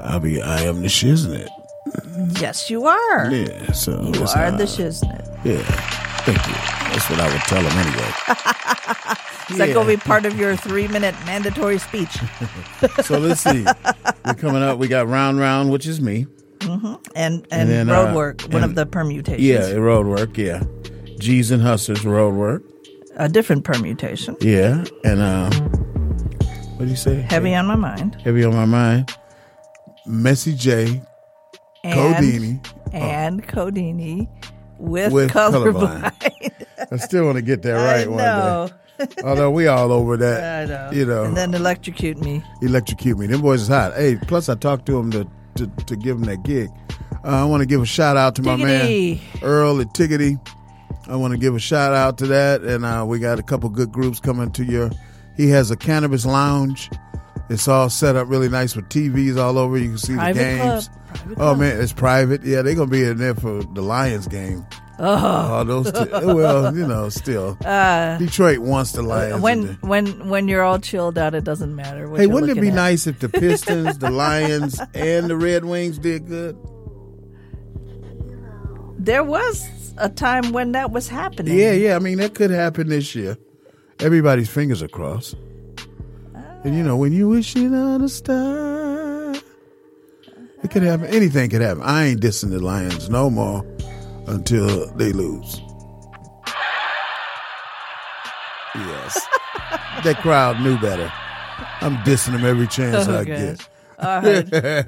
I'll 0.00 0.20
be 0.20 0.40
I 0.42 0.60
am 0.62 0.82
the 0.82 0.88
shiznit. 0.88 1.48
Yes, 2.40 2.68
you 2.70 2.86
are. 2.86 3.30
Yeah, 3.30 3.72
so 3.72 3.92
You 4.14 4.24
are 4.36 4.50
the 4.52 4.64
shiznit. 4.64 5.24
Yeah, 5.44 5.62
thank 6.26 6.46
you. 6.46 6.83
That's 6.94 7.10
what 7.10 7.20
I 7.20 7.30
would 7.32 7.40
tell 7.42 7.60
them 7.62 7.72
anyway. 7.76 8.12
Is 9.50 9.58
that 9.58 9.70
going 9.74 9.86
to 9.88 9.96
be 9.96 10.00
part 10.00 10.24
of 10.24 10.38
your 10.38 10.56
three-minute 10.56 11.14
mandatory 11.26 11.78
speech? 11.78 12.16
so 13.02 13.18
let's 13.18 13.40
see. 13.42 13.64
We're 14.24 14.34
coming 14.34 14.62
up. 14.62 14.78
We 14.78 14.88
got 14.88 15.06
round 15.08 15.38
round, 15.38 15.70
which 15.70 15.86
is 15.86 16.00
me. 16.00 16.26
hmm 16.62 16.94
And 17.14 17.46
and, 17.50 17.52
And 17.52 17.68
then, 17.70 17.88
road 17.88 18.12
uh, 18.12 18.14
work, 18.14 18.42
one 18.42 18.64
of 18.64 18.74
the 18.74 18.86
permutations. 18.86 19.42
Yeah, 19.42 19.72
road 19.74 20.06
work. 20.06 20.38
Yeah, 20.38 20.62
G's 21.18 21.50
and 21.50 21.62
Hustlers 21.62 22.04
road 22.06 22.34
work. 22.34 22.62
a 23.16 23.28
different 23.28 23.64
permutation. 23.64 24.36
Yeah, 24.40 24.84
and 25.04 25.20
uh, 25.20 25.50
what 26.76 26.84
do 26.86 26.90
you 26.90 26.96
say? 26.96 27.20
Heavy 27.28 27.54
on 27.54 27.66
my 27.66 27.76
mind. 27.76 28.14
Heavy 28.22 28.44
on 28.44 28.54
my 28.54 28.64
mind. 28.66 29.14
Messy 30.06 30.54
J, 30.54 31.02
And, 31.82 31.98
Codini 32.16 32.66
and 32.92 33.46
Codini 33.46 34.28
with, 34.78 35.12
with 35.12 35.30
colorblind. 35.30 36.12
colorblind. 36.12 36.52
I 36.94 36.96
still 36.98 37.24
want 37.24 37.36
to 37.36 37.42
get 37.42 37.62
that 37.62 37.72
right 37.72 38.08
one 38.08 38.18
know. 38.18 38.68
day. 38.98 39.06
Although 39.24 39.50
we 39.50 39.66
all 39.66 39.90
over 39.90 40.16
that. 40.16 40.68
I 40.68 40.72
know. 40.72 40.90
You 40.92 41.04
know. 41.04 41.24
And 41.24 41.36
then 41.36 41.52
electrocute 41.54 42.18
me. 42.18 42.42
electrocute 42.62 43.18
me. 43.18 43.26
Them 43.26 43.40
boys 43.40 43.62
is 43.62 43.68
hot. 43.68 43.94
Hey, 43.94 44.16
plus 44.16 44.48
I 44.48 44.54
talked 44.54 44.86
to 44.86 44.98
him 44.98 45.10
to 45.10 45.28
to, 45.56 45.66
to 45.86 45.96
give 45.96 46.16
him 46.16 46.24
that 46.24 46.42
gig. 46.44 46.68
Uh, 47.24 47.42
I 47.42 47.44
want 47.44 47.60
to 47.62 47.66
give 47.66 47.80
a 47.80 47.86
shout 47.86 48.16
out 48.16 48.34
to 48.36 48.42
my 48.42 48.56
Tiggity. 48.56 49.20
man 49.20 49.42
Earl 49.42 49.80
at 49.80 49.88
Tiggity. 49.88 50.38
I 51.08 51.16
want 51.16 51.32
to 51.32 51.38
give 51.38 51.54
a 51.54 51.58
shout 51.58 51.92
out 51.92 52.18
to 52.18 52.26
that, 52.28 52.62
and 52.62 52.84
uh, 52.84 53.04
we 53.06 53.18
got 53.18 53.38
a 53.38 53.42
couple 53.42 53.68
good 53.68 53.92
groups 53.92 54.20
coming 54.20 54.50
to 54.52 54.64
your 54.64 54.90
He 55.36 55.48
has 55.50 55.70
a 55.70 55.76
cannabis 55.76 56.24
lounge. 56.24 56.90
It's 57.50 57.68
all 57.68 57.90
set 57.90 58.16
up 58.16 58.28
really 58.28 58.48
nice 58.48 58.74
with 58.74 58.88
TVs 58.88 59.36
all 59.36 59.58
over. 59.58 59.76
You 59.76 59.90
can 59.90 59.98
see 59.98 60.14
Private 60.14 60.38
the 60.38 60.44
games. 60.44 60.88
club. 60.88 61.00
Private 61.14 61.32
oh 61.32 61.34
club. 61.36 61.58
man, 61.58 61.80
it's 61.80 61.92
private. 61.92 62.42
Yeah, 62.44 62.62
they're 62.62 62.74
gonna 62.74 62.90
be 62.90 63.04
in 63.04 63.18
there 63.18 63.34
for 63.34 63.62
the 63.62 63.82
Lions 63.82 64.28
game. 64.28 64.66
Oh. 64.98 65.64
those. 65.64 65.90
T- 65.90 66.08
well, 66.12 66.76
you 66.76 66.86
know, 66.86 67.08
still. 67.08 67.58
Uh, 67.64 68.16
Detroit 68.18 68.58
wants 68.58 68.92
the 68.92 69.02
Lions. 69.02 69.42
when 69.42 69.66
when 69.80 70.28
when 70.28 70.46
you're 70.48 70.62
all 70.62 70.78
chilled 70.78 71.18
out, 71.18 71.34
it 71.34 71.44
doesn't 71.44 71.74
matter. 71.74 72.08
What 72.08 72.20
Hey, 72.20 72.26
wouldn't 72.26 72.56
it 72.56 72.60
be 72.60 72.68
at. 72.68 72.74
nice 72.74 73.06
if 73.06 73.18
the 73.18 73.28
Pistons, 73.40 73.98
the 73.98 74.10
Lions, 74.10 74.80
and 74.94 75.28
the 75.28 75.36
Red 75.36 75.64
Wings 75.64 75.98
did 75.98 76.26
good? 76.28 76.56
There 78.98 79.24
was 79.24 79.68
a 79.98 80.08
time 80.08 80.52
when 80.52 80.72
that 80.72 80.90
was 80.90 81.08
happening. 81.08 81.58
Yeah, 81.58 81.72
yeah. 81.72 81.96
I 81.96 81.98
mean, 81.98 82.18
that 82.18 82.34
could 82.34 82.50
happen 82.50 82.88
this 82.88 83.14
year. 83.14 83.36
Everybody's 84.00 84.48
fingers 84.48 84.82
are 84.82 84.88
crossed. 84.88 85.36
And 86.64 86.74
you 86.74 86.82
know, 86.82 86.96
when 86.96 87.12
you 87.12 87.28
wishing 87.28 87.74
on 87.74 88.00
a 88.02 88.08
star, 88.08 89.34
it 90.62 90.70
could 90.70 90.82
happen. 90.82 91.06
Anything 91.06 91.50
could 91.50 91.60
happen. 91.60 91.82
I 91.82 92.06
ain't 92.06 92.20
dissing 92.22 92.50
the 92.50 92.60
Lions 92.60 93.10
no 93.10 93.28
more 93.28 93.62
until 94.26 94.86
they 94.94 95.12
lose. 95.12 95.60
Yes, 98.74 99.26
that 100.02 100.16
crowd 100.20 100.60
knew 100.60 100.76
better. 100.78 101.12
I'm 101.80 101.96
dissing 101.98 102.32
them 102.32 102.44
every 102.44 102.66
chance 102.66 103.06
Oh, 103.06 103.20
I 103.20 103.24
gosh. 103.24 103.38
get. 103.38 103.68
All 103.96 104.20
right, 104.22 104.52
let's, 104.52 104.82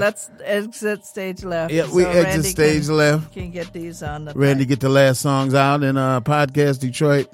let's 0.00 0.30
exit 0.44 1.04
stage 1.04 1.42
left. 1.42 1.72
Yeah, 1.72 1.90
we 1.92 2.04
exit 2.04 2.24
Randy 2.24 2.48
stage 2.48 2.86
can, 2.86 2.96
left. 2.96 3.32
Can 3.32 3.50
get 3.50 3.72
these 3.72 4.02
on 4.04 4.26
the 4.26 4.32
Randy, 4.34 4.64
get 4.64 4.78
the 4.78 4.88
last 4.88 5.20
songs 5.20 5.54
out 5.54 5.82
in 5.82 5.96
uh, 5.96 6.20
podcast 6.20 6.78
Detroit. 6.78 7.28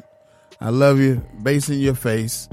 I 0.60 0.70
love 0.70 0.98
you. 0.98 1.22
Bass 1.42 1.68
in 1.68 1.78
your 1.78 1.94
face. 1.94 2.48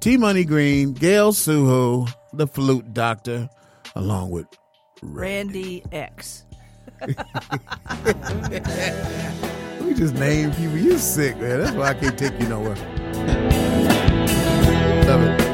T 0.00 0.16
Money 0.16 0.44
Green, 0.44 0.94
Gail 0.94 1.32
Suho, 1.32 2.10
the 2.32 2.46
flute 2.46 2.94
doctor, 2.94 3.50
along 3.94 4.30
with 4.30 4.46
Randy 5.02 5.84
X. 5.92 6.45
we 9.80 9.94
just 9.94 10.14
name 10.14 10.52
people. 10.52 10.76
You 10.76 10.98
sick, 10.98 11.36
man. 11.38 11.60
That's 11.60 11.76
why 11.76 11.88
I 11.88 11.94
can't 11.94 12.18
take 12.18 12.40
you 12.40 12.48
nowhere. 12.48 12.76
Love 15.06 15.22
it. 15.22 15.45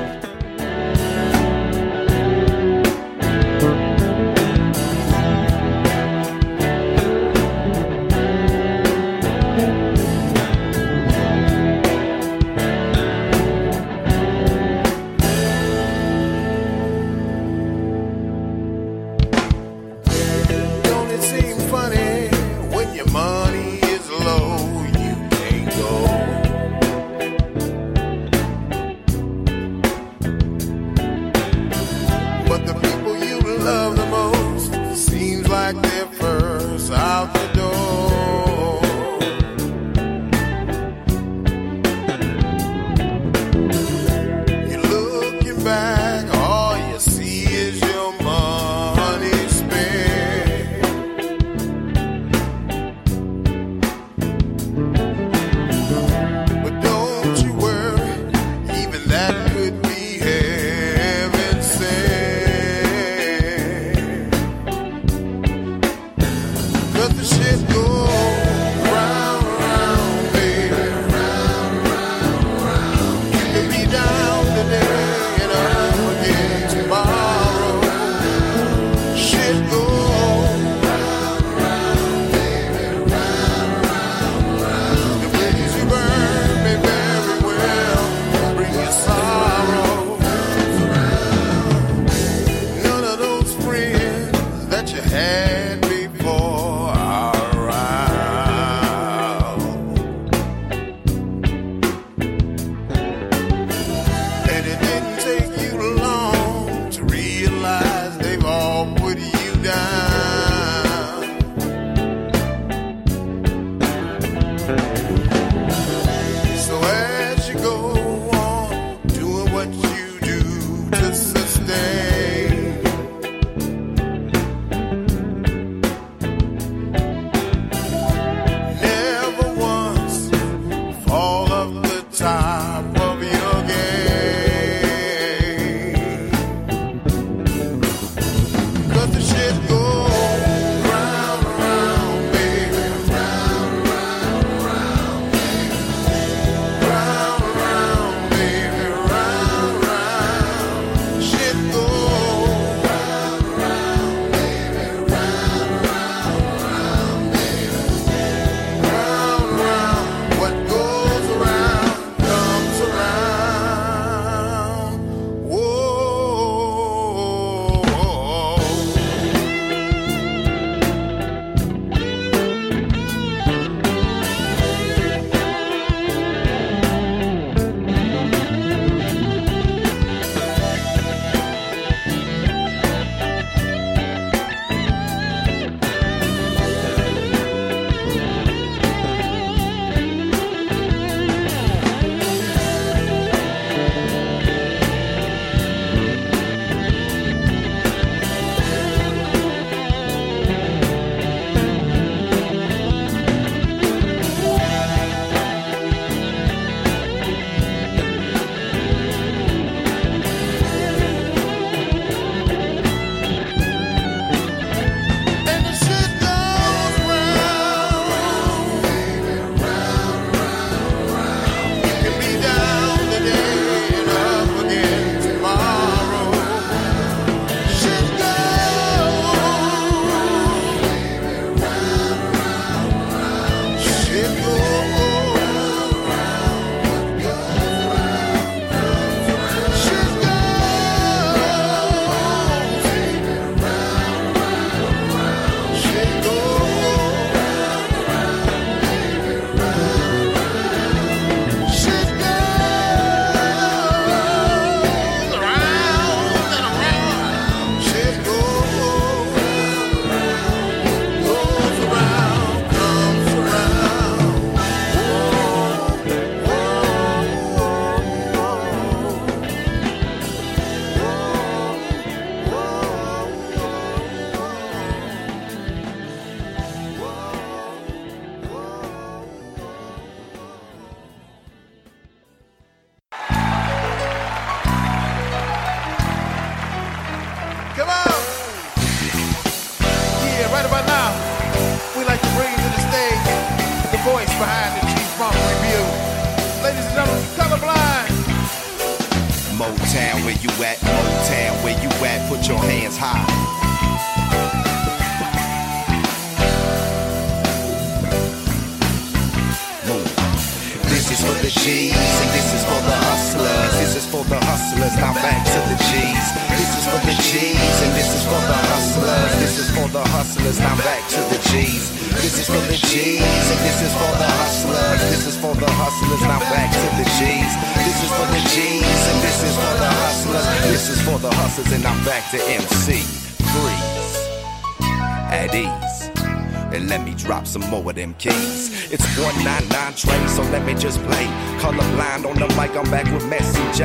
So 340.32 340.42
let 340.44 340.64
me 340.64 340.74
just 340.74 340.98
play. 341.04 341.26
Colorblind 341.60 342.24
on 342.24 342.36
the 342.36 342.48
mic, 342.56 342.74
I'm 342.74 342.90
back 342.90 343.04
with 343.12 343.28
Messy 343.28 343.60
J. 343.76 343.84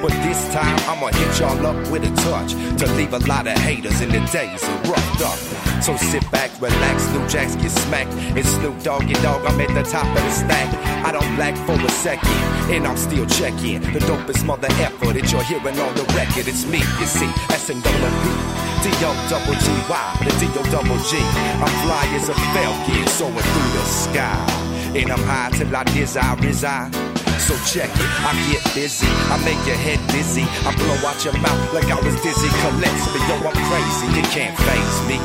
But 0.00 0.12
this 0.24 0.40
time, 0.52 0.78
I'ma 0.88 1.08
hit 1.08 1.40
y'all 1.40 1.66
up 1.66 1.76
with 1.90 2.04
a 2.04 2.12
touch 2.24 2.52
to 2.80 2.86
leave 2.96 3.12
a 3.12 3.18
lot 3.28 3.46
of 3.46 3.56
haters 3.58 4.00
in 4.00 4.08
the 4.08 4.20
days 4.32 4.62
and 4.64 4.88
roughed 4.88 5.20
up. 5.20 5.38
So 5.82 5.96
sit 5.96 6.24
back, 6.30 6.50
relax, 6.60 7.06
New 7.12 7.26
Jacks 7.28 7.54
get 7.56 7.70
smacked. 7.70 8.12
It's 8.36 8.48
Snoop 8.48 8.82
Doggy 8.82 9.12
Dogg, 9.20 9.44
I'm 9.44 9.60
at 9.60 9.68
the 9.76 9.82
top 9.82 10.06
of 10.06 10.22
the 10.24 10.30
stack. 10.30 10.68
I 11.04 11.12
don't 11.12 11.36
lack 11.36 11.56
for 11.66 11.72
a 11.72 11.90
second, 11.90 12.40
and 12.72 12.86
I'm 12.86 12.96
still 12.96 13.26
checking 13.26 13.80
the 13.80 14.00
dopest 14.08 14.44
mother 14.46 14.68
effort 14.80 15.12
that 15.12 15.30
you're 15.30 15.44
hearing 15.44 15.78
on 15.78 15.94
the 15.94 16.04
record. 16.16 16.48
It's 16.48 16.64
me, 16.64 16.78
you 16.80 17.06
see, 17.06 17.28
S 17.52 17.68
and 17.68 17.82
double 17.82 18.12
B. 18.24 18.64
D-O 18.84 19.12
double 19.28 19.56
G-Y, 19.56 20.16
the 20.24 20.32
D-O 20.40 20.62
double 20.72 21.00
G. 21.08 21.16
I'm 21.60 21.72
fly 21.84 22.04
as 22.16 22.28
a 22.28 22.34
falcon, 22.56 23.06
soaring 23.08 23.36
through 23.36 23.72
the 23.76 23.84
sky. 23.84 24.73
And 24.94 25.10
I'm 25.10 25.22
high 25.26 25.50
till 25.50 25.74
I 25.74 25.82
desire 25.84 26.36
reside. 26.36 26.94
So 27.42 27.58
check 27.66 27.90
it, 27.90 28.10
I 28.24 28.32
get 28.48 28.62
busy, 28.74 29.06
I 29.28 29.36
make 29.44 29.58
your 29.66 29.76
head 29.76 29.98
dizzy. 30.08 30.46
I 30.64 30.70
blow 30.76 31.08
out 31.08 31.18
your 31.24 31.36
mouth 31.42 31.74
like 31.74 31.90
I 31.90 31.98
was 32.00 32.14
dizzy. 32.22 32.48
Gillespie, 32.62 33.20
yo, 33.26 33.34
I'm 33.42 33.58
crazy, 33.68 34.06
you 34.14 34.24
can't 34.30 34.56
phase 34.56 34.98
me. 35.10 35.18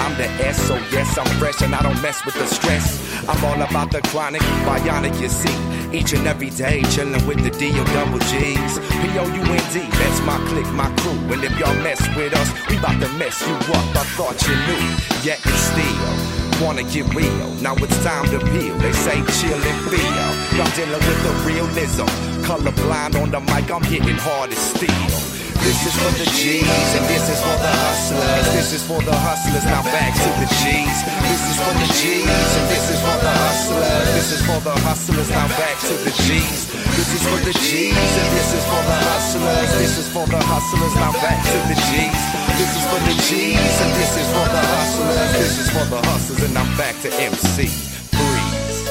I'm 0.00 0.16
the 0.16 0.24
S.O.S. 0.48 1.18
I'm 1.18 1.26
fresh 1.38 1.60
and 1.60 1.74
I 1.74 1.82
don't 1.82 2.00
mess 2.00 2.24
with 2.24 2.34
the 2.34 2.46
stress. 2.46 2.98
I'm 3.28 3.44
all 3.44 3.60
about 3.60 3.92
the 3.92 4.00
chronic, 4.08 4.40
bionic, 4.64 5.20
you 5.20 5.28
see. 5.28 5.54
Each 5.92 6.14
and 6.14 6.26
every 6.26 6.50
day, 6.50 6.80
chillin' 6.88 7.26
with 7.26 7.44
the 7.44 7.50
D.O. 7.50 7.84
double 7.92 8.18
G's. 8.18 8.78
P-O-U-N-D, 9.04 9.76
that's 10.00 10.20
my 10.22 10.38
clique, 10.48 10.72
my 10.72 10.88
crew. 10.96 11.20
And 11.32 11.44
if 11.44 11.58
y'all 11.58 11.76
mess 11.84 12.00
with 12.16 12.32
us, 12.32 12.48
we 12.70 12.78
bout 12.78 12.98
to 13.00 13.08
mess 13.18 13.38
you 13.46 13.54
up. 13.54 13.84
I 13.94 14.04
thought 14.16 14.40
you 14.48 14.56
knew, 14.66 14.82
yet 15.22 15.44
you 15.44 15.52
still 15.52 16.39
wanna 16.60 16.82
get 16.82 17.08
real. 17.14 17.48
Now 17.62 17.74
it's 17.76 17.96
time 18.04 18.26
to 18.30 18.38
peel. 18.38 18.76
They 18.78 18.92
say 18.92 19.16
chill 19.40 19.56
and 19.56 19.80
feel. 19.88 20.20
Y'all 20.56 20.70
dealing 20.76 21.00
with 21.00 21.20
the 21.24 21.32
realism. 21.48 22.06
Colorblind 22.44 23.20
on 23.20 23.30
the 23.30 23.40
mic, 23.40 23.70
I'm 23.70 23.82
hitting 23.82 24.20
hard 24.20 24.50
as 24.52 24.58
steel. 24.58 25.40
This 25.60 25.76
is 25.84 25.92
for 25.92 26.12
the 26.16 26.24
G's 26.40 26.64
and 26.96 27.04
this 27.04 27.28
is 27.28 27.40
for 27.40 27.56
the 27.60 27.72
hustlers. 27.84 28.46
This 28.56 28.72
is 28.72 28.82
for 28.82 29.00
the 29.02 29.12
hustlers. 29.12 29.64
Now 29.64 29.82
back 29.84 30.16
to 30.16 30.30
the 30.40 30.48
G's. 30.60 30.98
This 31.28 31.42
is 31.52 31.56
for 31.60 31.74
the 31.76 31.88
G's 32.00 32.50
and 32.56 32.66
this 32.72 32.86
is 32.88 33.00
for 33.04 33.18
the 33.20 33.34
hustlers. 33.44 34.08
This 34.16 34.28
is 34.32 34.40
for 34.48 34.60
the 34.64 34.74
hustlers. 34.88 35.28
Now 35.28 35.48
back 35.60 35.76
to 35.84 35.94
the 36.00 36.12
G's. 36.24 36.64
This 36.96 37.12
is 37.12 37.22
for 37.28 37.40
the 37.44 37.52
G's 37.60 37.92
and 37.92 38.28
this 38.32 38.50
is 38.56 38.64
for 38.64 38.82
the 38.88 38.98
hustlers. 39.12 39.70
This 39.76 39.94
is 40.00 40.08
for 40.08 40.26
the 40.26 40.40
hustlers. 40.40 40.94
Now 40.96 41.12
back 41.20 41.44
to 41.44 41.58
the 41.68 41.76
G's. 41.92 42.29
This 42.60 42.76
is 42.76 42.84
for 42.92 43.00
the 43.00 43.14
G's 43.22 43.80
and 43.80 43.92
this 43.94 44.18
is 44.18 44.26
for 44.26 44.44
the 44.44 44.60
hustlers. 44.60 45.32
This 45.32 45.58
is 45.60 45.70
for 45.70 45.86
the 45.88 45.96
hustlers 45.96 46.42
and 46.42 46.58
I'm 46.58 46.76
back 46.76 46.94
to 47.00 47.08
MC. 47.14 47.68
Freeze. 48.12 48.86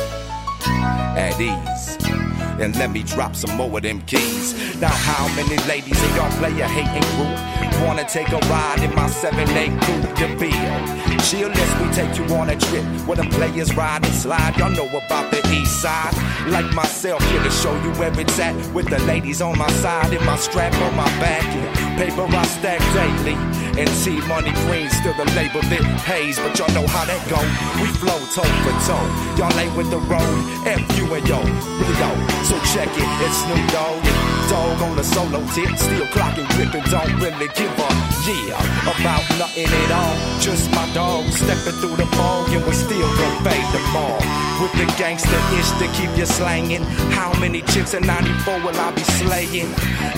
At 1.15 1.39
ease. 1.39 2.38
And 2.61 2.75
let 2.75 2.91
me 2.91 3.03
drop 3.03 3.35
some 3.35 3.55
more 3.55 3.77
of 3.77 3.83
them 3.83 4.01
keys. 4.01 4.53
Now, 4.81 4.89
how 4.89 5.27
many 5.35 5.57
ladies 5.67 6.01
in 6.03 6.15
y'all 6.15 6.31
play 6.39 6.51
a 6.59 6.67
hating 6.67 7.07
group? 7.15 7.87
Wanna 7.87 8.03
take 8.07 8.29
a 8.29 8.39
ride 8.51 8.83
in 8.83 8.93
my 8.93 9.07
7-8 9.07 9.81
coupe 9.81 10.15
de 10.17 10.27
Ville? 10.35 11.19
Chill, 11.23 11.47
let's 11.49 11.73
we 11.81 11.87
take 11.93 12.17
you 12.17 12.35
on 12.35 12.49
a 12.49 12.55
trip 12.55 12.83
where 13.07 13.15
the 13.15 13.23
players 13.35 13.73
ride 13.75 14.03
and 14.03 14.13
slide. 14.13 14.57
Y'all 14.57 14.71
know 14.71 14.87
about 14.87 15.31
the 15.31 15.39
east 15.53 15.81
side. 15.81 16.13
Like 16.47 16.73
myself, 16.73 17.23
here 17.29 17.43
to 17.43 17.51
show 17.51 17.73
you 17.83 17.91
where 17.93 18.11
it's 18.19 18.39
at. 18.39 18.55
With 18.73 18.89
the 18.89 18.99
ladies 18.99 19.41
on 19.41 19.57
my 19.57 19.69
side 19.83 20.13
and 20.13 20.25
my 20.25 20.35
strap 20.37 20.73
on 20.73 20.95
my 20.95 21.09
back. 21.19 21.43
And 21.45 21.97
paper 21.97 22.25
I 22.27 22.45
stack 22.45 22.79
daily. 22.93 23.68
And 23.77 23.89
T 24.01 24.21
Money 24.27 24.51
Green 24.65 24.89
still 24.89 25.13
the 25.13 25.25
label 25.35 25.61
that 25.61 25.83
pays, 26.05 26.39
but 26.39 26.57
y'all 26.57 26.71
know 26.73 26.87
how 26.87 27.05
that 27.05 27.21
go. 27.29 27.41
We 27.81 27.87
flow 28.01 28.19
toe 28.33 28.47
for 28.65 28.75
toe. 28.87 29.07
Y'all 29.37 29.59
ain't 29.59 29.75
with 29.75 29.89
the 29.91 30.01
road. 30.09 30.37
F 30.65 30.81
you 30.97 31.05
and 31.13 31.27
yo, 31.27 31.39
really 31.41 31.97
go. 31.99 32.11
So 32.47 32.55
check 32.73 32.89
it, 32.89 33.09
it's 33.25 33.37
Snoop 33.43 33.63
Doggy 33.71 34.29
Dogg 34.49 34.81
on 34.81 34.97
a 34.97 35.03
solo 35.03 35.45
tip, 35.53 35.77
still 35.77 36.05
clocking, 36.07 36.47
gripping, 36.55 36.83
don't 36.89 37.15
really 37.21 37.47
give 37.53 37.79
up. 37.79 37.93
yeah 38.25 38.79
about 38.89 39.21
nothing 39.37 39.67
at 39.67 39.91
all. 39.91 40.39
Just 40.39 40.71
my 40.71 40.91
dog 40.93 41.25
stepping 41.31 41.77
through 41.79 41.97
the 41.97 42.07
fog 42.17 42.49
and 42.49 42.65
we 42.65 42.73
still 42.73 43.07
gon' 43.15 43.43
fade 43.43 43.69
them 43.73 43.95
all. 43.95 44.38
With 44.59 44.73
the 44.73 44.85
gangster 44.97 45.39
ish 45.57 45.71
to 45.79 45.87
keep 45.95 46.17
you 46.17 46.25
slanging. 46.25 46.83
How 47.15 47.31
many 47.39 47.61
chicks 47.61 47.93
in 47.93 48.05
94 48.05 48.59
will 48.59 48.77
I 48.77 48.91
be 48.91 49.03
slaying? 49.03 49.69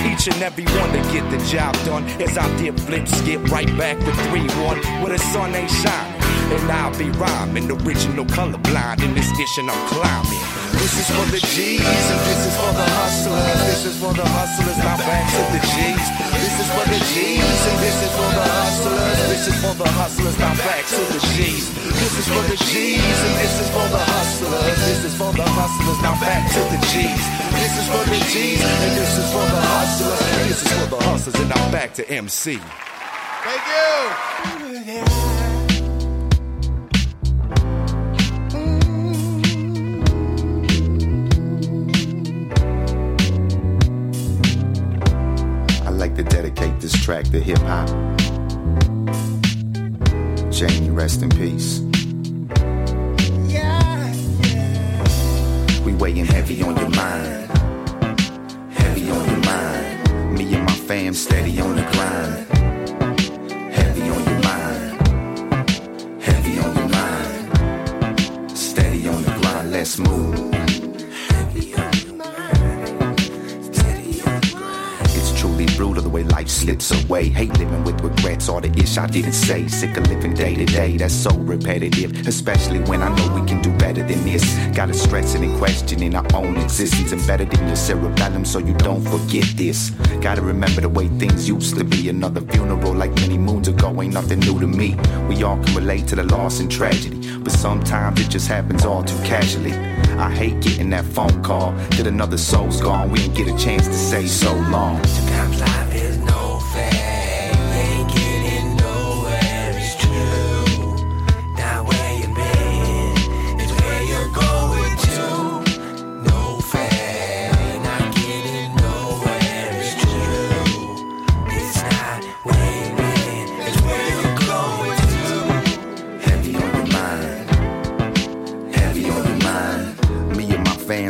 Each 0.10 0.28
and 0.28 0.42
every 0.42 0.66
one 0.66 0.92
to 0.94 1.02
get 1.14 1.30
the 1.30 1.38
job 1.46 1.76
done. 1.86 2.04
As 2.20 2.40
I 2.40 2.50
flips, 2.72 3.22
get 3.22 3.40
right 3.52 3.70
back 3.78 4.00
to 4.00 4.12
3-1 4.30 5.04
where 5.04 5.12
the 5.12 5.20
sun 5.20 5.54
ain't 5.54 5.70
shining. 5.70 6.22
And 6.52 6.72
I'll 6.72 6.98
be 6.98 7.10
rhyming, 7.12 7.70
original 7.70 8.26
colorblind 8.26 9.04
in 9.04 9.14
this 9.14 9.30
dish 9.38 9.58
and 9.60 9.70
I'm 9.70 9.88
climbing. 9.88 10.61
This 10.82 10.98
is 10.98 11.10
for 11.14 11.26
the 11.30 11.38
G's 11.38 11.78
and 11.86 12.22
this 12.26 12.42
is 12.50 12.56
for 12.58 12.74
the 12.74 12.88
hustlers. 12.98 13.62
This 13.70 13.86
is 13.86 13.96
for 14.02 14.14
the 14.18 14.26
hustlers, 14.26 14.78
now 14.82 14.98
back 14.98 15.30
to 15.30 15.42
the 15.54 15.62
G's. 15.62 16.08
This 16.42 16.58
is 16.58 16.70
for 16.74 16.86
the 16.90 16.98
G's 17.06 17.62
and 17.70 17.78
this 17.86 17.98
is 18.02 18.12
for 18.18 18.30
the 18.34 18.46
hustlers. 18.50 19.18
This 19.30 19.46
is 19.46 19.58
for 19.62 19.74
the 19.78 19.86
hustlers, 19.94 20.38
now 20.42 20.58
back 20.58 20.82
to 20.90 21.02
the 21.14 21.22
G's. 21.38 21.70
This 22.02 22.14
is 22.18 22.26
for 22.26 22.42
the 22.50 22.58
G's 22.66 22.98
and 22.98 23.36
this 23.38 23.56
is 23.62 23.70
for 23.70 23.86
the 23.94 24.02
hustlers. 24.10 24.78
This 24.82 25.06
is 25.06 25.14
for 25.22 25.32
the 25.38 25.46
hustlers, 25.46 26.02
now 26.02 26.18
back 26.18 26.50
to 26.50 26.62
the 26.74 26.82
G's. 26.90 27.26
This 27.62 27.74
is 27.78 27.86
for 27.86 28.04
the 28.10 28.20
G's 28.34 28.62
and 28.66 28.92
this 28.98 29.14
is 29.22 29.30
for 29.30 29.46
the 29.46 29.62
hustlers. 29.62 30.18
This 30.50 30.66
is 30.66 30.72
for 30.82 30.88
the 30.90 31.02
hustlers 31.06 31.38
and 31.46 31.50
now 31.54 31.72
back 31.72 31.94
to 31.94 32.10
MC. 32.10 32.58
Thank 32.58 33.64
you. 33.70 35.41
To 46.24 46.30
dedicate 46.30 46.80
this 46.80 46.94
track 47.04 47.26
to 47.26 47.40
hip 47.40 47.58
hop. 47.60 47.88
Jamie, 50.52 50.92
rest 50.92 51.24
in 51.24 51.30
peace. 51.30 51.80
We 55.84 55.94
weighing 55.96 56.26
heavy 56.26 56.62
on 56.62 56.78
your 56.78 56.90
mind. 56.90 57.50
Heavy 58.72 59.10
on 59.10 59.26
your 59.30 59.40
mind. 59.40 60.38
Me 60.38 60.54
and 60.54 60.66
my 60.66 60.74
fam 60.74 61.14
steady 61.14 61.60
on 61.60 61.76
the 61.76 61.84
grind. 61.92 62.48
Heavy 63.74 64.10
on 64.10 64.24
your 64.24 64.40
mind. 64.44 65.02
Heavy 66.22 66.60
on 66.60 66.76
your 66.76 66.90
mind. 66.90 68.58
Steady 68.58 69.08
on 69.08 69.24
the 69.24 69.32
grind. 69.42 69.72
Let's 69.72 69.98
move. 69.98 70.51
Brutal 75.82 76.04
the 76.04 76.10
way 76.10 76.24
life 76.26 76.48
slips 76.48 76.92
away. 76.92 77.28
Hate 77.28 77.58
living 77.58 77.84
with 77.84 78.00
regrets, 78.02 78.48
all 78.50 78.62
the 78.62 78.72
ish 78.80 79.00
I 79.00 79.08
didn't 79.08 79.34
say. 79.34 79.68
Sick 79.68 79.98
of 79.98 80.06
living 80.10 80.36
day 80.36 80.54
to 80.54 80.66
day, 80.66 80.96
that's 80.96 81.12
so 81.12 81.32
repetitive. 81.32 82.28
Especially 82.28 82.78
when 82.82 83.02
I 83.02 83.10
know 83.16 83.28
we 83.34 83.44
can 83.50 83.64
do 83.64 83.72
better 83.80 84.04
than 84.04 84.24
this. 84.24 84.44
Gotta 84.76 84.94
stressing 84.94 85.44
and 85.44 85.58
questioning 85.58 86.14
our 86.14 86.28
own 86.36 86.56
existence. 86.58 87.12
Embedded 87.12 87.52
in 87.56 87.66
your 87.66 87.76
cerebellum 87.76 88.46
so 88.46 88.60
you 88.60 88.76
don't 88.76 89.02
forget 89.02 89.48
this. 89.56 89.90
Gotta 90.22 90.44
remember 90.44 90.82
the 90.82 90.90
way 90.90 91.08
things 91.08 91.50
used 91.50 91.76
to 91.80 91.84
be. 91.84 92.10
Another 92.10 92.42
funeral 92.42 92.94
like 92.94 93.16
many 93.16 93.40
moons 93.40 93.68
ago 93.68 94.04
ain't 94.04 94.14
nothing 94.14 94.40
new 94.42 94.60
to 94.60 94.68
me. 94.68 94.96
We 95.28 95.42
all 95.42 95.58
can 95.64 95.74
relate 95.74 96.06
to 96.10 96.16
the 96.16 96.26
loss 96.26 96.60
and 96.60 96.72
tragedy. 96.72 97.20
But 97.40 97.54
sometimes 97.54 98.22
it 98.22 98.30
just 98.30 98.48
happens 98.48 98.86
all 98.86 99.04
too 99.04 99.18
casually. 99.24 99.74
I 100.20 100.30
hate 100.32 100.62
getting 100.62 100.90
that 100.92 101.06
phone 101.06 101.44
call 101.44 101.72
that 101.72 102.08
another 102.08 102.38
soul's 102.38 102.82
gone. 102.82 103.12
We 103.12 103.20
didn't 103.20 103.36
get 103.36 103.48
a 103.48 103.58
chance 103.58 103.88
to 103.88 103.94
say 103.94 104.28
so 104.28 104.54
long. 104.54 105.04
Sometimes 105.06 105.81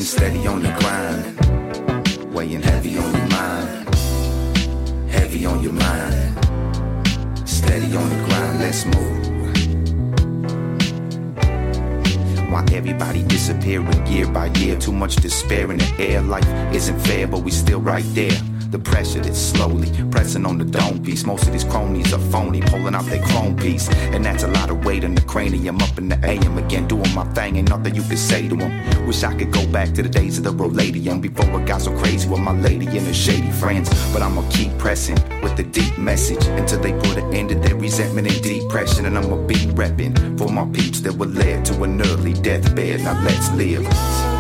Steady 0.02 0.48
on 0.48 0.64
the 0.64 0.70
grind. 0.80 2.34
Weighing 2.34 2.62
heavy 2.64 2.98
on 2.98 3.14
your 3.14 3.28
mind. 3.28 3.96
Heavy 5.12 5.46
on 5.46 5.62
your 5.62 5.74
mind. 5.74 7.48
Steady 7.48 7.96
on 7.96 8.10
the 8.10 8.16
grind, 8.26 8.60
let's 8.60 8.86
move. 8.88 9.22
Why 12.52 12.66
everybody 12.74 13.22
disappearing 13.24 14.08
year 14.08 14.28
by 14.28 14.48
year? 14.48 14.76
Too 14.80 14.92
much 14.92 15.18
despair 15.18 15.72
in 15.72 15.78
the 15.78 15.94
air. 16.00 16.22
Life 16.22 16.48
isn't 16.74 17.00
fair, 17.02 17.28
but 17.28 17.44
we 17.44 17.52
still 17.52 17.80
right 17.80 18.06
there. 18.16 18.51
The 18.72 18.80
pressure 18.80 19.20
that's 19.20 19.38
slowly 19.38 19.92
pressing 20.12 20.46
on 20.46 20.58
the 20.58 20.64
dome 20.64 21.04
piece. 21.04 21.26
Most 21.26 21.46
of 21.46 21.52
these 21.52 21.66
cronies 21.66 22.14
are 22.14 22.20
phony, 22.32 22.62
pulling 22.62 22.96
out 22.96 23.04
their 23.06 23.22
chrome 23.22 23.58
piece. 23.58 23.90
And 24.14 24.24
that's 24.24 24.44
a 24.44 24.48
lot 24.48 24.70
of 24.70 24.86
weight 24.86 25.04
in 25.04 25.14
the 25.14 25.22
cranium. 25.22 25.82
Up 25.82 25.98
in 25.98 26.08
the 26.08 26.18
AM 26.26 26.58
again, 26.58 26.88
doing 26.88 27.14
my 27.14 27.26
thing. 27.34 27.58
Ain't 27.58 27.70
nothing 27.70 27.96
you 27.96 28.02
can 28.02 28.16
say 28.16 28.48
to 28.48 28.56
them. 28.56 28.72
Wish 29.06 29.24
I 29.24 29.34
could 29.36 29.52
go 29.52 29.68
back 29.68 29.92
to 29.96 30.04
the 30.04 30.08
days 30.08 30.38
of 30.38 30.46
the 30.46 30.52
road, 30.52 30.72
lady, 30.72 31.02
Roladium 31.02 31.22
before 31.22 31.52
I 31.52 31.66
got 31.66 31.82
so 31.82 31.92
crazy 31.98 32.30
with 32.30 32.40
my 32.40 32.54
lady 32.54 32.86
and 32.86 33.06
her 33.06 33.14
shady 33.14 33.52
friends. 33.52 33.90
But 34.14 34.22
I'ma 34.22 34.50
keep 34.50 34.78
pressing 34.78 35.18
with 35.42 35.58
the 35.58 35.64
deep 35.64 35.98
message 35.98 36.46
until 36.46 36.80
they 36.80 36.94
put 36.94 37.18
an 37.18 37.34
end 37.34 37.50
to 37.50 37.56
their 37.56 37.76
resentment 37.76 38.32
and 38.32 38.42
depression. 38.42 39.06
And 39.06 39.18
I'ma 39.18 39.36
be 39.48 39.56
repping 39.76 40.38
for 40.38 40.48
my 40.48 40.66
peeps 40.72 41.02
that 41.02 41.14
were 41.14 41.26
led 41.26 41.66
to 41.66 41.84
an 41.84 42.02
early 42.02 42.34
deathbed. 42.34 43.02
Now 43.02 43.22
let's 43.22 43.52
live. 43.52 44.31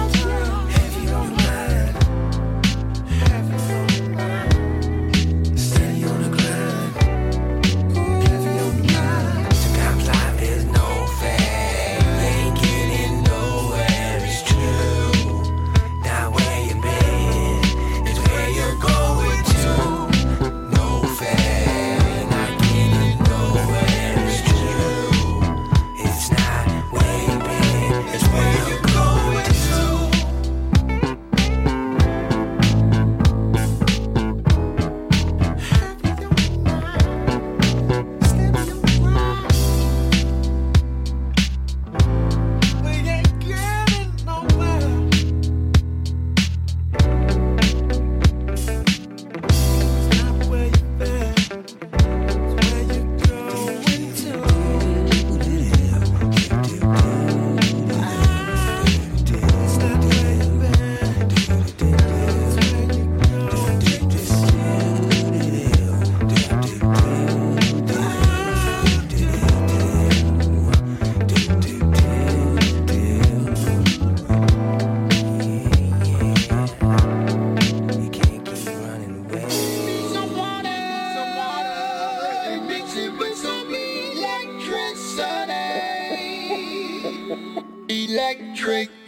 drink. 88.62 89.01